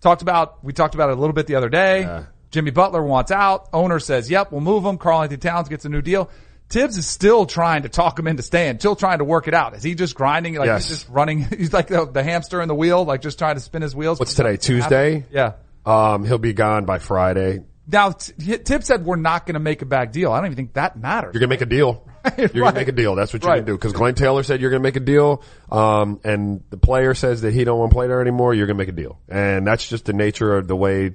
talked 0.00 0.22
about. 0.22 0.62
We 0.64 0.72
talked 0.72 0.94
about 0.94 1.10
it 1.10 1.16
a 1.16 1.20
little 1.20 1.34
bit 1.34 1.46
the 1.46 1.54
other 1.56 1.68
day. 1.68 2.24
Jimmy 2.50 2.70
Butler 2.70 3.02
wants 3.02 3.30
out. 3.30 3.68
Owner 3.72 3.98
says, 3.98 4.30
"Yep, 4.30 4.52
we'll 4.52 4.60
move 4.62 4.84
him." 4.84 4.96
Karl-Anthony 4.98 5.38
Towns 5.38 5.68
gets 5.68 5.84
a 5.84 5.88
new 5.88 6.00
deal. 6.02 6.30
Tibbs 6.70 6.98
is 6.98 7.06
still 7.06 7.46
trying 7.46 7.82
to 7.84 7.88
talk 7.88 8.18
him 8.18 8.26
into 8.26 8.42
staying, 8.42 8.78
still 8.78 8.94
trying 8.96 9.18
to 9.18 9.24
work 9.24 9.48
it 9.48 9.54
out. 9.54 9.74
Is 9.74 9.82
he 9.82 9.94
just 9.94 10.14
grinding? 10.14 10.54
Like 10.54 10.66
Yes. 10.66 10.86
he's 10.88 10.98
just 10.98 11.08
running. 11.10 11.40
He's 11.58 11.72
like 11.72 11.86
the, 11.88 12.04
the 12.06 12.22
hamster 12.22 12.60
in 12.60 12.68
the 12.68 12.74
wheel, 12.74 13.04
like 13.04 13.22
just 13.22 13.38
trying 13.38 13.54
to 13.56 13.60
spin 13.60 13.80
his 13.82 13.96
wheels. 13.96 14.18
What's 14.18 14.34
today? 14.34 14.56
Tuesday? 14.58 15.24
Yeah. 15.30 15.52
Um, 15.86 16.24
he'll 16.26 16.36
be 16.38 16.52
gone 16.52 16.84
by 16.84 16.98
Friday. 16.98 17.60
Now, 17.90 18.10
T- 18.10 18.58
Tibbs 18.58 18.84
said 18.86 19.06
we're 19.06 19.16
not 19.16 19.46
going 19.46 19.54
to 19.54 19.60
make 19.60 19.80
a 19.80 19.86
bad 19.86 20.12
deal. 20.12 20.30
I 20.30 20.36
don't 20.38 20.46
even 20.46 20.56
think 20.56 20.74
that 20.74 20.98
matters. 20.98 21.32
You're 21.32 21.40
gonna 21.40 21.48
make 21.48 21.62
a 21.62 21.66
deal. 21.66 22.06
You're 22.38 22.64
gonna 22.64 22.72
make 22.72 22.88
a 22.88 22.92
deal. 22.92 23.14
That's 23.14 23.32
what 23.32 23.42
you're 23.42 23.50
Right. 23.50 23.56
gonna 23.58 23.66
do. 23.66 23.72
Because 23.74 23.92
Glenn 23.92 24.14
Taylor 24.14 24.42
said 24.42 24.60
you're 24.60 24.70
gonna 24.70 24.82
make 24.82 24.96
a 24.96 25.00
deal, 25.00 25.42
um, 25.70 26.20
and 26.24 26.62
the 26.70 26.76
player 26.76 27.14
says 27.14 27.42
that 27.42 27.52
he 27.54 27.64
don't 27.64 27.78
want 27.78 27.90
to 27.90 27.94
play 27.94 28.06
there 28.06 28.20
anymore. 28.20 28.54
You're 28.54 28.66
gonna 28.66 28.78
make 28.78 28.88
a 28.88 28.92
deal, 28.92 29.18
and 29.28 29.66
that's 29.66 29.88
just 29.88 30.04
the 30.06 30.12
nature 30.12 30.56
of 30.56 30.68
the 30.68 30.76
way 30.76 31.12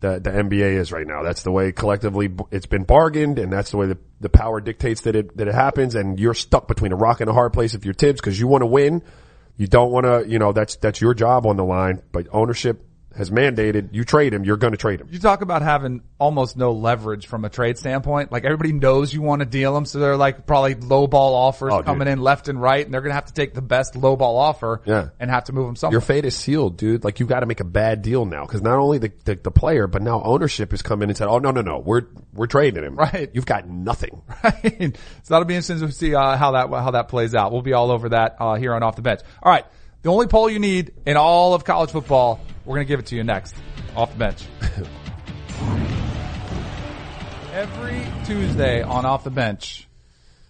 the 0.00 0.18
the 0.18 0.30
NBA 0.30 0.76
is 0.78 0.92
right 0.92 1.06
now. 1.06 1.22
That's 1.22 1.42
the 1.42 1.52
way 1.52 1.72
collectively 1.72 2.30
it's 2.50 2.66
been 2.66 2.84
bargained, 2.84 3.38
and 3.38 3.52
that's 3.52 3.70
the 3.70 3.76
way 3.76 3.86
the 3.86 3.98
the 4.20 4.28
power 4.30 4.60
dictates 4.60 5.02
that 5.02 5.14
it 5.16 5.36
that 5.36 5.46
it 5.48 5.54
happens. 5.54 5.94
And 5.94 6.18
you're 6.18 6.34
stuck 6.34 6.68
between 6.68 6.92
a 6.92 6.96
rock 6.96 7.20
and 7.20 7.28
a 7.28 7.32
hard 7.34 7.52
place 7.52 7.74
if 7.74 7.84
you're 7.84 7.94
Tibbs 7.94 8.20
because 8.20 8.38
you 8.40 8.46
want 8.48 8.62
to 8.62 8.66
win. 8.66 9.02
You 9.56 9.66
don't 9.66 9.90
want 9.92 10.06
to, 10.06 10.24
you 10.26 10.38
know, 10.38 10.52
that's 10.52 10.76
that's 10.76 11.02
your 11.02 11.12
job 11.12 11.44
on 11.46 11.56
the 11.56 11.64
line. 11.64 12.00
But 12.12 12.28
ownership 12.32 12.82
has 13.16 13.28
mandated 13.30 13.88
you 13.92 14.04
trade 14.04 14.32
him. 14.32 14.44
You're 14.44 14.56
going 14.56 14.70
to 14.72 14.76
trade 14.76 15.00
him. 15.00 15.08
You 15.10 15.18
talk 15.18 15.42
about 15.42 15.62
having 15.62 16.02
almost 16.18 16.56
no 16.56 16.72
leverage 16.72 17.26
from 17.26 17.44
a 17.44 17.48
trade 17.48 17.76
standpoint. 17.76 18.30
Like 18.30 18.44
everybody 18.44 18.72
knows 18.72 19.12
you 19.12 19.20
want 19.20 19.40
to 19.40 19.46
deal 19.46 19.74
them, 19.74 19.84
so 19.84 19.98
they're 19.98 20.16
like 20.16 20.46
probably 20.46 20.74
low 20.74 21.06
ball 21.06 21.34
offers 21.34 21.72
Oh, 21.72 21.78
dude. 21.78 21.86
coming 21.86 22.08
in 22.08 22.20
left 22.20 22.48
and 22.48 22.60
right, 22.62 22.84
and 22.84 22.94
they're 22.94 23.00
going 23.00 23.10
to 23.10 23.14
have 23.14 23.26
to 23.26 23.32
take 23.32 23.52
the 23.54 23.62
best 23.62 23.96
low 23.96 24.14
ball 24.16 24.36
offer 24.36 24.80
Yeah. 24.84 25.08
and 25.18 25.30
have 25.30 25.44
to 25.44 25.52
move 25.52 25.66
them 25.66 25.76
somewhere. 25.76 25.94
Your 25.94 26.00
fate 26.00 26.24
is 26.24 26.36
sealed, 26.36 26.76
dude. 26.76 27.02
Like 27.04 27.18
you 27.20 27.26
got 27.26 27.40
to 27.40 27.46
make 27.46 27.60
a 27.60 27.64
bad 27.64 28.02
deal 28.02 28.24
now 28.26 28.46
because 28.46 28.62
not 28.62 28.78
only 28.78 28.98
the, 28.98 29.12
the 29.24 29.34
the 29.34 29.50
player, 29.50 29.86
but 29.86 30.02
now 30.02 30.22
ownership 30.22 30.70
has 30.70 30.82
come 30.82 31.02
in 31.02 31.08
and 31.10 31.16
said, 31.18 31.26
"Oh 31.28 31.38
no, 31.38 31.50
no, 31.50 31.62
no, 31.62 31.78
we're 31.78 32.02
we're 32.32 32.46
trading 32.46 32.84
him." 32.84 32.96
Right. 32.96 33.30
You've 33.32 33.46
got 33.46 33.66
nothing. 33.68 34.22
Right? 34.44 34.96
So 35.24 35.34
that'll 35.34 35.44
be 35.46 35.54
interesting 35.54 35.80
to 35.86 35.92
see 35.92 36.14
uh, 36.14 36.36
how 36.36 36.52
that 36.52 36.68
how 36.70 36.92
that 36.92 37.08
plays 37.08 37.34
out. 37.34 37.50
We'll 37.52 37.62
be 37.62 37.72
all 37.72 37.90
over 37.90 38.10
that 38.10 38.36
uh, 38.38 38.54
here 38.54 38.72
on 38.74 38.82
Off 38.82 38.96
the 38.96 39.02
Bench. 39.02 39.20
All 39.42 39.50
right, 39.52 39.64
the 40.02 40.10
only 40.10 40.26
poll 40.28 40.48
you 40.50 40.58
need 40.58 40.92
in 41.06 41.16
all 41.16 41.54
of 41.54 41.64
college 41.64 41.90
football, 41.90 42.40
we're 42.70 42.76
going 42.76 42.86
to 42.86 42.88
give 42.88 43.00
it 43.00 43.06
to 43.06 43.16
you 43.16 43.24
next. 43.24 43.56
Off 43.96 44.12
the 44.12 44.18
bench. 44.18 44.44
Every 47.52 48.06
Tuesday 48.24 48.82
on 48.82 49.04
Off 49.04 49.24
the 49.24 49.30
Bench, 49.30 49.88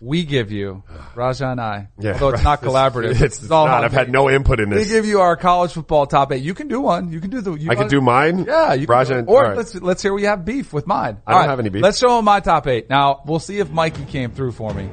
we 0.03 0.25
give 0.25 0.53
you 0.53 0.83
Raja 1.15 1.49
and 1.49 1.59
I. 1.59 1.89
Yeah, 1.99 2.13
although 2.13 2.29
it's 2.29 2.45
right. 2.45 2.45
not 2.45 2.61
collaborative. 2.61 3.23
It's, 3.23 3.51
all 3.51 3.67
not. 3.67 3.85
I've 3.85 3.95
had 3.95 4.11
no 4.11 4.29
input 4.29 4.61
in 4.61 4.69
this. 4.69 4.87
We 4.87 4.93
give 4.93 5.07
you 5.07 5.21
our 5.21 5.35
college 5.35 5.73
football 5.73 6.07
top 6.07 6.31
eight. 6.33 6.43
You 6.43 6.53
can 6.53 6.69
do 6.69 6.83
one. 6.83 7.11
You 7.11 7.21
can 7.21 7.31
do 7.31 7.41
the. 7.41 7.55
You 7.55 7.71
I 7.71 7.75
can 7.75 7.89
do 7.89 8.03
mine. 8.03 8.45
Yeah, 8.45 8.75
you 8.75 8.87
can 8.87 9.07
do 9.07 9.25
or 9.33 9.43
right. 9.43 9.57
let's 9.57 9.75
let's 9.77 10.03
hear 10.03 10.13
we 10.13 10.25
have 10.25 10.45
beef 10.45 10.75
with 10.75 10.87
mine. 10.87 11.23
I 11.27 11.33
All 11.33 11.39
don't 11.41 11.49
have 11.49 11.61
any 11.61 11.71
beef. 11.71 11.83
Let's 11.83 11.99
show 11.99 12.19
him 12.19 12.27
my 12.27 12.41
top 12.41 12.67
eight. 12.67 12.91
Now 12.91 13.23
we'll 13.25 13.39
see 13.39 13.61
if 13.61 13.71
Mikey 13.71 14.05
came 14.05 14.33
through 14.33 14.53
for 14.53 14.75
me. 14.75 14.91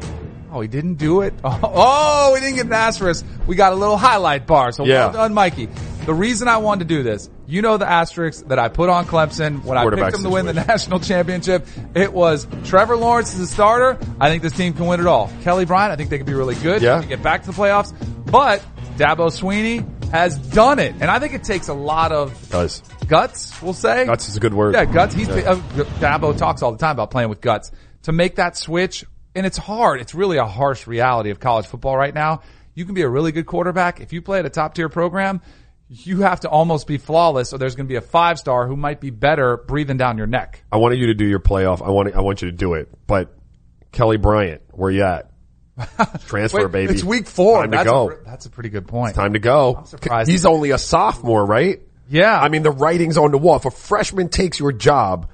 Oh, 0.50 0.62
he 0.62 0.70
didn't 0.70 0.96
do 0.96 1.20
it. 1.22 1.34
Oh, 1.44 1.60
oh 1.62 2.32
we 2.34 2.40
didn't 2.40 2.56
get 2.56 2.68
an 2.68 2.74
asterisk. 2.74 3.26
We 3.48 3.58
got 3.58 3.74
a 3.74 3.76
little 3.76 3.98
highlight 3.98 4.48
bar. 4.48 4.72
So 4.72 4.86
Yeah. 4.86 5.08
well 5.08 5.14
done, 5.14 5.34
Mikey. 5.34 5.68
The 6.08 6.14
reason 6.14 6.48
I 6.48 6.56
wanted 6.56 6.88
to 6.88 6.96
do 6.96 7.04
this, 7.04 7.30
you 7.48 7.62
know 7.62 7.76
the 7.76 7.86
asterisk 7.86 8.48
that 8.48 8.58
I 8.58 8.70
put 8.70 8.88
on 8.90 9.06
Clemson 9.08 9.66
when 9.66 9.78
I 9.78 9.84
picked 9.90 10.14
them 10.14 10.24
to 10.24 10.30
win 10.30 10.46
the 10.46 10.54
national 10.54 11.02
championship. 11.02 11.68
It 11.96 12.14
was 12.14 12.48
Trevor 12.64 12.96
Lawrence 12.96 13.34
is 13.34 13.42
a 13.42 13.46
starter. 13.46 14.00
I 14.18 14.30
think 14.30 14.42
this 14.42 14.54
team 14.54 14.72
can 14.74 14.86
win 14.86 15.02
it 15.02 15.06
all. 15.06 15.30
Kelly 15.42 15.66
Bryant, 15.66 15.92
I 15.92 15.98
think 15.98 16.10
they 16.10 16.18
could 16.18 16.26
be 16.26 16.34
really 16.34 16.56
good. 16.56 16.82
Yeah. 16.82 17.02
They 17.02 17.08
get 17.08 17.22
back 17.22 17.42
to 17.42 17.48
the 17.48 17.54
playoffs. 17.54 17.94
But 18.32 18.64
Dabo 18.96 19.28
Swinney 19.28 19.86
has 20.10 20.38
done 20.38 20.80
it. 20.80 20.96
And 21.02 21.12
I 21.12 21.20
think 21.20 21.34
it 21.34 21.44
takes 21.44 21.68
a 21.68 21.74
lot 21.74 22.14
of 22.14 22.52
Does 22.52 22.82
guts, 23.06 23.62
we'll 23.62 23.74
say. 23.74 24.06
Guts 24.06 24.30
is 24.30 24.38
a 24.38 24.40
good 24.40 24.54
word. 24.54 24.76
Yeah, 24.76 24.86
guts. 24.86 25.14
He's 25.14 25.28
uh, 25.28 25.56
Dabo 26.00 26.38
talks 26.38 26.62
all 26.62 26.72
the 26.72 26.78
time 26.78 26.92
about 26.92 27.12
playing 27.12 27.28
with 27.28 27.42
guts 27.42 27.70
to 28.04 28.14
make 28.14 28.38
that 28.38 28.56
switch, 28.56 29.04
and 29.36 29.46
it's 29.46 29.58
hard. 29.58 30.00
It's 30.00 30.16
really 30.16 30.38
a 30.38 30.46
harsh 30.46 30.88
reality 30.88 31.32
of 31.32 31.42
college 31.42 31.66
football 31.66 31.98
right 31.98 32.14
now. 32.14 32.44
You 32.76 32.86
can 32.86 32.94
be 32.94 33.02
a 33.02 33.10
really 33.10 33.34
good 33.34 33.46
quarterback 33.46 34.00
if 34.00 34.14
you 34.14 34.22
play 34.22 34.40
at 34.40 34.46
a 34.46 34.50
top 34.50 34.74
tier 34.74 34.88
program. 34.88 35.42
You 35.90 36.22
have 36.22 36.42
to 36.42 36.50
almost 36.50 36.86
be 36.86 36.98
flawless, 36.98 37.54
or 37.54 37.58
there's 37.58 37.76
going 37.76 37.86
to 37.88 37.90
be 37.92 37.96
a 37.96 38.02
five 38.02 38.38
star 38.40 38.68
who 38.68 38.76
might 38.76 39.00
be 39.00 39.10
better 39.10 39.56
breathing 39.56 39.98
down 39.98 40.18
your 40.18 40.28
neck. 40.28 40.64
I 40.72 40.78
wanted 40.78 41.00
you 41.00 41.08
to 41.08 41.14
do 41.14 41.26
your 41.26 41.40
playoff. 41.40 41.82
I 41.82 41.90
want 41.92 42.14
I 42.14 42.22
want 42.22 42.42
you 42.42 42.52
to 42.52 42.56
do 42.58 42.74
it. 42.74 42.90
But 43.08 43.34
Kelly 43.94 44.18
Bryant, 44.18 44.62
where 44.72 44.92
you 44.92 45.04
at? 45.04 45.32
Transfer, 46.28 46.64
Wait, 46.64 46.72
baby. 46.72 46.94
It's 46.94 47.04
week 47.04 47.28
four. 47.28 47.62
Time 47.62 47.72
to 47.72 47.84
go. 47.84 48.12
A, 48.12 48.24
that's 48.26 48.46
a 48.48 48.50
pretty 48.50 48.70
good 48.70 48.88
point. 48.88 49.16
Time 49.16 49.34
to 49.34 49.40
go. 49.40 49.76
I'm 49.78 49.86
surprised. 49.86 50.30
He's 50.30 50.46
only 50.46 50.72
a 50.72 50.78
sophomore, 50.78 51.46
right? 51.46 51.82
Yeah. 52.10 52.38
I 52.38 52.50
mean, 52.50 52.64
the 52.64 52.72
writing's 52.72 53.18
on 53.18 53.32
the 53.32 53.38
wall. 53.38 53.58
If 53.58 53.66
a 53.66 53.72
freshman 53.72 54.30
takes 54.30 54.60
your 54.60 54.72
job, 54.72 55.30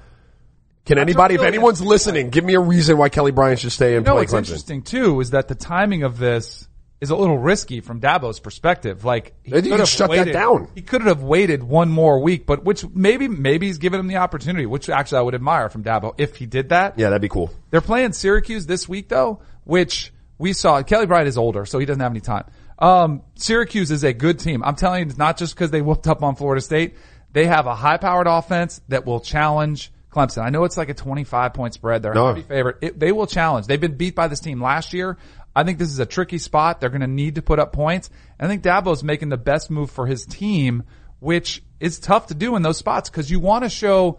can 0.84 0.98
anybody, 0.98 1.36
really 1.36 1.46
if 1.46 1.54
anyone's 1.54 1.80
listening, 1.80 2.30
give 2.30 2.44
me 2.44 2.54
a 2.54 2.60
reason 2.60 2.98
why 2.98 3.08
Kelly 3.08 3.32
Bryant 3.32 3.60
should 3.60 3.72
stay 3.72 3.96
and 3.96 4.04
You 4.04 4.10
know 4.10 4.16
play 4.16 4.22
what's 4.22 4.32
Clemson? 4.34 4.38
interesting 4.38 4.82
too 4.82 5.20
is 5.20 5.30
that 5.30 5.48
the 5.48 5.54
timing 5.54 6.02
of 6.02 6.18
this 6.18 6.68
is 7.00 7.10
a 7.10 7.16
little 7.16 7.36
risky 7.38 7.80
from 7.80 8.00
Dabo's 8.00 8.40
perspective. 8.40 9.04
Like 9.04 9.34
he 9.42 9.50
could 9.50 9.66
have 9.80 9.88
shut 9.88 10.10
that 10.10 10.18
waited, 10.18 10.32
down. 10.32 10.68
He 10.74 10.82
could 10.82 11.02
have 11.02 11.22
waited 11.22 11.62
one 11.62 11.90
more 11.90 12.20
week, 12.20 12.46
but 12.46 12.64
which 12.64 12.84
maybe 12.94 13.28
maybe 13.28 13.66
he's 13.66 13.78
given 13.78 14.00
him 14.00 14.06
the 14.06 14.16
opportunity, 14.16 14.66
which 14.66 14.88
actually 14.88 15.18
I 15.18 15.22
would 15.22 15.34
admire 15.34 15.68
from 15.68 15.82
Dabo 15.84 16.14
if 16.18 16.36
he 16.36 16.46
did 16.46 16.70
that. 16.70 16.98
Yeah, 16.98 17.10
that'd 17.10 17.20
be 17.22 17.28
cool. 17.28 17.50
They're 17.70 17.80
playing 17.80 18.12
Syracuse 18.12 18.66
this 18.66 18.88
week 18.88 19.08
though, 19.08 19.40
which 19.64 20.12
we 20.38 20.52
saw. 20.52 20.82
Kelly 20.82 21.06
Bryant 21.06 21.28
is 21.28 21.36
older, 21.38 21.66
so 21.66 21.78
he 21.78 21.86
doesn't 21.86 22.00
have 22.00 22.12
any 22.12 22.20
time. 22.20 22.44
Um, 22.78 23.22
Syracuse 23.36 23.90
is 23.90 24.02
a 24.04 24.12
good 24.12 24.38
team. 24.38 24.62
I'm 24.64 24.74
telling 24.76 25.00
you, 25.00 25.06
it's 25.06 25.18
not 25.18 25.36
just 25.36 25.54
because 25.54 25.70
they 25.70 25.82
whooped 25.82 26.06
up 26.06 26.22
on 26.22 26.36
Florida 26.36 26.60
State. 26.60 26.96
They 27.32 27.46
have 27.46 27.66
a 27.66 27.74
high 27.74 27.96
powered 27.98 28.26
offense 28.26 28.80
that 28.88 29.04
will 29.06 29.20
challenge 29.20 29.92
Clemson. 30.10 30.42
I 30.44 30.50
know 30.50 30.64
it's 30.64 30.76
like 30.76 30.88
a 30.88 30.94
25 30.94 31.54
point 31.54 31.74
spread. 31.74 32.02
They're 32.02 32.14
No. 32.14 32.26
a 32.26 32.28
heavy 32.28 32.42
favorite. 32.42 32.76
It, 32.80 32.98
they 33.00 33.12
will 33.12 33.26
challenge. 33.26 33.66
They've 33.66 33.80
been 33.80 33.96
beat 33.96 34.14
by 34.14 34.28
this 34.28 34.40
team 34.40 34.62
last 34.62 34.92
year. 34.92 35.18
I 35.56 35.64
think 35.64 35.78
this 35.78 35.88
is 35.88 35.98
a 35.98 36.06
tricky 36.06 36.38
spot. 36.38 36.80
They're 36.80 36.90
going 36.90 37.00
to 37.00 37.06
need 37.06 37.36
to 37.36 37.42
put 37.42 37.58
up 37.58 37.72
points. 37.72 38.10
And 38.38 38.46
I 38.46 38.50
think 38.50 38.62
Dabo's 38.62 39.04
making 39.04 39.28
the 39.28 39.36
best 39.36 39.70
move 39.70 39.90
for 39.90 40.06
his 40.06 40.26
team, 40.26 40.82
which 41.20 41.62
is 41.80 41.98
tough 41.98 42.28
to 42.28 42.34
do 42.34 42.56
in 42.56 42.62
those 42.62 42.76
spots 42.78 43.08
because 43.10 43.30
you 43.30 43.40
want 43.40 43.64
to 43.64 43.70
show 43.70 44.18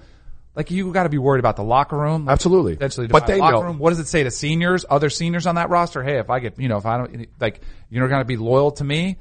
like 0.56 0.72
you 0.72 0.92
got 0.94 1.04
to 1.04 1.10
be 1.10 1.18
worried 1.18 1.40
about 1.40 1.58
the 1.58 1.64
locker 1.64 1.98
room. 1.98 2.30
Absolutely. 2.30 2.76
Potentially, 2.76 3.08
But 3.08 3.28
they 3.28 3.40
locker 3.40 3.56
know- 3.58 3.62
room. 3.64 3.78
What 3.80 3.90
does 3.90 4.00
it 4.00 4.08
say 4.08 4.24
to 4.24 4.32
seniors, 4.32 4.86
other 4.90 5.10
seniors 5.10 5.46
on 5.48 5.56
that 5.56 5.70
roster? 5.70 6.02
Hey, 6.02 6.18
if 6.20 6.30
I 6.30 6.40
get, 6.40 6.58
you 6.58 6.70
know, 6.70 6.78
if 6.78 6.86
I 6.86 6.98
don't, 6.98 7.28
like, 7.40 7.62
you're 7.90 8.08
going 8.08 8.22
to 8.22 8.26
be 8.26 8.38
loyal 8.38 8.72
to 8.72 8.84
me. 8.84 9.18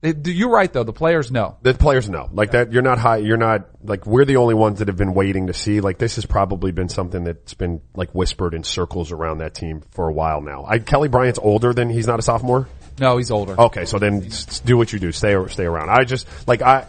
It, 0.00 0.24
you're 0.28 0.50
right 0.50 0.72
though. 0.72 0.84
The 0.84 0.92
players 0.92 1.32
know. 1.32 1.56
The 1.62 1.74
players 1.74 2.08
know, 2.08 2.28
like 2.32 2.52
that. 2.52 2.72
You're 2.72 2.82
not 2.82 2.98
high. 2.98 3.16
You're 3.16 3.36
not 3.36 3.68
like 3.82 4.06
we're 4.06 4.24
the 4.24 4.36
only 4.36 4.54
ones 4.54 4.78
that 4.78 4.86
have 4.86 4.96
been 4.96 5.12
waiting 5.12 5.48
to 5.48 5.54
see. 5.54 5.80
Like 5.80 5.98
this 5.98 6.14
has 6.14 6.24
probably 6.24 6.70
been 6.70 6.88
something 6.88 7.24
that's 7.24 7.54
been 7.54 7.80
like 7.96 8.14
whispered 8.14 8.54
in 8.54 8.62
circles 8.62 9.10
around 9.10 9.38
that 9.38 9.54
team 9.54 9.82
for 9.90 10.08
a 10.08 10.12
while 10.12 10.40
now. 10.40 10.64
I, 10.68 10.78
Kelly 10.78 11.08
Bryant's 11.08 11.40
older 11.40 11.72
than 11.72 11.90
he's 11.90 12.06
not 12.06 12.20
a 12.20 12.22
sophomore. 12.22 12.68
No, 13.00 13.16
he's 13.16 13.32
older. 13.32 13.60
Okay, 13.60 13.86
so 13.86 13.98
then 13.98 14.28
do 14.64 14.76
what 14.76 14.92
you 14.92 15.00
do. 15.00 15.10
Stay 15.10 15.36
stay 15.48 15.64
around. 15.64 15.90
I 15.90 16.04
just 16.04 16.28
like 16.46 16.62
I, 16.62 16.86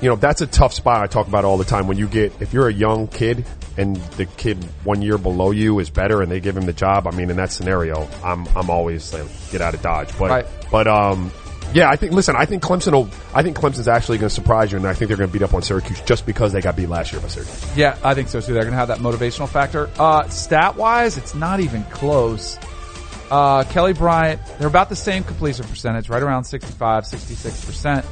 you 0.00 0.08
know, 0.08 0.14
that's 0.16 0.40
a 0.40 0.46
tough 0.46 0.72
spot. 0.72 1.02
I 1.02 1.08
talk 1.08 1.26
about 1.26 1.44
all 1.44 1.58
the 1.58 1.64
time. 1.64 1.88
When 1.88 1.98
you 1.98 2.06
get 2.06 2.40
if 2.40 2.52
you're 2.52 2.68
a 2.68 2.72
young 2.72 3.08
kid 3.08 3.44
and 3.76 3.96
the 3.96 4.26
kid 4.26 4.62
one 4.84 5.02
year 5.02 5.18
below 5.18 5.50
you 5.50 5.80
is 5.80 5.90
better 5.90 6.22
and 6.22 6.30
they 6.30 6.38
give 6.38 6.56
him 6.56 6.66
the 6.66 6.72
job. 6.72 7.08
I 7.08 7.10
mean, 7.10 7.28
in 7.28 7.38
that 7.38 7.50
scenario, 7.50 8.08
I'm 8.22 8.46
I'm 8.54 8.70
always 8.70 9.12
like, 9.12 9.26
get 9.50 9.60
out 9.60 9.74
of 9.74 9.82
dodge. 9.82 10.16
But 10.16 10.30
Right. 10.30 10.46
but 10.70 10.86
um. 10.86 11.32
Yeah, 11.74 11.90
I 11.90 11.96
think. 11.96 12.12
Listen, 12.12 12.36
I 12.36 12.44
think 12.44 12.62
Clemson. 12.62 12.92
Will, 12.92 13.08
I 13.34 13.42
think 13.42 13.56
Clemson's 13.56 13.88
actually 13.88 14.18
going 14.18 14.28
to 14.28 14.34
surprise 14.34 14.72
you, 14.72 14.78
and 14.78 14.86
I 14.86 14.94
think 14.94 15.08
they're 15.08 15.16
going 15.16 15.28
to 15.28 15.32
beat 15.32 15.42
up 15.42 15.54
on 15.54 15.62
Syracuse 15.62 16.00
just 16.02 16.26
because 16.26 16.52
they 16.52 16.60
got 16.60 16.76
beat 16.76 16.88
last 16.88 17.12
year 17.12 17.20
by 17.20 17.28
Syracuse. 17.28 17.76
Yeah, 17.76 17.98
I 18.02 18.14
think 18.14 18.28
so 18.28 18.40
too. 18.40 18.52
They're 18.52 18.62
going 18.62 18.72
to 18.72 18.78
have 18.78 18.88
that 18.88 18.98
motivational 18.98 19.48
factor. 19.48 19.90
Uh, 19.98 20.28
stat 20.28 20.76
wise, 20.76 21.16
it's 21.16 21.34
not 21.34 21.60
even 21.60 21.84
close. 21.84 22.58
Uh, 23.30 23.64
Kelly 23.64 23.94
Bryant, 23.94 24.40
they're 24.58 24.68
about 24.68 24.90
the 24.90 24.96
same 24.96 25.24
completion 25.24 25.64
percentage, 25.64 26.10
right 26.10 26.22
around 26.22 26.44
65, 26.44 27.04
66%. 27.04 28.04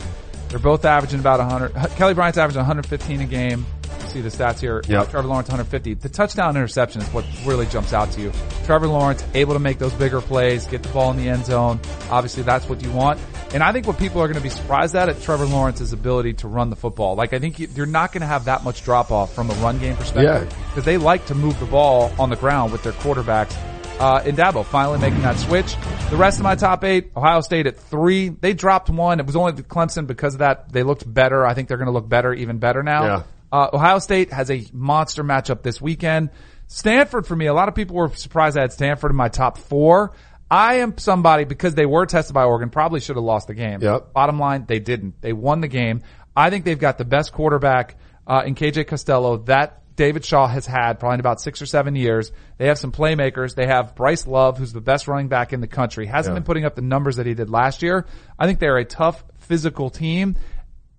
They're 0.49 0.59
both 0.59 0.85
averaging 0.87 1.21
about 1.21 1.41
100. 1.41 1.75
Kelly 1.97 2.15
Bryant's 2.15 2.39
averaging 2.39 2.61
115 2.61 3.21
a 3.21 3.27
game. 3.27 3.67
See 4.11 4.21
the 4.21 4.29
stats 4.29 4.59
here. 4.61 4.83
Yep. 4.89 5.11
Trevor 5.11 5.29
Lawrence 5.29 5.49
150. 5.49 5.95
The 5.95 6.09
touchdown 6.09 6.57
interception 6.57 7.01
is 7.01 7.09
what 7.15 7.25
really 7.45 7.67
jumps 7.67 7.93
out 7.93 8.11
to 8.13 8.21
you. 8.21 8.33
Trevor 8.65 8.89
Lawrence 8.89 9.25
able 9.35 9.55
to 9.55 9.61
make 9.61 9.79
those 9.79 9.93
bigger 9.95 10.21
plays, 10.21 10.67
get 10.67 10.83
the 10.83 10.89
ball 10.89 11.11
in 11.13 11.17
the 11.17 11.29
end 11.29 11.45
zone. 11.47 11.79
Obviously 12.11 12.43
that's 12.43 12.69
what 12.69 12.83
you 12.83 12.91
want. 12.91 13.21
And 13.55 13.63
I 13.63 13.73
think 13.73 13.87
what 13.87 13.99
people 13.99 14.21
are 14.21 14.27
going 14.27 14.37
to 14.37 14.43
be 14.43 14.49
surprised 14.51 14.95
at 14.97 15.09
at 15.09 15.21
Trevor 15.23 15.47
Lawrence's 15.47 15.93
ability 15.93 16.35
to 16.35 16.49
run 16.49 16.71
the 16.71 16.77
football. 16.77 17.15
Like 17.15 17.33
I 17.33 17.39
think 17.39 17.59
you- 17.59 17.69
you're 17.75 17.87
not 17.87 18.13
going 18.13 18.21
to 18.23 18.27
have 18.27 18.47
that 18.47 18.65
much 18.65 18.85
drop 18.85 19.11
off 19.11 19.33
from 19.35 19.51
a 19.51 19.55
run 19.55 19.79
game 19.79 19.97
perspective 19.97 20.49
Yeah. 20.51 20.67
because 20.69 20.85
they 20.85 20.97
like 20.99 21.27
to 21.27 21.35
move 21.35 21.59
the 21.61 21.67
ball 21.67 22.13
on 22.19 22.31
the 22.31 22.37
ground 22.37 22.73
with 22.73 22.83
their 22.83 22.93
quarterbacks. 22.93 23.55
Uh, 24.01 24.23
in 24.25 24.35
Dabo 24.35 24.65
finally 24.65 24.99
making 24.99 25.21
that 25.21 25.37
switch. 25.39 25.77
The 26.09 26.17
rest 26.17 26.39
of 26.39 26.43
my 26.43 26.55
top 26.55 26.85
eight, 26.85 27.11
Ohio 27.15 27.43
State 27.43 27.67
at 27.67 27.77
three. 27.79 28.31
They 28.31 28.55
dropped 28.55 28.89
one. 28.89 29.21
It 29.21 29.27
was 29.27 29.37
only 29.37 29.53
Clemson 29.53 30.07
because 30.07 30.33
of 30.33 30.39
that. 30.39 30.73
They 30.73 30.83
looked 30.85 31.13
better. 31.13 31.45
I 31.47 31.53
think 31.53 31.69
they're 31.69 31.77
going 31.77 31.85
to 31.85 31.93
look 31.93 32.09
better, 32.09 32.33
even 32.33 32.57
better 32.59 32.83
now. 32.83 33.05
Yeah. 33.05 33.23
Uh, 33.53 33.69
Ohio 33.73 33.99
State 33.99 34.33
has 34.33 34.51
a 34.51 34.65
monster 34.73 35.25
matchup 35.25 35.63
this 35.63 35.81
weekend. 35.81 36.31
Stanford 36.67 37.27
for 37.27 37.35
me, 37.35 37.47
a 37.47 37.55
lot 37.55 37.69
of 37.69 37.75
people 37.75 37.97
were 37.97 38.09
surprised 38.15 38.57
I 38.57 38.63
had 38.63 38.73
Stanford 38.73 39.11
in 39.11 39.17
my 39.17 39.29
top 39.29 39.59
four. 39.59 40.15
I 40.51 40.77
am 40.77 40.99
somebody 40.99 41.45
because 41.45 41.75
they 41.75 41.87
were 41.87 42.07
tested 42.07 42.35
by 42.35 42.45
Oregon, 42.45 42.71
probably 42.71 43.01
should 43.01 43.17
have 43.17 43.25
lost 43.25 43.47
the 43.47 43.55
game. 43.55 43.81
Yep. 43.81 44.13
Bottom 44.13 44.39
line, 44.39 44.65
they 44.67 44.81
didn't. 44.81 45.21
They 45.21 45.33
won 45.33 45.61
the 45.61 45.69
game. 45.69 46.03
I 46.37 46.51
think 46.51 46.65
they've 46.65 46.79
got 46.79 46.99
the 46.99 47.05
best 47.05 47.33
quarterback 47.33 47.97
uh, 48.27 48.43
in 48.47 48.55
KJ 48.55 48.87
Costello 48.87 49.39
that 49.45 49.81
David 49.97 50.25
Shaw 50.25 50.47
has 50.47 50.67
had 50.67 50.99
probably 50.99 51.15
in 51.15 51.21
about 51.21 51.41
six 51.41 51.61
or 51.61 51.67
seven 51.67 51.95
years. 51.95 52.33
They 52.57 52.69
have 52.69 52.79
some 52.79 52.91
playmakers. 52.91 53.55
They 53.55 53.67
have 53.67 53.95
Bryce 53.95 54.27
Love, 54.27 54.57
who's 54.59 54.73
the 54.73 54.81
best 54.81 55.09
running 55.09 55.29
back 55.29 55.53
in 55.53 55.61
the 55.61 55.67
country. 55.67 56.07
Hasn't 56.07 56.35
been 56.35 56.45
putting 56.45 56.65
up 56.65 56.75
the 56.75 56.83
numbers 56.83 57.17
that 57.17 57.27
he 57.27 57.35
did 57.35 57.51
last 57.51 57.83
year. 57.83 58.07
I 58.39 58.47
think 58.47 58.61
they're 58.61 58.79
a 58.79 58.85
tough 58.85 59.23
physical 59.41 59.91
team. 59.91 60.37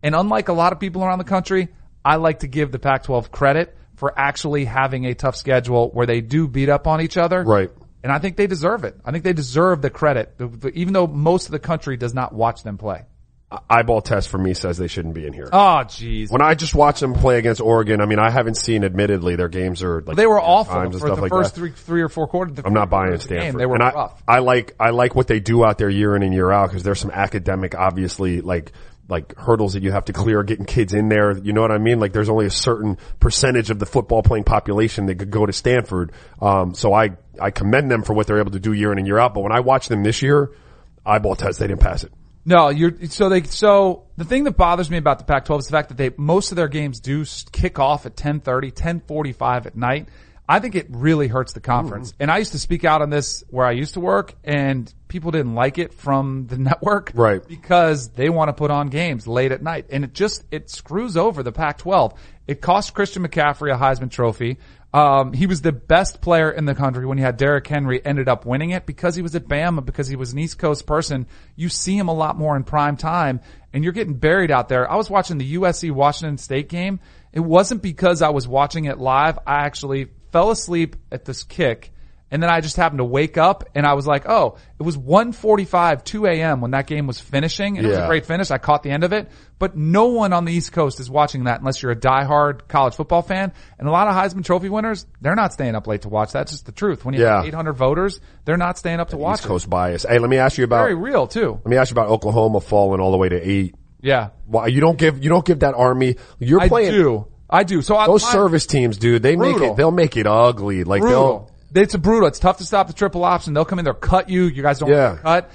And 0.04 0.16
unlike 0.16 0.50
a 0.50 0.54
lot 0.54 0.72
of 0.72 0.80
people 0.80 1.04
around 1.04 1.18
the 1.18 1.24
country, 1.24 1.70
I 2.04 2.16
like 2.16 2.40
to 2.40 2.48
give 2.48 2.72
the 2.72 2.80
Pac-12 2.80 3.32
credit 3.32 3.76
for 3.96 4.18
actually 4.18 4.66
having 4.66 5.06
a 5.06 5.14
tough 5.14 5.36
schedule 5.36 5.90
where 5.92 6.06
they 6.06 6.22
do 6.22 6.48
beat 6.48 6.70
up 6.70 6.88
on 6.88 7.02
each 7.02 7.18
other. 7.18 7.44
Right. 7.44 7.70
And 8.04 8.12
I 8.12 8.18
think 8.18 8.36
they 8.36 8.48
deserve 8.48 8.84
it. 8.84 8.96
I 9.06 9.12
think 9.12 9.24
they 9.24 9.34
deserve 9.34 9.82
the 9.82 9.92
credit, 9.92 10.36
even 10.74 10.94
though 10.94 11.06
most 11.06 11.46
of 11.46 11.52
the 11.52 11.60
country 11.60 11.98
does 11.98 12.14
not 12.14 12.34
watch 12.34 12.64
them 12.64 12.78
play. 12.80 13.04
Eyeball 13.70 14.02
test 14.02 14.30
for 14.30 14.38
me 14.38 14.54
says 14.54 14.78
they 14.78 14.88
shouldn't 14.88 15.14
be 15.14 15.28
in 15.28 15.34
here. 15.34 15.50
Oh, 15.52 15.84
jeez. 15.84 16.32
When 16.32 16.42
I 16.42 16.56
just 16.56 16.74
watch 16.74 17.02
them 17.02 17.14
play 17.14 17.38
against 17.38 17.60
Oregon, 17.60 18.00
I 18.00 18.06
mean, 18.06 18.18
I 18.18 18.32
haven't 18.32 18.56
seen, 18.56 18.86
admittedly, 18.86 19.36
their 19.36 19.50
games 19.50 19.84
are 19.84 20.02
like 20.02 20.16
They 20.16 20.26
were 20.26 20.40
times 20.40 20.48
awful 20.48 20.80
and 20.80 20.94
for 20.94 21.00
stuff 21.00 21.16
the 21.18 21.22
like 21.24 21.32
first 21.32 21.54
that. 21.56 21.60
three, 21.60 21.72
three 21.72 22.02
or 22.02 22.08
four 22.08 22.28
quarters. 22.28 22.60
I'm 22.64 22.74
not 22.74 22.90
buying 22.90 23.10
quarters 23.10 23.24
of 23.26 23.30
the 23.30 23.36
game. 23.36 23.42
Stanford. 23.42 23.62
They 23.62 23.66
were 23.66 23.76
and 23.76 23.84
I, 23.84 23.92
rough. 23.92 24.24
I 24.26 24.40
like 24.40 24.76
I 24.80 24.92
like 24.92 25.16
what 25.16 25.28
they 25.28 25.42
do 25.42 25.66
out 25.66 25.78
there 25.78 25.90
year 25.90 26.16
in 26.16 26.24
and 26.24 26.34
year 26.34 26.50
out 26.50 26.70
because 26.70 26.84
there's 26.84 27.00
some 27.00 27.12
academic, 27.12 27.76
obviously, 27.76 28.40
like 28.40 28.72
like 29.12 29.36
hurdles 29.36 29.74
that 29.74 29.84
you 29.84 29.92
have 29.92 30.06
to 30.06 30.14
clear 30.14 30.42
getting 30.42 30.64
kids 30.64 30.94
in 30.94 31.10
there. 31.10 31.38
You 31.38 31.52
know 31.52 31.60
what 31.60 31.72
I 31.72 31.80
mean? 31.80 32.00
Like 32.00 32.14
there's 32.14 32.30
only 32.30 32.46
a 32.46 32.52
certain 32.52 32.98
percentage 33.20 33.70
of 33.70 33.78
the 33.78 33.86
football 33.86 34.24
playing 34.24 34.46
population 34.46 35.08
that 35.08 35.16
could 35.16 35.30
go 35.30 35.46
to 35.46 35.52
Stanford. 35.52 36.14
Um, 36.42 36.74
so 36.74 36.94
I 36.94 37.18
I 37.40 37.52
commend 37.52 37.92
them 37.92 38.04
for 38.04 38.14
what 38.14 38.26
they're 38.26 38.40
able 38.40 38.52
to 38.52 38.60
do 38.60 38.72
year 38.72 38.94
in 38.94 38.98
and 38.98 39.06
year 39.06 39.20
out. 39.20 39.34
But 39.34 39.42
when 39.42 39.52
I 39.52 39.60
watch 39.60 39.90
them 39.90 40.02
this 40.04 40.22
year, 40.22 40.52
eyeball 41.06 41.36
test, 41.36 41.60
they 41.60 41.68
didn't 41.68 41.82
pass 41.82 42.06
it. 42.06 42.14
No, 42.46 42.70
you're 42.70 42.94
so 43.08 43.28
they 43.28 43.44
so 43.44 44.06
the 44.16 44.24
thing 44.24 44.46
that 44.46 44.56
bothers 44.56 44.90
me 44.90 44.98
about 44.98 45.20
the 45.20 45.26
Pac-12 45.26 45.60
is 45.60 45.66
the 45.68 45.72
fact 45.72 45.90
that 45.90 45.98
they 45.98 46.12
most 46.16 46.54
of 46.54 46.56
their 46.56 46.70
games 46.70 47.02
do 47.02 47.26
kick 47.52 47.80
off 47.80 48.06
at 48.06 48.16
10:30, 48.16 48.72
10:45 48.72 49.66
at 49.66 49.76
night. 49.76 50.08
I 50.52 50.60
think 50.60 50.76
it 50.76 50.88
really 50.90 51.30
hurts 51.30 51.54
the 51.54 51.62
conference. 51.62 52.14
And 52.20 52.30
I 52.30 52.40
used 52.40 52.52
to 52.52 52.60
speak 52.60 52.84
out 52.84 53.02
on 53.02 53.10
this 53.10 53.42
where 53.50 53.66
I 53.66 53.72
used 53.72 53.94
to 53.94 54.02
work 54.02 54.34
and 54.44 54.94
people 55.08 55.32
didn't 55.32 55.56
like 55.56 55.78
it 55.78 55.94
from 55.94 56.48
the 56.48 56.58
network. 56.70 57.14
Right. 57.16 57.42
Because 57.48 58.10
they 58.10 58.30
want 58.30 58.50
to 58.50 58.54
put 58.54 58.70
on 58.70 58.90
games 58.90 59.28
late 59.28 59.54
at 59.54 59.64
night. 59.64 59.86
And 59.92 60.04
it 60.04 60.14
just, 60.14 60.44
it 60.52 60.70
screws 60.70 61.16
over 61.16 61.42
the 61.42 61.54
Pac-12. 61.54 62.18
It 62.48 62.60
cost 62.60 62.94
Christian 62.94 63.26
McCaffrey 63.26 63.74
a 63.74 63.78
Heisman 63.78 64.12
trophy. 64.12 64.58
Um, 64.94 65.32
he 65.32 65.48
was 65.48 65.62
the 65.62 65.72
best 65.72 66.20
player 66.20 66.52
in 66.52 66.66
the 66.66 66.76
country 66.76 67.06
when 67.06 67.18
he 67.18 67.24
had 67.24 67.38
Derrick 67.38 67.66
Henry 67.66 68.06
ended 68.06 68.28
up 68.28 68.46
winning 68.46 68.72
it 68.72 68.86
because 68.86 69.16
he 69.16 69.22
was 69.22 69.34
at 69.36 69.48
Bama, 69.48 69.86
because 69.86 70.10
he 70.10 70.18
was 70.18 70.34
an 70.34 70.40
East 70.40 70.58
Coast 70.60 70.86
person. 70.86 71.28
You 71.56 71.70
see 71.70 71.96
him 71.96 72.10
a 72.10 72.14
lot 72.14 72.38
more 72.38 72.58
in 72.58 72.66
prime 72.66 72.98
time 72.98 73.40
and 73.72 73.86
you're 73.86 73.94
getting 73.94 74.16
buried 74.16 74.52
out 74.52 74.68
there. 74.68 74.92
I 74.92 74.98
was 74.98 75.10
watching 75.10 75.38
the 75.38 75.56
USC 75.56 75.92
Washington 75.92 76.38
State 76.38 76.68
game. 76.68 77.00
It 77.32 77.40
wasn't 77.40 77.82
because 77.82 78.22
I 78.22 78.32
was 78.32 78.50
watching 78.50 78.84
it 78.84 78.98
live. 78.98 79.40
I 79.48 79.64
actually 79.66 80.10
fell 80.32 80.52
asleep 80.52 80.96
at 81.12 81.26
this 81.26 81.44
kick 81.44 81.92
and 82.34 82.42
then 82.42 82.50
I 82.50 82.62
just 82.62 82.78
happened 82.78 83.00
to 83.00 83.04
wake 83.06 83.38
up 83.38 83.66
and 83.76 83.86
I 83.86 83.94
was 83.94 84.08
like, 84.08 84.24
oh, 84.26 84.56
it 84.80 84.84
was 84.84 84.96
1.45, 84.98 86.04
2 86.06 86.26
a.m. 86.28 86.62
when 86.62 86.72
that 86.72 86.88
game 86.88 87.06
was 87.08 87.20
finishing 87.20 87.78
and 87.78 87.86
it 87.86 87.90
was 87.90 87.98
a 87.98 88.08
great 88.08 88.26
finish. 88.26 88.52
I 88.52 88.58
caught 88.58 88.84
the 88.84 88.90
end 88.90 89.04
of 89.04 89.12
it, 89.12 89.30
but 89.60 89.76
no 89.76 90.06
one 90.08 90.32
on 90.32 90.46
the 90.46 90.54
East 90.54 90.72
Coast 90.72 91.00
is 91.02 91.10
watching 91.10 91.44
that 91.46 91.60
unless 91.60 91.82
you're 91.82 91.92
a 91.92 91.96
diehard 91.96 92.70
college 92.70 92.96
football 92.96 93.22
fan. 93.22 93.52
And 93.78 93.88
a 93.88 93.92
lot 93.92 94.08
of 94.08 94.16
Heisman 94.16 94.46
Trophy 94.46 94.70
winners, 94.70 95.06
they're 95.20 95.36
not 95.36 95.52
staying 95.52 95.76
up 95.76 95.88
late 95.88 96.04
to 96.04 96.10
watch. 96.10 96.32
That's 96.32 96.52
just 96.52 96.66
the 96.66 96.72
truth. 96.72 97.04
When 97.04 97.16
you 97.16 97.24
have 97.26 97.44
Yeah. 97.44 97.50
800 97.50 97.74
voters, 97.74 98.22
they're 98.46 98.56
not 98.58 98.78
staying 98.78 99.00
up 99.02 99.10
to 99.10 99.18
watch 99.18 99.40
East 99.40 99.46
it. 99.46 99.48
Coast 99.50 99.70
bias. 99.70 100.06
Hey, 100.08 100.18
let 100.20 100.30
me 100.30 100.38
ask 100.38 100.58
you 100.58 100.64
about 100.64 100.84
Very 100.84 100.96
real 100.96 101.28
too. 101.28 101.60
let 101.64 101.68
me 101.68 101.76
ask 101.78 101.92
you 101.94 101.96
about 102.00 102.10
Oklahoma 102.10 102.62
falling 102.62 103.02
all 103.02 103.12
the 103.12 103.18
way 103.18 103.28
to 103.30 103.36
eight. 103.50 103.76
Yeah. 104.02 104.30
Why 104.46 104.68
you 104.68 104.80
don't 104.80 104.98
give 104.98 105.22
you 105.24 105.30
don't 105.30 105.46
give 105.46 105.60
that 105.60 105.76
army? 105.76 106.16
You're 106.40 106.62
I 106.62 106.70
playing 106.70 106.92
do. 106.94 107.28
I 107.52 107.64
do. 107.64 107.82
So 107.82 107.96
I, 107.98 108.08
those 108.08 108.24
my- 108.24 108.32
service 108.32 108.66
teams, 108.66 108.98
dude. 108.98 109.22
they 109.24 109.36
make 109.36 109.58
it. 109.58 109.76
They'll 109.76 109.92
make 109.92 110.16
it 110.18 110.28
ugly. 110.28 110.84
Like 110.84 111.02
brutal. 111.02 111.52
They'll. 111.72 111.84
It's 111.84 111.94
a 111.94 111.98
brutal. 112.00 112.28
It's 112.28 112.40
tough 112.40 112.58
to 112.58 112.66
stop 112.66 112.88
the 112.88 112.94
triple 112.94 113.24
option. 113.24 113.54
They'll 113.54 113.66
come 113.66 113.80
in 113.80 113.86
there, 113.86 113.94
cut 113.94 114.30
you. 114.30 114.44
You 114.44 114.62
guys 114.62 114.80
don't 114.80 114.90
Yeah. 114.90 115.08
want 115.10 115.18
to 115.18 115.24
cut. 115.24 115.52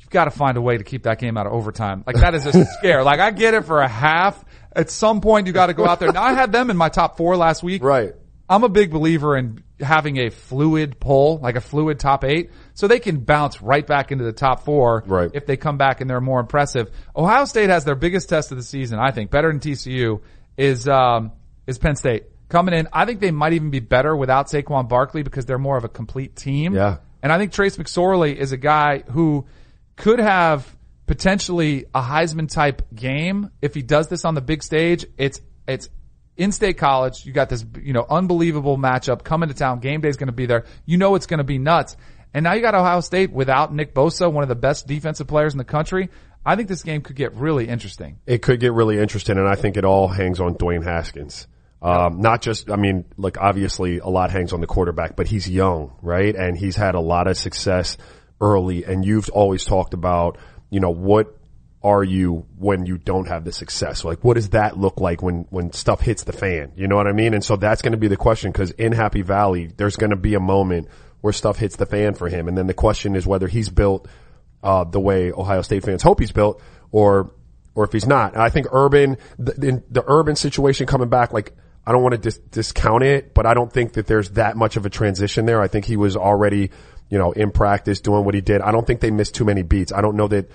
You've 0.00 0.10
got 0.10 0.24
to 0.24 0.30
find 0.32 0.56
a 0.56 0.60
way 0.60 0.76
to 0.78 0.84
keep 0.84 1.04
that 1.04 1.18
game 1.20 1.36
out 1.36 1.46
of 1.46 1.52
overtime. 1.52 2.02
Like 2.06 2.16
that 2.16 2.34
is 2.34 2.46
a 2.46 2.64
scare. 2.78 3.02
Like 3.04 3.20
I 3.20 3.30
get 3.30 3.54
it 3.54 3.64
for 3.64 3.80
a 3.80 3.88
half. 3.88 4.44
At 4.74 4.90
some 4.90 5.20
point, 5.20 5.46
you 5.46 5.52
got 5.52 5.66
to 5.66 5.74
go 5.74 5.84
out 5.86 5.98
there. 6.00 6.12
Now 6.12 6.22
I 6.22 6.32
had 6.32 6.52
them 6.52 6.70
in 6.70 6.76
my 6.76 6.88
top 6.88 7.16
four 7.16 7.36
last 7.36 7.62
week. 7.62 7.82
right. 7.82 8.14
I'm 8.48 8.64
a 8.64 8.68
big 8.68 8.90
believer 8.90 9.36
in 9.36 9.62
having 9.78 10.16
a 10.16 10.30
fluid 10.30 10.98
poll, 10.98 11.38
like 11.38 11.54
a 11.54 11.60
fluid 11.60 12.00
top 12.00 12.24
eight, 12.24 12.50
so 12.74 12.88
they 12.88 12.98
can 12.98 13.18
bounce 13.20 13.62
right 13.62 13.86
back 13.86 14.10
into 14.10 14.24
the 14.24 14.32
top 14.32 14.64
four 14.64 15.04
Right. 15.06 15.30
if 15.34 15.46
they 15.46 15.56
come 15.56 15.78
back 15.78 16.00
and 16.00 16.10
they're 16.10 16.20
more 16.20 16.40
impressive. 16.40 16.90
Ohio 17.14 17.44
State 17.44 17.70
has 17.70 17.84
their 17.84 17.94
biggest 17.94 18.28
test 18.28 18.50
of 18.50 18.56
the 18.56 18.64
season, 18.64 18.98
I 18.98 19.12
think, 19.12 19.30
better 19.30 19.52
than 19.52 19.60
TCU, 19.60 20.20
is, 20.56 20.88
um, 20.88 21.30
is 21.70 21.78
Penn 21.78 21.96
State. 21.96 22.24
Coming 22.48 22.74
in, 22.74 22.88
I 22.92 23.04
think 23.04 23.20
they 23.20 23.30
might 23.30 23.52
even 23.52 23.70
be 23.70 23.80
better 23.80 24.14
without 24.14 24.48
Saquon 24.48 24.88
Barkley 24.88 25.22
because 25.22 25.46
they're 25.46 25.58
more 25.58 25.76
of 25.76 25.84
a 25.84 25.88
complete 25.88 26.34
team. 26.34 26.74
Yeah. 26.74 26.98
And 27.22 27.32
I 27.32 27.38
think 27.38 27.52
Trace 27.52 27.76
McSorley 27.76 28.34
is 28.34 28.52
a 28.52 28.56
guy 28.56 28.98
who 28.98 29.46
could 29.96 30.18
have 30.18 30.76
potentially 31.06 31.86
a 31.94 32.02
Heisman 32.02 32.50
type 32.50 32.82
game 32.94 33.50
if 33.62 33.74
he 33.74 33.82
does 33.82 34.08
this 34.08 34.24
on 34.24 34.34
the 34.34 34.40
big 34.40 34.62
stage. 34.62 35.06
It's 35.16 35.40
it's 35.66 35.88
in-state 36.36 36.78
college. 36.78 37.24
You 37.24 37.32
got 37.32 37.48
this 37.48 37.64
you 37.80 37.92
know 37.92 38.06
unbelievable 38.08 38.76
matchup 38.76 39.22
coming 39.22 39.48
to 39.48 39.54
town. 39.54 39.80
Game 39.80 40.00
day 40.00 40.08
is 40.08 40.16
going 40.16 40.28
to 40.28 40.32
be 40.32 40.46
there. 40.46 40.64
You 40.86 40.98
know 40.98 41.14
it's 41.14 41.26
going 41.26 41.38
to 41.38 41.44
be 41.44 41.58
nuts. 41.58 41.96
And 42.32 42.44
now 42.44 42.54
you 42.54 42.62
got 42.62 42.74
Ohio 42.74 43.00
State 43.00 43.32
without 43.32 43.74
Nick 43.74 43.94
Bosa, 43.94 44.32
one 44.32 44.42
of 44.42 44.48
the 44.48 44.54
best 44.54 44.86
defensive 44.86 45.26
players 45.26 45.52
in 45.52 45.58
the 45.58 45.64
country. 45.64 46.10
I 46.44 46.56
think 46.56 46.68
this 46.68 46.82
game 46.82 47.02
could 47.02 47.16
get 47.16 47.34
really 47.34 47.68
interesting. 47.68 48.18
It 48.26 48.40
could 48.40 48.60
get 48.60 48.72
really 48.72 48.98
interesting, 48.98 49.36
and 49.36 49.46
I 49.46 49.56
think 49.56 49.76
it 49.76 49.84
all 49.84 50.08
hangs 50.08 50.40
on 50.40 50.54
Dwayne 50.54 50.84
Haskins. 50.84 51.46
Um, 51.82 52.20
not 52.20 52.42
just, 52.42 52.70
I 52.70 52.76
mean, 52.76 53.06
like 53.16 53.38
obviously 53.38 53.98
a 53.98 54.08
lot 54.08 54.30
hangs 54.30 54.52
on 54.52 54.60
the 54.60 54.66
quarterback, 54.66 55.16
but 55.16 55.26
he's 55.26 55.48
young, 55.48 55.92
right? 56.02 56.34
And 56.34 56.56
he's 56.56 56.76
had 56.76 56.94
a 56.94 57.00
lot 57.00 57.26
of 57.26 57.38
success 57.38 57.96
early, 58.40 58.84
and 58.84 59.04
you've 59.04 59.30
always 59.30 59.64
talked 59.64 59.94
about, 59.94 60.38
you 60.68 60.80
know, 60.80 60.90
what 60.90 61.36
are 61.82 62.04
you 62.04 62.46
when 62.58 62.84
you 62.84 62.98
don't 62.98 63.28
have 63.28 63.44
the 63.44 63.52
success? 63.52 64.04
Like, 64.04 64.22
what 64.22 64.34
does 64.34 64.50
that 64.50 64.76
look 64.76 65.00
like 65.00 65.22
when, 65.22 65.46
when 65.48 65.72
stuff 65.72 66.02
hits 66.02 66.24
the 66.24 66.32
fan? 66.32 66.72
You 66.76 66.86
know 66.86 66.96
what 66.96 67.06
I 67.06 67.12
mean? 67.12 67.32
And 67.32 67.42
so 67.42 67.56
that's 67.56 67.80
going 67.80 67.92
to 67.92 67.98
be 67.98 68.08
the 68.08 68.16
question 68.18 68.52
because 68.52 68.72
in 68.72 68.92
Happy 68.92 69.22
Valley, 69.22 69.70
there's 69.74 69.96
going 69.96 70.10
to 70.10 70.16
be 70.16 70.34
a 70.34 70.40
moment 70.40 70.88
where 71.22 71.32
stuff 71.32 71.56
hits 71.56 71.76
the 71.76 71.86
fan 71.86 72.12
for 72.14 72.28
him. 72.28 72.48
And 72.48 72.58
then 72.58 72.66
the 72.66 72.74
question 72.74 73.16
is 73.16 73.26
whether 73.26 73.48
he's 73.48 73.70
built, 73.70 74.06
uh, 74.62 74.84
the 74.84 75.00
way 75.00 75.32
Ohio 75.32 75.62
State 75.62 75.84
fans 75.84 76.02
hope 76.02 76.20
he's 76.20 76.32
built 76.32 76.60
or, 76.92 77.32
or 77.74 77.84
if 77.84 77.92
he's 77.92 78.06
not. 78.06 78.36
I 78.36 78.50
think 78.50 78.66
Urban, 78.70 79.16
the, 79.38 79.82
the 79.90 80.04
Urban 80.06 80.36
situation 80.36 80.86
coming 80.86 81.08
back, 81.08 81.32
like, 81.32 81.54
I 81.86 81.92
don't 81.92 82.02
want 82.02 82.12
to 82.14 82.18
dis- 82.18 82.38
discount 82.38 83.02
it, 83.02 83.34
but 83.34 83.46
I 83.46 83.54
don't 83.54 83.72
think 83.72 83.94
that 83.94 84.06
there's 84.06 84.30
that 84.30 84.56
much 84.56 84.76
of 84.76 84.86
a 84.86 84.90
transition 84.90 85.46
there. 85.46 85.60
I 85.60 85.68
think 85.68 85.84
he 85.84 85.96
was 85.96 86.16
already, 86.16 86.70
you 87.08 87.18
know, 87.18 87.32
in 87.32 87.50
practice 87.50 88.00
doing 88.00 88.24
what 88.24 88.34
he 88.34 88.40
did. 88.40 88.60
I 88.60 88.70
don't 88.70 88.86
think 88.86 89.00
they 89.00 89.10
missed 89.10 89.34
too 89.34 89.44
many 89.44 89.62
beats. 89.62 89.92
I 89.92 90.00
don't 90.00 90.16
know 90.16 90.28
that 90.28 90.50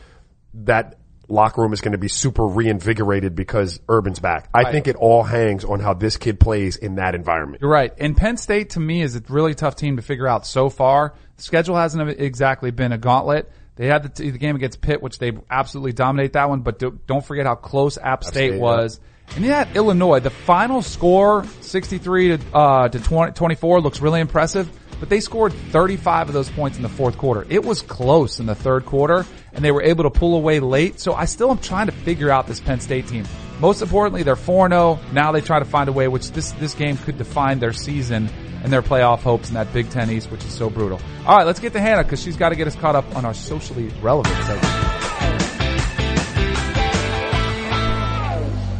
that 0.54 0.98
locker 1.28 1.62
room 1.62 1.74
is 1.74 1.82
going 1.82 1.94
to 1.94 1.98
be 1.98 2.08
super 2.08 2.46
reinvigorated 2.46 3.36
because 3.36 3.80
Urban's 3.90 4.20
back. 4.20 4.50
I 4.54 4.72
think 4.72 4.88
it 4.88 4.96
all 4.96 5.24
hangs 5.24 5.66
on 5.66 5.80
how 5.80 5.94
this 5.94 6.18
kid 6.18 6.40
plays 6.40 6.78
in 6.78 6.96
that 6.96 7.16
environment. 7.16 7.62
You're 7.62 7.72
right. 7.72 7.92
And 7.98 8.16
Penn 8.16 8.38
State 8.38 8.72
to 8.72 8.80
me 8.80 9.02
is 9.02 9.16
a 9.16 9.24
really 9.30 9.56
tough 9.56 9.76
team 9.76 9.98
to 9.98 10.02
figure 10.02 10.28
out 10.28 10.46
so 10.46 10.70
far. 10.70 11.16
The 11.38 11.44
schedule 11.44 11.76
hasn't 11.76 12.20
exactly 12.20 12.72
been 12.72 12.92
a 12.92 12.98
gauntlet. 12.98 13.52
They 13.76 13.88
had 13.88 14.04
the, 14.04 14.10
t- 14.10 14.30
the 14.30 14.38
game 14.38 14.56
against 14.56 14.82
Pitt, 14.82 15.02
which 15.02 15.20
they 15.20 15.34
absolutely 15.50 15.92
dominate 15.92 16.34
that 16.34 16.48
one, 16.48 16.62
but 16.62 16.80
do, 16.80 16.98
don't 17.08 17.26
forget 17.26 17.46
how 17.46 17.56
close 17.56 17.98
App 17.98 18.24
State, 18.24 18.52
State, 18.52 18.62
was. 18.62 19.00
And 19.36 19.44
yeah, 19.44 19.70
Illinois, 19.74 20.20
the 20.20 20.30
final 20.30 20.82
score, 20.82 21.46
63 21.62 22.38
to, 22.38 22.56
uh, 22.56 22.90
to 22.90 23.00
20, 23.00 23.34
24 23.34 23.82
looks 23.82 24.00
really 24.00 24.22
impressive, 24.22 24.70
but 25.00 25.10
they 25.10 25.20
scored 25.20 25.52
35 25.54 26.30
of 26.30 26.34
those 26.34 26.50
points 26.50 26.78
in 26.78 26.84
the 26.84 26.90
fourth 26.90 27.18
quarter. 27.18 27.46
It 27.50 27.64
was 27.66 27.82
close 27.82 28.40
in 28.40 28.46
the 28.46 28.56
third 28.56 28.86
quarter 28.86 29.26
and 29.54 29.64
they 29.64 29.72
were 29.72 29.84
able 29.84 30.04
to 30.04 30.10
pull 30.10 30.36
away 30.36 30.60
late. 30.60 31.00
So 31.00 31.14
I 31.14 31.26
still 31.26 31.52
am 31.52 31.58
trying 31.58 31.88
to 31.88 31.92
figure 31.92 32.30
out 32.30 32.48
this 32.48 32.60
Penn 32.60 32.80
State 32.80 33.08
team. 33.08 33.26
Most 33.60 33.82
importantly, 33.82 34.24
they're 34.24 34.36
4-0. 34.36 35.12
Now 35.14 35.32
they 35.32 35.42
try 35.42 35.60
to 35.60 35.66
find 35.66 35.90
a 35.90 35.94
way, 35.94 36.08
which 36.08 36.32
this, 36.32 36.52
this 36.54 36.74
game 36.74 36.98
could 36.98 37.18
define 37.18 37.60
their 37.60 37.74
season 37.74 38.30
and 38.64 38.72
their 38.72 38.82
playoff 38.82 39.20
hopes 39.20 39.50
in 39.50 39.54
that 39.56 39.72
Big 39.74 39.90
Ten 39.90 40.10
East, 40.10 40.32
which 40.32 40.44
is 40.44 40.52
so 40.52 40.70
brutal. 40.70 41.00
All 41.26 41.38
right, 41.38 41.46
let's 41.46 41.60
get 41.60 41.74
to 41.74 41.80
Hannah 41.80 42.04
because 42.04 42.22
she's 42.22 42.38
got 42.38 42.50
to 42.50 42.56
get 42.56 42.68
us 42.68 42.76
caught 42.76 42.96
up 42.96 43.16
on 43.16 43.24
our 43.24 43.34
socially 43.34 43.90
relevant 44.02 44.36
segment. 44.44 45.05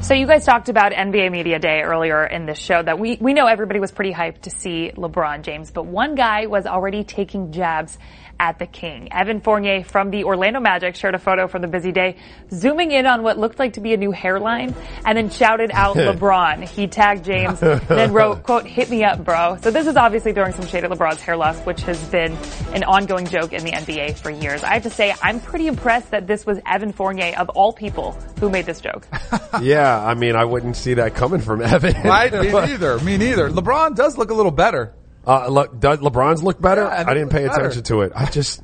So 0.06 0.14
you 0.14 0.28
guys 0.28 0.46
talked 0.46 0.70
about 0.70 0.92
NBA 0.92 1.32
Media 1.32 1.58
Day 1.58 1.82
earlier 1.82 2.24
in 2.28 2.46
this 2.46 2.60
show 2.60 2.84
that 2.84 3.00
we, 3.00 3.18
we 3.20 3.34
know 3.34 3.48
everybody 3.48 3.80
was 3.80 3.92
pretty 3.92 4.14
hyped 4.14 4.42
to 4.42 4.52
see 4.52 4.92
LeBron 4.96 5.42
James, 5.42 5.72
but 5.72 5.88
one 5.88 6.14
guy 6.14 6.46
was 6.46 6.68
already 6.68 7.04
taking 7.04 7.52
jabs 7.52 7.98
at 8.40 8.60
the 8.60 8.66
king. 8.66 9.12
Evan 9.12 9.42
Fournier 9.42 9.84
from 9.84 10.12
the 10.12 10.24
Orlando 10.24 10.60
Magic 10.60 10.96
shared 10.96 11.16
a 11.16 11.20
photo 11.20 11.48
from 11.48 11.62
the 11.62 11.68
busy 11.68 11.92
day, 11.92 12.18
zooming 12.52 12.92
in 12.92 13.06
on 13.06 13.24
what 13.24 13.38
looked 13.38 13.60
like 13.60 13.74
to 13.74 13.82
be 13.82 13.94
a 13.94 13.98
new 13.98 14.12
hairline, 14.12 14.76
and 15.06 15.18
then 15.18 15.30
shouted 15.30 15.72
out 15.74 15.96
LeBron. 15.96 16.68
He 16.68 16.88
tagged 16.88 17.26
James, 17.26 17.62
and 17.62 17.82
then 17.82 18.14
wrote, 18.14 18.44
quote, 18.44 18.66
hit 18.66 18.90
me 18.90 19.04
up, 19.04 19.24
bro. 19.24 19.58
So 19.62 19.72
this 19.72 19.88
is 19.88 19.96
obviously 19.96 20.34
throwing 20.34 20.54
some 20.54 20.68
shade 20.68 20.84
at 20.84 20.92
LeBron's 20.92 21.22
hair 21.22 21.38
loss, 21.38 21.60
which 21.62 21.82
has 21.82 22.04
been 22.10 22.34
an 22.74 22.84
ongoing 22.84 23.26
joke 23.26 23.54
in 23.54 23.64
the 23.64 23.72
NBA 23.72 24.18
for 24.20 24.30
years. 24.30 24.64
I 24.64 24.74
have 24.74 24.84
to 24.84 24.90
say, 24.90 25.14
I'm 25.22 25.40
pretty 25.40 25.68
impressed 25.68 26.12
that 26.12 26.28
this 26.28 26.46
was 26.46 26.60
Evan 26.66 26.92
Fournier, 26.92 27.36
of 27.38 27.50
all 27.50 27.74
people, 27.74 28.12
who 28.40 28.50
made 28.50 28.66
this 28.66 28.82
joke. 28.82 29.08
yeah, 29.62 30.04
I 30.04 30.14
mean, 30.14 30.36
I 30.36 30.46
wouldn't 30.46 30.76
see 30.76 30.96
that 30.96 31.16
coming 31.16 31.42
from 31.42 31.62
Evan. 31.62 31.96
Right? 32.04 32.32
Me 32.32 32.52
neither. 32.52 33.00
Me 33.00 33.18
neither. 33.18 33.50
LeBron 33.50 33.96
does 33.96 34.18
look 34.18 34.30
a 34.30 34.34
little 34.34 34.52
better. 34.52 34.94
Uh, 35.26 35.48
look, 35.50 35.80
does 35.80 36.00
LeBron's 36.00 36.44
look 36.44 36.62
better? 36.62 36.82
Yeah, 36.84 36.88
I 37.08 37.12
I 37.12 37.14
didn't 37.14 37.30
pay 37.30 37.48
better. 37.48 37.62
attention 37.62 37.84
to 37.84 38.02
it. 38.02 38.12
I 38.16 38.26
just 38.30 38.62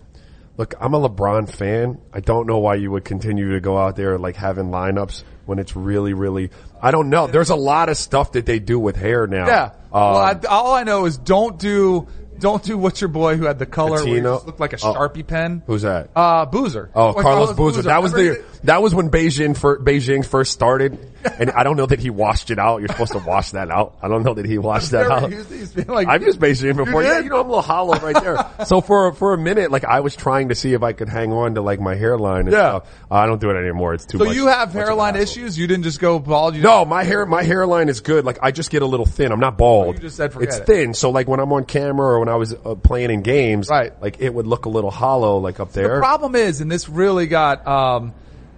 look. 0.57 0.75
I'm 0.79 0.93
a 0.93 1.09
LeBron 1.09 1.49
fan. 1.49 1.99
I 2.13 2.19
don't 2.19 2.47
know 2.47 2.59
why 2.59 2.75
you 2.75 2.91
would 2.91 3.03
continue 3.05 3.53
to 3.53 3.59
go 3.61 3.77
out 3.77 3.95
there 3.95 4.17
like 4.17 4.35
having 4.35 4.65
lineups 4.65 5.23
when 5.45 5.59
it's 5.59 5.75
really, 5.75 6.13
really. 6.13 6.51
I 6.81 6.91
don't 6.91 7.09
know. 7.09 7.27
There's 7.27 7.49
a 7.49 7.55
lot 7.55 7.89
of 7.89 7.97
stuff 7.97 8.33
that 8.33 8.45
they 8.45 8.59
do 8.59 8.79
with 8.79 8.95
hair 8.95 9.27
now. 9.27 9.47
Yeah. 9.47 9.71
well, 9.91 10.17
I, 10.17 10.31
Um, 10.31 10.41
all 10.49 10.73
I 10.73 10.83
know 10.83 11.05
is 11.05 11.17
don't 11.17 11.57
do 11.59 12.07
don't 12.39 12.63
do 12.63 12.75
what's 12.77 12.99
your 13.01 13.07
boy 13.09 13.37
who 13.37 13.45
had 13.45 13.59
the 13.59 13.67
color 13.67 13.91
where 13.91 13.99
Patino? 14.03 14.35
just 14.35 14.47
looked 14.47 14.59
like 14.59 14.73
a 14.73 14.77
Oh. 14.83 14.93
sharpie 14.93 15.25
pen. 15.25 15.61
who's 15.67 15.83
that? 15.83 16.09
Uh, 16.15 16.45
Boozer. 16.47 16.89
Oh, 16.95 17.13
Carlos 17.13 17.53
Boozer. 17.53 17.83
That 17.83 18.01
was 18.01 18.13
Remember 18.13 18.41
the 18.41 18.50
that 18.63 18.81
was 18.81 18.93
when 18.93 19.09
Beijing 19.09 19.57
fir- 19.57 19.79
Beijing 19.79 20.25
first 20.25 20.51
started, 20.51 20.97
and 21.39 21.51
I 21.51 21.63
don't 21.63 21.77
know 21.77 21.85
that 21.85 21.99
he 21.99 22.09
washed 22.09 22.51
it 22.51 22.59
out. 22.59 22.79
You're 22.79 22.89
supposed 22.89 23.13
to 23.13 23.19
wash 23.19 23.51
that 23.51 23.69
out. 23.71 23.95
I 24.01 24.07
don't 24.07 24.23
know 24.23 24.33
that 24.35 24.45
he 24.45 24.57
washed 24.57 24.91
that 24.91 25.09
out. 25.11 25.31
used- 25.31 25.51
he 25.51 25.57
used 25.59 25.75
to 25.75 25.85
be 25.85 25.91
like- 25.91 26.07
I've 26.07 26.21
used 26.21 26.39
Beijing 26.39 26.75
before. 26.77 27.01
You 27.03 27.09
Yeah, 27.09 27.19
you 27.19 27.29
know 27.29 27.39
I'm 27.41 27.45
a 27.45 27.49
little 27.49 27.61
hollow 27.61 27.97
right 27.99 28.21
there. 28.23 28.45
so 28.65 28.81
for 28.81 29.11
for 29.13 29.33
a 29.33 29.37
minute, 29.37 29.71
like 29.71 29.85
I 29.85 29.99
was 30.01 30.15
trying 30.15 30.49
to 30.49 30.55
see 30.55 30.73
if 30.73 30.83
I 30.83 30.93
could 30.93 31.09
hang 31.09 31.31
on 31.33 31.55
to 31.55 31.61
like 31.61 31.79
my 31.79 31.95
hairline. 31.95 32.41
And 32.41 32.51
Yeah. 32.51 32.79
I 33.09 33.25
don't 33.25 33.41
do 33.41 33.49
it 33.49 33.55
anymore. 33.55 33.93
It's 33.93 34.05
too 34.05 34.17
So 34.19 34.25
much. 34.25 34.35
you 34.35 34.47
have 34.47 34.69
much 34.69 34.75
of 34.75 34.75
a 34.75 34.85
hairline 34.85 35.15
issues? 35.15 35.57
You 35.57 35.67
didn't 35.67 35.83
just 35.83 35.99
go 35.99 36.19
bald? 36.19 36.55
You 36.55 36.61
No, 36.61 36.85
my 36.85 37.03
hair, 37.03 37.25
my 37.25 37.43
hairline 37.43 37.89
is 37.89 38.01
good. 38.01 38.25
Like 38.25 38.39
I 38.41 38.51
just 38.51 38.69
get 38.69 38.81
a 38.81 38.85
little 38.87 39.05
thin. 39.05 39.31
I'm 39.31 39.39
not 39.39 39.57
bald. 39.57 39.95
You 39.95 40.01
just 40.01 40.17
said 40.17 40.33
forget 40.33 40.49
it's 40.49 40.57
it. 40.59 40.65
thin. 40.65 40.93
So 40.93 41.09
like 41.09 41.27
when 41.27 41.39
I'm 41.39 41.51
on 41.53 41.65
camera 41.65 42.07
or 42.15 42.19
when 42.19 42.29
I 42.29 42.35
was 42.35 42.53
uh, 42.53 42.75
playing 42.75 43.09
in 43.11 43.21
games, 43.21 43.69
Right. 43.69 43.93
Like 44.01 44.17
it 44.19 44.33
would 44.33 44.47
look 44.47 44.65
a 44.65 44.69
little 44.69 44.91
hollow, 44.91 45.37
like 45.37 45.59
up 45.59 45.71
there. 45.73 45.95
The 45.95 45.99
problem 46.01 46.35
is, 46.35 46.61
and 46.61 46.71
this 46.71 46.87
really 46.89 47.27
got, 47.27 47.65
um, 47.67 48.13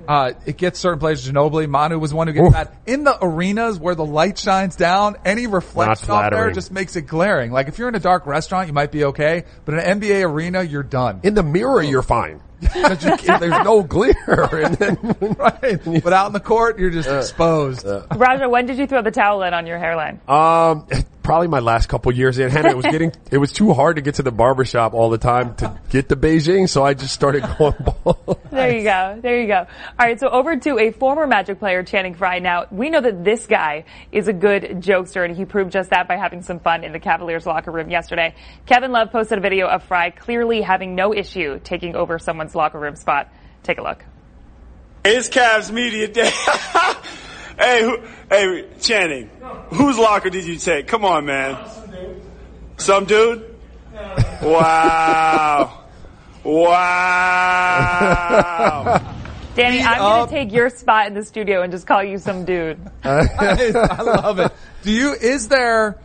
uh, 0.07 0.33
it 0.45 0.57
gets 0.57 0.79
certain 0.79 0.99
players, 0.99 1.27
Ginobili, 1.27 1.67
Manu 1.69 1.97
was 1.99 2.13
one 2.13 2.27
who 2.27 2.33
gets 2.33 2.47
Oof. 2.47 2.53
that. 2.53 2.73
In 2.85 3.03
the 3.03 3.17
arenas 3.21 3.79
where 3.79 3.95
the 3.95 4.05
light 4.05 4.37
shines 4.37 4.75
down, 4.75 5.15
any 5.25 5.47
reflection 5.47 6.09
off 6.11 6.31
there 6.31 6.51
just 6.51 6.71
makes 6.71 6.95
it 6.95 7.03
glaring. 7.03 7.51
Like 7.51 7.67
if 7.67 7.77
you're 7.77 7.89
in 7.89 7.95
a 7.95 7.99
dark 7.99 8.25
restaurant, 8.25 8.67
you 8.67 8.73
might 8.73 8.91
be 8.91 9.05
okay, 9.05 9.45
but 9.65 9.73
in 9.75 9.79
an 9.79 9.99
NBA 10.01 10.27
arena, 10.29 10.63
you're 10.63 10.83
done. 10.83 11.19
in 11.23 11.33
the 11.33 11.43
mirror, 11.43 11.81
you're 11.81 12.01
fine. 12.01 12.41
'Cause 12.63 13.03
you 13.03 13.17
there's 13.39 13.63
no 13.65 13.83
glare. 13.83 14.13
And 14.53 14.75
then, 14.75 14.97
right. 15.37 15.81
But 16.03 16.13
out 16.13 16.27
in 16.27 16.33
the 16.33 16.39
court, 16.39 16.79
you're 16.79 16.91
just 16.91 17.09
exposed. 17.09 17.85
Roger, 18.15 18.47
when 18.47 18.65
did 18.65 18.77
you 18.77 18.87
throw 18.87 19.01
the 19.01 19.11
towel 19.11 19.43
in 19.43 19.53
on 19.53 19.67
your 19.67 19.77
hairline? 19.79 20.21
um, 20.29 20.87
probably 21.23 21.47
my 21.47 21.59
last 21.59 21.87
couple 21.87 22.11
years 22.13 22.37
in 22.37 22.49
Hannah, 22.49 22.69
it 22.69 22.77
was 22.77 22.85
getting, 22.85 23.13
it 23.31 23.37
was 23.37 23.51
too 23.51 23.73
hard 23.73 23.95
to 23.95 24.01
get 24.01 24.15
to 24.15 24.23
the 24.23 24.31
barbershop 24.31 24.93
all 24.93 25.09
the 25.09 25.17
time 25.17 25.55
to 25.55 25.79
get 25.89 26.09
to 26.09 26.15
Beijing. 26.15 26.69
So 26.69 26.83
I 26.83 26.93
just 26.93 27.13
started 27.13 27.43
going 27.57 27.75
bald. 28.03 28.39
There 28.51 28.77
you 28.77 28.83
go. 28.83 29.17
There 29.21 29.39
you 29.39 29.47
go. 29.47 29.59
All 29.59 30.05
right. 30.05 30.19
So 30.19 30.29
over 30.29 30.57
to 30.57 30.77
a 30.77 30.91
former 30.91 31.25
Magic 31.25 31.59
player, 31.59 31.83
Channing 31.83 32.13
Frye. 32.13 32.39
Now, 32.39 32.65
we 32.69 32.89
know 32.89 33.01
that 33.01 33.23
this 33.23 33.47
guy 33.47 33.85
is 34.11 34.27
a 34.27 34.33
good 34.33 34.63
jokester, 34.81 35.25
and 35.25 35.35
he 35.35 35.45
proved 35.45 35.71
just 35.71 35.89
that 35.89 36.07
by 36.07 36.17
having 36.17 36.43
some 36.43 36.59
fun 36.59 36.83
in 36.83 36.91
the 36.91 36.99
Cavaliers 36.99 37.45
locker 37.45 37.71
room 37.71 37.89
yesterday. 37.89 38.35
Kevin 38.65 38.91
Love 38.91 39.11
posted 39.11 39.37
a 39.37 39.41
video 39.41 39.67
of 39.67 39.83
Frye 39.83 40.11
clearly 40.11 40.61
having 40.61 40.95
no 40.95 41.13
issue 41.13 41.59
taking 41.63 41.95
over 41.95 42.19
someone's 42.19 42.53
locker 42.53 42.79
room 42.79 42.95
spot. 42.95 43.33
Take 43.63 43.79
a 43.79 43.81
look. 43.81 44.03
It's 45.05 45.29
Cavs 45.29 45.71
Media 45.71 46.07
Day. 46.07 46.31
hey, 47.57 47.83
who, 47.83 47.99
hey, 48.29 48.67
Channing, 48.79 49.29
whose 49.69 49.97
locker 49.97 50.29
did 50.29 50.45
you 50.45 50.57
take? 50.57 50.87
Come 50.87 51.05
on, 51.05 51.25
man. 51.25 51.53
Uh, 51.53 51.69
some 52.77 53.05
dude? 53.05 53.55
Wow. 54.41 55.79
Wow. 57.73 59.01
Danny, 59.55 59.81
I'm 59.81 59.99
going 59.99 60.27
to 60.27 60.33
take 60.33 60.51
your 60.51 60.69
spot 60.69 61.07
in 61.07 61.13
the 61.13 61.23
studio 61.23 61.61
and 61.61 61.71
just 61.71 61.87
call 61.87 62.03
you 62.03 62.17
some 62.17 62.43
dude. 62.43 62.79
I 63.03 64.01
love 64.01 64.39
it. 64.39 64.51
Do 64.81 64.91
you, 64.91 65.13
is 65.13 65.47
there, 65.47 65.97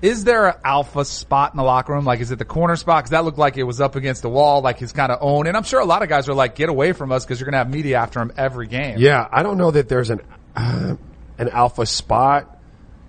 is 0.00 0.24
there 0.24 0.48
an 0.48 0.54
alpha 0.64 1.04
spot 1.04 1.52
in 1.52 1.58
the 1.58 1.62
locker 1.62 1.92
room? 1.92 2.04
Like, 2.04 2.20
is 2.20 2.30
it 2.30 2.38
the 2.38 2.46
corner 2.46 2.76
spot? 2.76 3.04
Cause 3.04 3.10
that 3.10 3.24
looked 3.24 3.36
like 3.36 3.58
it 3.58 3.64
was 3.64 3.80
up 3.82 3.96
against 3.96 4.22
the 4.22 4.30
wall, 4.30 4.62
like 4.62 4.78
his 4.78 4.92
kind 4.92 5.12
of 5.12 5.18
own. 5.20 5.46
And 5.46 5.56
I'm 5.56 5.64
sure 5.64 5.80
a 5.80 5.84
lot 5.84 6.02
of 6.02 6.08
guys 6.08 6.28
are 6.28 6.34
like, 6.34 6.54
get 6.54 6.68
away 6.70 6.92
from 6.92 7.12
us 7.12 7.24
because 7.24 7.38
you're 7.38 7.46
going 7.46 7.52
to 7.52 7.58
have 7.58 7.68
media 7.70 7.98
after 7.98 8.20
him 8.20 8.32
every 8.36 8.66
game. 8.66 8.98
Yeah, 8.98 9.28
I 9.30 9.42
don't 9.42 9.58
know 9.58 9.72
that 9.72 9.90
there's 9.90 10.08
an 10.10 10.20
uh, 10.56 10.96
an 11.38 11.48
alpha 11.48 11.86
spot 11.86 12.58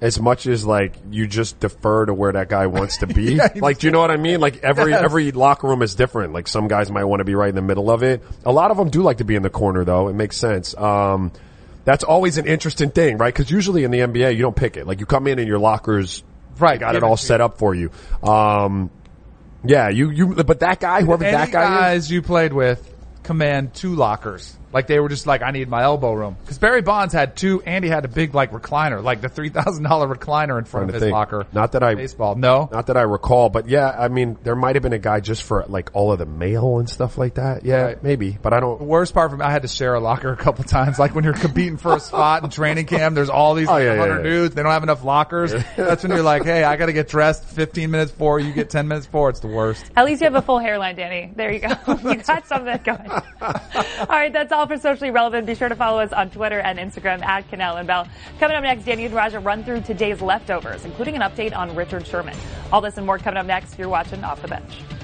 as 0.02 0.20
much 0.20 0.48
as 0.48 0.66
like 0.66 0.96
you 1.12 1.28
just 1.28 1.60
defer 1.62 2.06
to 2.06 2.14
where 2.14 2.34
that 2.34 2.50
guy 2.50 2.68
wants 2.68 2.98
to 2.98 3.08
be. 3.08 3.36
Yeah, 3.36 3.50
like, 3.56 3.80
do 3.80 3.88
you 3.88 3.92
know 3.92 4.00
what 4.00 4.12
I 4.12 4.18
mean? 4.18 4.40
Like 4.42 4.64
every 4.64 4.92
Yes. 4.92 5.04
every 5.04 5.32
locker 5.32 5.68
room 5.68 5.82
is 5.82 5.96
different. 5.96 6.34
Like 6.34 6.48
some 6.48 6.68
guys 6.68 6.92
might 6.92 7.06
want 7.06 7.22
to 7.22 7.26
be 7.26 7.36
right 7.36 7.50
in 7.50 7.56
the 7.56 7.62
middle 7.62 7.90
of 7.90 8.04
it. 8.04 8.22
A 8.46 8.52
lot 8.52 8.72
of 8.72 8.78
them 8.78 8.90
do 8.90 9.02
like 9.02 9.18
to 9.18 9.24
be 9.24 9.36
in 9.36 9.44
the 9.44 9.50
corner 9.50 9.86
though. 9.86 10.10
It 10.10 10.14
makes 10.14 10.36
sense. 10.38 10.76
Um, 10.76 11.32
that's 11.86 12.04
always 12.04 12.38
an 12.38 12.46
interesting 12.48 12.92
thing, 12.92 13.18
right? 13.18 13.34
Because 13.34 13.50
usually 13.52 13.84
in 13.84 13.92
the 13.92 14.00
NBA 14.00 14.36
you 14.36 14.42
don't 14.42 14.56
pick 14.56 14.78
it. 14.78 14.86
Like 14.88 15.00
you 15.00 15.06
come 15.06 15.28
in 15.28 15.40
and 15.40 15.48
your 15.48 15.60
lockers 15.60 16.24
Right, 16.60 16.80
got 16.80 16.96
it 16.96 16.98
it 17.00 17.04
all 17.04 17.18
to 17.18 17.26
set 17.26 17.42
up 17.42 17.58
for 17.58 17.74
you. 17.74 17.90
Um, 18.22 18.92
yeah, 19.66 19.90
you 19.90 20.10
you. 20.12 20.28
But 20.36 20.60
that 20.60 20.80
guy, 20.80 21.02
whoever 21.02 21.24
Any 21.24 21.36
that 21.36 21.52
guy 21.52 21.64
is, 21.96 22.04
guys 22.04 22.12
you 22.12 22.22
played 22.22 22.54
with 22.54 22.94
command 23.24 23.74
two 23.74 23.96
lockers. 23.96 24.56
Like 24.74 24.88
they 24.88 25.00
were 25.00 25.10
just 25.10 25.28
like, 25.28 25.42
I 25.42 25.52
need 25.52 25.70
my 25.70 25.84
elbow 25.84 26.14
room. 26.14 26.36
Cause 26.46 26.58
Barry 26.58 26.82
Bonds 26.82 27.14
had 27.14 27.36
two, 27.36 27.62
and 27.64 27.84
he 27.86 27.90
had 27.92 28.06
a 28.06 28.08
big 28.08 28.34
like 28.34 28.52
recliner, 28.52 29.04
like 29.04 29.22
the 29.22 29.30
$3,000 29.30 29.54
recliner 30.16 30.58
in 30.58 30.66
front 30.66 30.90
of 30.90 30.94
his 30.96 31.04
think. 31.04 31.14
locker. 31.14 31.46
Not 31.54 31.74
that 31.74 31.84
I 31.84 31.96
Baseball. 31.96 32.36
No. 32.36 32.68
Not 32.72 32.88
that 32.88 32.98
I 32.98 33.02
recall, 33.04 33.50
but 33.50 33.68
yeah, 33.70 33.90
I 33.98 34.08
mean, 34.08 34.38
there 34.44 34.56
might 34.56 34.76
have 34.76 34.84
been 34.84 34.94
a 34.94 35.00
guy 35.00 35.20
just 35.20 35.44
for 35.44 35.64
like 35.68 35.92
all 35.94 36.12
of 36.12 36.20
the 36.20 36.26
mail 36.26 36.80
and 36.80 36.90
stuff 36.90 37.18
like 37.18 37.36
that. 37.36 37.64
Yeah, 37.66 37.84
Right. 37.84 38.04
maybe, 38.04 38.38
but 38.42 38.52
I 38.54 38.60
don't. 38.60 38.82
worst 38.82 39.14
part 39.14 39.30
for 39.32 39.38
me, 39.38 39.46
I 39.46 39.52
had 39.52 39.62
to 39.62 39.68
share 39.68 39.94
a 39.94 40.00
locker 40.00 40.32
a 40.32 40.38
couple 40.38 40.64
times. 40.64 40.98
Like 41.00 41.14
when 41.16 41.24
you're 41.24 41.34
competing 41.34 41.78
for 41.78 41.96
a 41.96 42.00
spot 42.00 42.44
in 42.44 42.50
training 42.50 42.86
camp, 42.88 43.16
there's 43.16 43.30
all 43.30 43.54
these 43.54 43.70
Oh, 43.70 43.78
yeah, 43.78 43.94
yeah, 43.94 44.00
100 44.00 44.18
yeah. 44.18 44.24
dudes. 44.24 44.56
They 44.56 44.64
don't 44.64 44.72
have 44.72 44.84
enough 44.84 45.04
lockers. 45.04 45.54
That's 45.78 46.04
when 46.04 46.12
you're 46.12 46.24
like, 46.24 46.44
hey, 46.46 46.64
I 46.64 46.76
got 46.78 46.88
to 46.88 46.94
get 46.94 47.08
dressed 47.08 47.44
15 47.46 47.92
minutes 47.92 48.12
before. 48.12 48.40
You 48.40 48.52
get 48.54 48.70
10 48.70 48.88
minutes 48.88 49.06
before. 49.06 49.30
It's 49.30 49.40
the 49.40 49.48
worst. 49.48 49.86
At 49.96 50.06
least 50.06 50.22
you 50.22 50.26
have 50.26 50.36
a 50.36 50.42
full 50.42 50.60
hairline, 50.60 50.96
Danny. 50.96 51.32
There 51.36 51.52
you 51.52 51.60
go. 51.60 51.70
you 52.10 52.16
got 52.16 52.48
something 52.48 52.80
going. 52.84 53.10
all 53.42 54.06
right, 54.10 54.32
that's 54.34 54.52
all 54.52 54.63
for 54.68 54.78
socially 54.78 55.12
relevant. 55.12 55.46
Be 55.46 55.56
sure 55.56 55.70
to 55.70 55.76
follow 55.76 56.00
us 56.00 56.14
on 56.14 56.30
Twitter 56.30 56.60
and 56.60 56.80
Instagram 56.80 57.24
at 57.24 57.50
Kanell 57.50 57.78
and 57.78 57.88
Bell. 57.88 58.08
Coming 58.40 58.58
up 58.58 58.64
next, 58.64 58.86
Danny 58.86 59.06
and 59.06 59.14
Raja 59.14 59.40
run 59.40 59.64
through 59.64 59.82
today's 59.82 60.22
leftovers, 60.22 60.86
including 60.86 61.16
an 61.16 61.22
update 61.22 61.56
on 61.56 61.76
Richard 61.76 62.06
Sherman. 62.08 62.36
All 62.72 62.82
this 62.82 62.98
and 62.98 63.06
more 63.06 63.18
coming 63.18 63.38
up 63.38 63.46
next. 63.46 63.78
You're 63.78 63.90
watching 63.90 64.24
Off 64.24 64.42
the 64.42 64.48
Bench. 64.48 65.03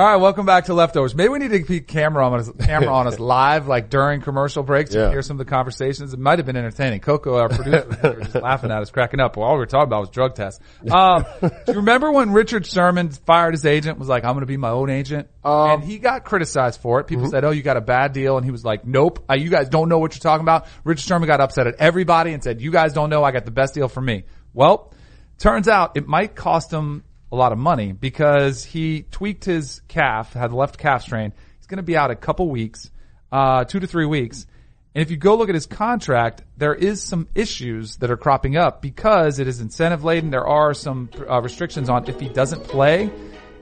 All 0.00 0.06
right, 0.06 0.16
welcome 0.16 0.46
back 0.46 0.64
to 0.64 0.72
Leftovers. 0.72 1.14
Maybe 1.14 1.28
we 1.28 1.40
need 1.40 1.50
to 1.50 1.62
keep 1.62 1.86
camera 1.86 2.26
on 2.26 2.40
us, 2.40 2.50
camera 2.58 2.90
on 2.90 3.06
us 3.06 3.18
live, 3.18 3.68
like 3.68 3.90
during 3.90 4.22
commercial 4.22 4.62
breaks. 4.62 4.92
to 4.92 4.98
Yeah. 4.98 5.10
hear 5.10 5.20
some 5.20 5.38
of 5.38 5.46
the 5.46 5.50
conversations. 5.50 6.14
It 6.14 6.18
might 6.18 6.38
have 6.38 6.46
been 6.46 6.56
entertaining. 6.56 7.00
Coco, 7.00 7.36
our 7.36 7.50
producer, 7.50 7.86
was 7.86 8.16
just 8.30 8.34
laughing 8.42 8.70
at 8.70 8.80
us, 8.80 8.90
cracking 8.90 9.20
up. 9.20 9.36
Well, 9.36 9.46
all 9.46 9.56
we 9.56 9.58
were 9.58 9.66
talking 9.66 9.88
about 9.88 10.00
was 10.00 10.08
drug 10.08 10.36
tests. 10.36 10.58
Um, 10.90 11.26
do 11.42 11.50
you 11.68 11.74
remember 11.74 12.10
when 12.12 12.32
Richard 12.32 12.64
Sherman 12.64 13.10
fired 13.10 13.52
his 13.52 13.66
agent? 13.66 13.98
Was 13.98 14.08
like, 14.08 14.24
"I'm 14.24 14.32
going 14.32 14.40
to 14.40 14.46
be 14.46 14.56
my 14.56 14.70
own 14.70 14.88
agent," 14.88 15.28
Um, 15.44 15.70
and 15.70 15.84
he 15.84 15.98
got 15.98 16.24
criticized 16.24 16.80
for 16.80 17.00
it. 17.00 17.04
People 17.06 17.24
mm-hmm. 17.24 17.32
said, 17.32 17.44
"Oh, 17.44 17.50
you 17.50 17.60
got 17.62 17.76
a 17.76 17.82
bad 17.82 18.14
deal," 18.14 18.38
and 18.38 18.44
he 18.46 18.50
was 18.50 18.64
like, 18.64 18.86
"Nope, 18.86 19.26
uh, 19.28 19.34
you 19.34 19.50
guys 19.50 19.68
don't 19.68 19.90
know 19.90 19.98
what 19.98 20.14
you're 20.14 20.22
talking 20.22 20.44
about." 20.44 20.66
Richard 20.82 21.06
Sherman 21.06 21.26
got 21.26 21.42
upset 21.42 21.66
at 21.66 21.74
everybody 21.74 22.32
and 22.32 22.42
said, 22.42 22.62
"You 22.62 22.70
guys 22.70 22.94
don't 22.94 23.10
know. 23.10 23.22
I 23.22 23.32
got 23.32 23.44
the 23.44 23.50
best 23.50 23.74
deal 23.74 23.88
for 23.88 24.00
me." 24.00 24.24
Well, 24.54 24.94
turns 25.36 25.68
out 25.68 25.98
it 25.98 26.08
might 26.08 26.34
cost 26.34 26.72
him 26.72 27.04
a 27.32 27.36
lot 27.36 27.52
of 27.52 27.58
money 27.58 27.92
because 27.92 28.64
he 28.64 29.02
tweaked 29.10 29.44
his 29.44 29.82
calf, 29.88 30.32
had 30.32 30.52
left 30.52 30.78
calf 30.78 31.02
strain. 31.02 31.32
He's 31.58 31.66
going 31.66 31.78
to 31.78 31.82
be 31.82 31.96
out 31.96 32.10
a 32.10 32.16
couple 32.16 32.50
weeks, 32.50 32.90
uh, 33.30 33.64
two 33.64 33.80
to 33.80 33.86
three 33.86 34.06
weeks. 34.06 34.46
And 34.94 35.02
if 35.02 35.10
you 35.10 35.16
go 35.16 35.36
look 35.36 35.48
at 35.48 35.54
his 35.54 35.66
contract, 35.66 36.42
there 36.56 36.74
is 36.74 37.02
some 37.02 37.28
issues 37.34 37.96
that 37.98 38.10
are 38.10 38.16
cropping 38.16 38.56
up 38.56 38.82
because 38.82 39.38
it 39.38 39.46
is 39.46 39.60
incentive 39.60 40.02
laden. 40.02 40.30
There 40.30 40.46
are 40.46 40.74
some 40.74 41.10
uh, 41.28 41.40
restrictions 41.40 41.88
on 41.88 42.08
if 42.08 42.18
he 42.18 42.28
doesn't 42.28 42.64
play, 42.64 43.10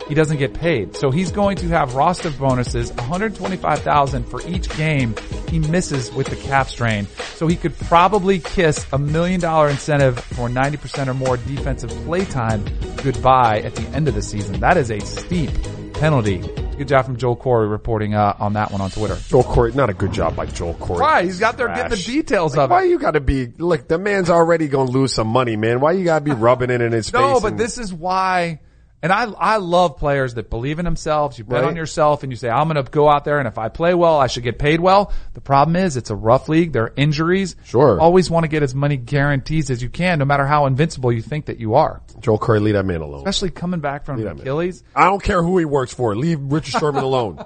he 0.09 0.15
doesn't 0.15 0.39
get 0.39 0.55
paid. 0.55 0.97
So 0.97 1.11
he's 1.11 1.31
going 1.31 1.57
to 1.59 1.69
have 1.69 1.95
roster 1.95 2.31
bonuses, 2.31 2.91
125,000 2.93 4.25
for 4.25 4.41
each 4.49 4.69
game 4.77 5.15
he 5.49 5.59
misses 5.59 6.13
with 6.13 6.29
the 6.29 6.37
calf 6.37 6.69
strain. 6.69 7.07
So 7.35 7.47
he 7.47 7.57
could 7.57 7.77
probably 7.79 8.39
kiss 8.39 8.87
a 8.93 8.99
million 8.99 9.41
dollar 9.41 9.69
incentive 9.69 10.19
for 10.19 10.49
90% 10.49 11.07
or 11.09 11.15
more 11.15 11.37
defensive 11.37 11.91
play 12.05 12.25
time 12.25 12.65
goodbye 13.03 13.61
at 13.61 13.75
the 13.75 13.83
end 13.91 14.09
of 14.09 14.15
the 14.15 14.23
season. 14.23 14.61
That 14.61 14.77
is 14.77 14.91
a 14.91 15.01
steep 15.01 15.51
penalty. 15.95 16.39
Good 16.77 16.89
job 16.89 17.07
from 17.07 17.17
Joel 17.17 17.37
Corry 17.37 17.69
reporting 17.69 18.15
uh, 18.15 18.37
on 18.39 18.53
that 18.53 18.71
one 18.71 18.81
on 18.81 18.91
Twitter. 18.91 19.17
Joel 19.29 19.43
Corry, 19.43 19.75
not 19.75 19.91
a 19.91 19.95
good 19.95 20.13
job 20.13 20.37
by 20.37 20.47
Joel 20.47 20.75
Corry. 20.75 21.01
Why? 21.01 21.25
he's 21.25 21.41
got 21.41 21.57
there 21.57 21.67
getting 21.69 21.91
the 21.91 21.97
details 21.97 22.57
Like, 22.57 22.65
of 22.65 22.71
why 22.71 22.83
it. 22.83 22.85
Why 22.85 22.91
you 22.91 22.99
gotta 23.01 23.21
be, 23.21 23.47
look, 23.59 23.89
the 23.89 23.99
man's 23.99 24.31
already 24.31 24.69
gonna 24.69 24.91
lose 24.91 25.13
some 25.13 25.27
money, 25.27 25.57
man. 25.57 25.81
Why 25.81 25.93
you 25.93 26.05
gotta 26.05 26.25
be 26.25 26.31
rubbing 26.47 26.71
it 26.71 26.81
in 26.81 26.93
his 26.93 27.11
face? 27.11 27.21
No, 27.21 27.41
but 27.41 27.53
and- 27.53 27.61
this 27.61 27.79
is 27.79 27.93
why, 27.93 28.61
and 29.03 29.13
I 29.13 29.25
I 29.31 29.57
love 29.59 29.97
players 29.97 30.35
that 30.35 30.51
believe 30.51 30.79
in 30.79 30.85
themselves. 30.85 31.39
You 31.39 31.45
bet 31.45 31.63
Right. 31.63 31.69
on 31.69 31.77
yourself, 31.77 32.23
and 32.23 32.33
you 32.33 32.37
say, 32.37 32.49
"I'm 32.51 32.69
going 32.69 32.83
to 32.85 32.91
go 32.91 33.09
out 33.09 33.25
there, 33.25 33.39
and 33.39 33.47
if 33.47 33.57
I 33.59 33.69
play 33.69 33.95
well, 33.95 34.19
I 34.19 34.27
should 34.27 34.43
get 34.43 34.59
paid 34.59 34.81
well." 34.81 35.13
The 35.35 35.41
problem 35.41 35.77
is, 35.77 35.97
it's 35.97 36.11
a 36.11 36.17
rough 36.17 36.49
league. 36.49 36.73
There 36.73 36.85
are 36.85 36.93
injuries. 36.97 37.55
Sure. 37.65 38.01
Always 38.01 38.29
want 38.31 38.45
to 38.45 38.49
get 38.49 38.63
as 38.63 38.75
many 38.75 38.97
guarantees 38.97 39.71
as 39.71 39.83
you 39.83 39.89
can, 39.89 40.19
no 40.19 40.25
matter 40.25 40.47
how 40.47 40.67
invincible 40.67 41.13
you 41.13 41.23
think 41.23 41.47
that 41.47 41.59
you 41.61 41.75
are. 41.75 42.01
Joel 42.21 42.39
Corry, 42.39 42.61
leave 42.61 42.75
that 42.75 42.87
man 42.87 43.01
alone. 43.01 43.21
Especially 43.21 43.51
coming 43.51 43.81
back 43.81 44.05
from 44.05 44.17
Leave 44.17 44.27
that 44.27 44.35
man. 44.37 44.43
Achilles. 44.43 44.83
I 44.97 45.05
don't 45.05 45.23
care 45.23 45.43
who 45.43 45.59
he 45.59 45.65
works 45.65 45.95
for. 45.95 46.17
Leave 46.17 46.41
Richard 46.41 46.79
Sherman 46.81 47.05
alone. 47.11 47.39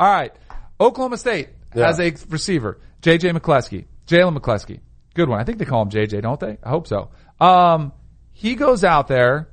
All 0.00 0.12
right, 0.12 0.32
Oklahoma 0.80 1.16
State 1.16 1.48
Yeah. 1.74 1.86
has 1.86 1.98
a 2.00 2.12
receiver, 2.28 2.78
JJ 3.02 3.32
McCleskey, 3.38 3.86
Jalen 4.06 4.36
McCleskey. 4.38 4.80
Good 5.14 5.28
one. 5.28 5.40
I 5.40 5.44
think 5.44 5.58
they 5.58 5.64
call 5.64 5.82
him 5.82 5.90
JJ, 5.90 6.20
don't 6.22 6.38
they? 6.38 6.58
I 6.62 6.68
hope 6.68 6.86
so. 6.86 7.08
Um, 7.40 7.92
he 8.32 8.54
goes 8.54 8.84
out 8.84 9.08
there, 9.08 9.48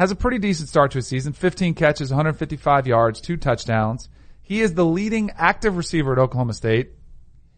has 0.00 0.10
a 0.10 0.16
pretty 0.16 0.38
decent 0.38 0.66
start 0.66 0.92
to 0.92 0.96
his 0.96 1.06
season, 1.06 1.34
15 1.34 1.74
catches, 1.74 2.08
155 2.08 2.86
yards, 2.86 3.20
two 3.20 3.36
touchdowns. 3.36 4.08
He 4.40 4.62
is 4.62 4.72
the 4.72 4.84
leading 4.84 5.30
active 5.36 5.76
receiver 5.76 6.12
at 6.12 6.18
Oklahoma 6.18 6.54
State. 6.54 6.92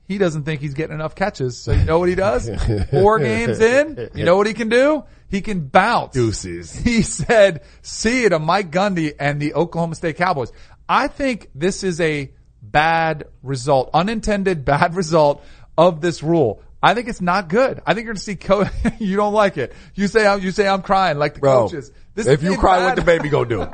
He 0.09 0.19
doesn't 0.19 0.43
think 0.43 0.61
he's 0.61 0.75
getting 0.75 0.97
enough 0.97 1.15
catches. 1.15 1.57
So 1.57 1.71
you 1.71 1.85
know 1.85 2.01
what 2.01 2.09
he 2.09 2.17
does? 2.17 2.51
Four 2.91 3.21
games 3.21 3.61
in, 3.61 4.11
you 4.17 4.25
know 4.25 4.37
what 4.37 4.49
he 4.49 4.55
can 4.55 4.69
do? 4.69 5.05
He 5.31 5.41
can 5.41 5.69
bounce. 5.69 6.15
Deuces. 6.15 6.75
He 6.85 7.03
said, 7.03 7.63
see 7.81 8.23
you 8.23 8.31
to 8.31 8.41
Mike 8.41 8.73
Gundy 8.73 9.15
and 9.21 9.41
the 9.41 9.55
Oklahoma 9.55 9.95
State 9.95 10.17
Cowboys. 10.17 10.51
I 10.89 11.07
think 11.07 11.49
this 11.55 11.85
is 11.85 12.01
a 12.01 12.33
bad 12.61 13.29
result, 13.45 13.89
unintended 13.95 14.65
bad 14.65 14.97
result 14.97 15.45
of 15.79 16.01
this 16.01 16.25
rule. 16.25 16.61
I 16.83 16.95
think 16.95 17.09
it's 17.09 17.21
not 17.21 17.49
good. 17.49 17.81
I 17.87 17.95
think 17.95 18.07
you're 18.07 18.15
to 18.15 18.21
see 18.21 18.35
co- 18.37 18.65
you 18.99 19.17
don't 19.17 19.33
like 19.33 19.57
it. 19.57 19.73
You 19.95 20.09
say 20.09 20.27
I'm, 20.27 20.41
you 20.41 20.51
say 20.51 20.67
I'm 20.67 20.83
crying 20.83 21.19
like 21.19 21.35
the 21.35 21.41
Bro, 21.41 21.69
coaches. 21.69 21.93
This 22.15 22.27
if 22.27 22.43
you 22.43 22.57
cry, 22.57 22.79
bad- 22.79 22.85
what 22.87 22.97
the 22.97 23.03
baby 23.03 23.29
gonna 23.29 23.49
do? 23.49 23.67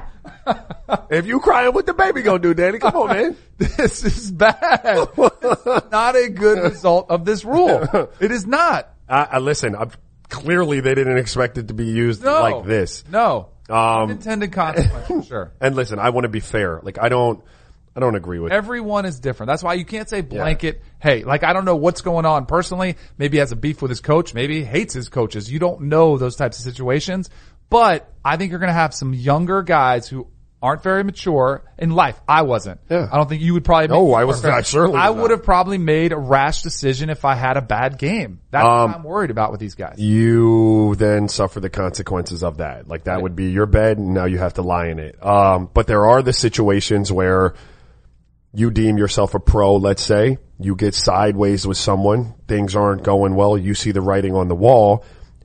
if 1.11 1.26
you 1.26 1.40
crying, 1.40 1.72
what 1.72 1.86
the 1.86 1.94
baby 1.94 2.22
gonna 2.22 2.38
do, 2.38 2.54
Danny? 2.54 2.78
Come 2.78 2.96
on, 2.96 3.09
man. 3.09 3.36
This 3.59 4.04
is 4.04 4.30
bad. 4.30 5.09
This 5.16 5.59
is 5.66 5.82
not 5.90 6.14
a 6.14 6.28
good 6.28 6.62
result 6.62 7.11
of 7.11 7.24
this 7.24 7.44
rule. 7.44 8.09
It 8.20 8.30
is 8.30 8.46
not. 8.46 8.88
I, 9.09 9.24
I 9.32 9.38
listen. 9.38 9.74
I'm, 9.74 9.90
clearly, 10.28 10.78
they 10.80 10.94
didn't 10.94 11.18
expect 11.18 11.59
it 11.59 11.68
to 11.68 11.74
be 11.74 11.86
used 11.86 12.22
No. 12.22 12.40
like 12.40 12.64
this. 12.66 13.02
No. 13.11 13.48
Um, 13.68 13.76
Unintended 14.11 14.52
consequence 14.52 15.26
sure. 15.26 15.52
And 15.61 15.74
listen, 15.74 15.98
I 15.98 16.11
want 16.11 16.24
to 16.24 16.28
be 16.28 16.40
fair. 16.40 16.80
Like, 16.82 16.98
I 17.02 17.09
don't, 17.09 17.42
I 17.99 18.01
don't 18.01 18.14
agree 18.14 18.38
with. 18.38 18.53
Everyone 18.53 19.05
is 19.07 19.18
different. 19.20 19.49
That's 19.49 19.62
why 19.62 19.74
you 19.74 19.84
can't 19.84 20.09
say 20.09 20.20
blanket. 20.20 20.80
Hey, 21.01 21.24
like 21.24 21.42
I 21.44 21.53
don't 21.53 21.64
know 21.64 21.76
what's 21.76 22.01
going 22.01 22.24
on 22.26 22.46
personally. 22.46 22.96
Maybe 23.18 23.36
he 23.36 23.40
has 23.40 23.53
a 23.53 23.57
beef 23.57 23.82
with 23.82 23.90
his 23.90 24.01
coach. 24.01 24.34
Maybe 24.34 24.61
he 24.61 24.64
hates 24.64 24.94
his 24.94 25.09
coaches. 25.09 25.51
You 25.51 25.59
don't 25.59 25.82
know 25.82 26.16
those 26.16 26.36
types 26.36 26.59
of 26.59 26.64
situations. 26.64 27.28
But 27.70 28.11
I 28.24 28.36
think 28.36 28.51
you're 28.51 28.61
going 28.61 28.68
to 28.68 28.72
have 28.72 28.94
some 28.94 29.12
younger 29.12 29.62
guys 29.62 30.09
who 30.09 30.28
aren't 30.61 30.82
very 30.82 31.05
mature 31.05 31.62
in 31.78 31.90
life. 31.90 32.20
I 32.26 32.42
wasn't. 32.42 32.80
Yeah. 32.90 33.09
I 33.12 33.16
don't 33.16 33.28
think 33.28 33.42
you 33.42 33.53
would 33.55 33.64
probably. 33.64 33.88
No, 33.88 34.12
I 34.14 34.24
was- 34.24 34.44
I 34.44 34.62
certainly 34.62 34.99
I 34.99 35.11
would 35.11 35.20
not. 35.20 35.30
have 35.30 35.42
probably 35.44 35.78
made 35.78 36.12
a 36.12 36.16
rash 36.16 36.62
decision 36.62 37.11
if 37.11 37.24
I 37.24 37.34
had 37.36 37.57
a 37.57 37.61
bad 37.62 37.96
game. 37.99 38.40
That's 38.51 38.66
Um, 38.66 38.90
what 38.90 38.96
I'm 38.99 39.03
worried 39.05 39.30
about 39.30 39.51
with 39.53 39.61
these 39.61 39.74
guys. 39.76 39.99
you 39.99 40.94
then 40.96 41.28
suffer 41.28 41.61
the 41.61 41.70
consequences 41.70 42.42
of 42.42 42.57
that. 42.57 42.88
Like 42.88 43.05
that 43.05 43.22
would 43.22 43.36
be 43.36 43.51
your 43.51 43.66
bed 43.66 43.99
and 43.99 44.14
now 44.14 44.24
you 44.24 44.38
have 44.38 44.55
to 44.55 44.62
lie 44.62 44.86
in 44.88 44.99
it. 44.99 45.24
Um, 45.24 45.68
but 45.72 45.86
there 45.86 46.07
are 46.07 46.22
the 46.22 46.32
situations 46.32 47.12
where 47.12 47.55
you 48.59 48.72
deem 48.72 48.98
yourself 48.98 49.34
a 49.34 49.40
pro, 49.40 49.76
let's 49.76 50.02
say, 50.02 50.38
you 50.59 50.74
get 50.74 50.92
sideways 50.92 51.64
with 51.64 51.76
someone, 51.76 52.34
things 52.48 52.74
aren't 52.74 53.04
going 53.04 53.36
well, 53.36 53.56
you 53.56 53.72
see 53.72 53.92
the 53.92 54.00
writing 54.00 54.34
on 54.34 54.48
the 54.48 54.54
wall, 54.54 55.04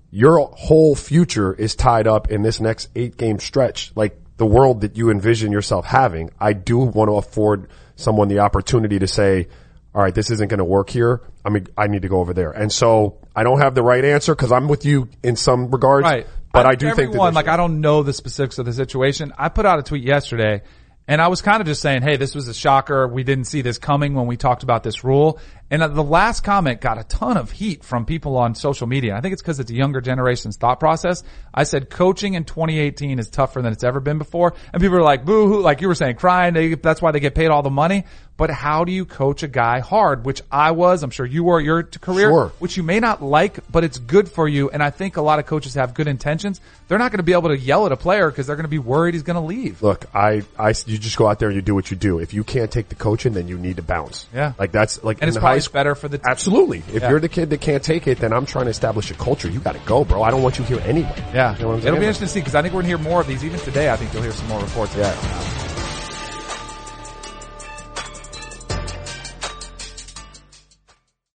your 0.10 0.50
whole 0.54 0.96
future 0.96 1.54
is 1.54 1.76
tied 1.76 2.08
up 2.08 2.32
in 2.32 2.42
this 2.42 2.60
next 2.60 2.90
eight 2.96 3.16
game 3.16 3.38
stretch. 3.38 3.92
Like 3.96 4.20
the 4.38 4.48
world 4.48 4.82
that 4.82 4.98
you 4.98 5.12
envision 5.12 5.52
yourself 5.52 5.86
having, 5.86 6.32
I 6.40 6.54
do 6.54 6.80
want 6.80 7.10
to 7.10 7.18
afford 7.18 7.70
someone 7.96 8.30
the 8.30 8.40
opportunity 8.40 8.98
to 8.98 9.08
say, 9.08 9.48
all 9.94 10.02
right, 10.02 10.16
this 10.16 10.32
isn't 10.32 10.48
going 10.48 10.58
to 10.58 10.66
work 10.66 10.90
here. 10.90 11.22
I 11.46 11.50
mean, 11.50 11.68
I 11.78 11.86
need 11.86 12.02
to 12.02 12.10
go 12.10 12.20
over 12.20 12.34
there. 12.34 12.50
And 12.50 12.72
so 12.72 13.20
I 13.36 13.44
don't 13.44 13.60
have 13.60 13.76
the 13.76 13.84
right 13.84 14.04
answer 14.04 14.34
because 14.34 14.52
I'm 14.52 14.68
with 14.68 14.86
you 14.86 15.08
in 15.22 15.36
some 15.36 15.70
regards. 15.70 16.04
Right. 16.04 16.26
But 16.52 16.66
I, 16.66 16.70
think 16.70 16.80
do 16.80 16.86
think 16.88 16.96
that 16.96 17.04
everyone, 17.04 17.34
like. 17.36 17.48
I 17.48 17.58
don't 17.58 17.82
know 17.82 18.02
the 18.02 18.14
specifics 18.14 18.58
of 18.58 18.66
the 18.66 18.74
situation. 18.74 19.34
I 19.38 19.50
put 19.50 19.68
out 19.68 19.78
a 19.78 19.84
tweet 19.84 20.04
yesterday 20.04 20.64
and 21.08 21.22
I 21.22 21.28
was 21.28 21.42
kind 21.42 21.62
of 21.62 21.68
just 21.68 21.82
saying, 21.82 22.02
Hey, 22.02 22.18
this 22.18 22.36
was 22.36 22.48
a 22.48 22.54
shocker. 22.54 23.08
We 23.08 23.24
didn't 23.24 23.46
see 23.46 23.62
this 23.62 23.78
coming 23.78 24.14
when 24.14 24.28
we 24.28 24.38
talked 24.38 24.64
about 24.64 24.84
this 24.84 25.04
rule. 25.04 25.40
And 25.74 25.82
uh, 25.82 25.88
the 25.88 26.04
last 26.04 26.42
comment 26.44 26.82
got 26.82 27.00
a 27.00 27.04
ton 27.04 27.36
of 27.36 27.50
heat 27.50 27.84
from 27.84 28.06
people 28.06 28.38
on 28.38 28.54
social 28.54 28.86
media. 28.86 29.16
I 29.16 29.22
think 29.22 29.34
it's 29.34 29.42
because 29.42 29.60
it's 29.60 29.72
a 29.72 29.74
younger 29.74 30.02
generation's 30.02 30.56
thought 30.56 30.80
process. 30.80 31.24
I 31.52 31.64
said 31.64 31.90
coaching 31.90 32.36
in 32.36 32.44
2018 32.46 33.18
is 33.18 33.28
tougher 33.28 33.60
than 33.60 33.74
it's 33.74 33.84
ever 33.84 34.00
been 34.00 34.20
before. 34.20 34.54
And 34.72 34.80
people 34.80 34.98
are 34.98 35.02
like, 35.02 35.26
boo 35.26 35.48
hoo, 35.48 35.62
like 35.62 35.82
you 35.82 35.88
were 35.88 35.96
saying, 35.96 36.18
crying. 36.18 36.54
They, 36.54 36.76
that's 36.76 37.02
why 37.02 37.12
they 37.12 37.20
get 37.20 37.34
paid 37.34 37.48
all 37.48 37.64
the 37.64 37.72
money. 37.72 38.04
But 38.36 38.50
how 38.50 38.84
do 38.84 38.92
you 38.92 39.06
coach 39.06 39.44
a 39.44 39.48
guy 39.48 39.80
hard, 39.80 40.26
which 40.26 40.42
I 40.52 40.72
was, 40.72 41.04
I'm 41.04 41.12
sure 41.12 41.26
you 41.26 41.44
were 41.44 41.60
your 41.62 41.84
career, 41.84 42.30
Sure. 42.30 42.52
which 42.58 42.78
you 42.78 42.84
may 42.84 43.00
not 43.00 43.22
like, 43.22 43.60
but 43.72 43.84
it's 43.84 44.00
good 44.00 44.28
for 44.28 44.48
you. 44.48 44.72
And 44.72 44.82
I 44.82 44.90
think 44.90 45.18
a 45.18 45.22
lot 45.22 45.38
of 45.38 45.46
coaches 45.46 45.76
have 45.76 45.94
good 45.94 46.08
intentions. 46.08 46.60
They're 46.88 46.98
not 46.98 47.12
going 47.12 47.20
to 47.20 47.24
be 47.24 47.34
able 47.34 47.50
to 47.50 47.58
yell 47.58 47.86
at 47.86 47.92
a 47.92 47.98
player 47.98 48.32
because 48.32 48.48
they're 48.48 48.56
going 48.56 48.64
to 48.64 48.70
be 48.70 48.80
worried 48.80 49.14
he's 49.14 49.22
going 49.22 49.36
to 49.36 49.46
leave. 49.46 49.84
Look, 49.84 50.06
I, 50.16 50.42
I, 50.58 50.70
you 50.88 50.98
just 50.98 51.16
go 51.16 51.28
out 51.28 51.38
there 51.38 51.50
and 51.50 51.56
you 51.56 51.62
do 51.62 51.76
what 51.76 51.92
you 51.92 51.98
do. 51.98 52.18
If 52.18 52.34
you 52.34 52.44
can't 52.44 52.72
take 52.72 52.90
the 52.90 52.96
coaching, 52.96 53.34
then 53.34 53.48
you 53.48 53.58
need 53.60 53.76
to 53.76 53.84
bounce. 53.84 54.28
Yeah. 54.34 54.54
Like 54.58 54.72
that's 54.72 55.04
like 55.04 55.18
And 55.18 55.24
in 55.24 55.30
it's 55.30 55.38
probably 55.38 55.62
better 55.68 55.96
for 55.96 56.08
the 56.08 56.18
team. 56.18 56.26
Absolutely. 56.30 56.84
If 56.94 57.02
Yeah. 57.04 57.10
you're 57.10 57.20
the 57.20 57.30
kid 57.30 57.50
that 57.52 57.62
can't 57.62 57.84
take 57.84 58.08
it, 58.08 58.20
then 58.20 58.34
I'm 58.34 58.46
trying 58.46 58.66
to 58.66 58.72
establish 58.72 59.10
a 59.12 59.14
culture. 59.16 59.50
You 59.50 59.60
got 59.60 59.74
to 59.74 59.82
go, 59.86 60.04
bro. 60.04 60.24
I 60.24 60.32
don't 60.32 60.42
want 60.44 60.58
you 60.60 60.66
here 60.66 60.82
anyway. 60.86 61.14
Yeah, 61.34 61.56
You 61.58 61.64
know 61.64 61.78
it'll 61.78 61.92
be 61.92 61.98
interesting 61.98 62.28
to 62.28 62.34
see 62.34 62.40
because 62.40 62.56
I 62.56 62.62
think 62.62 62.74
we're 62.74 62.82
going 62.84 62.92
to 62.92 62.98
hear 62.98 63.10
more 63.10 63.22
of 63.22 63.28
these. 63.28 63.44
Even 63.44 63.60
today, 63.60 63.90
I 63.92 63.96
think 63.96 64.14
you'll 64.14 64.24
hear 64.24 64.32
some 64.34 64.48
more 64.48 64.60
reports. 64.62 64.96
Yeah. 64.96 65.73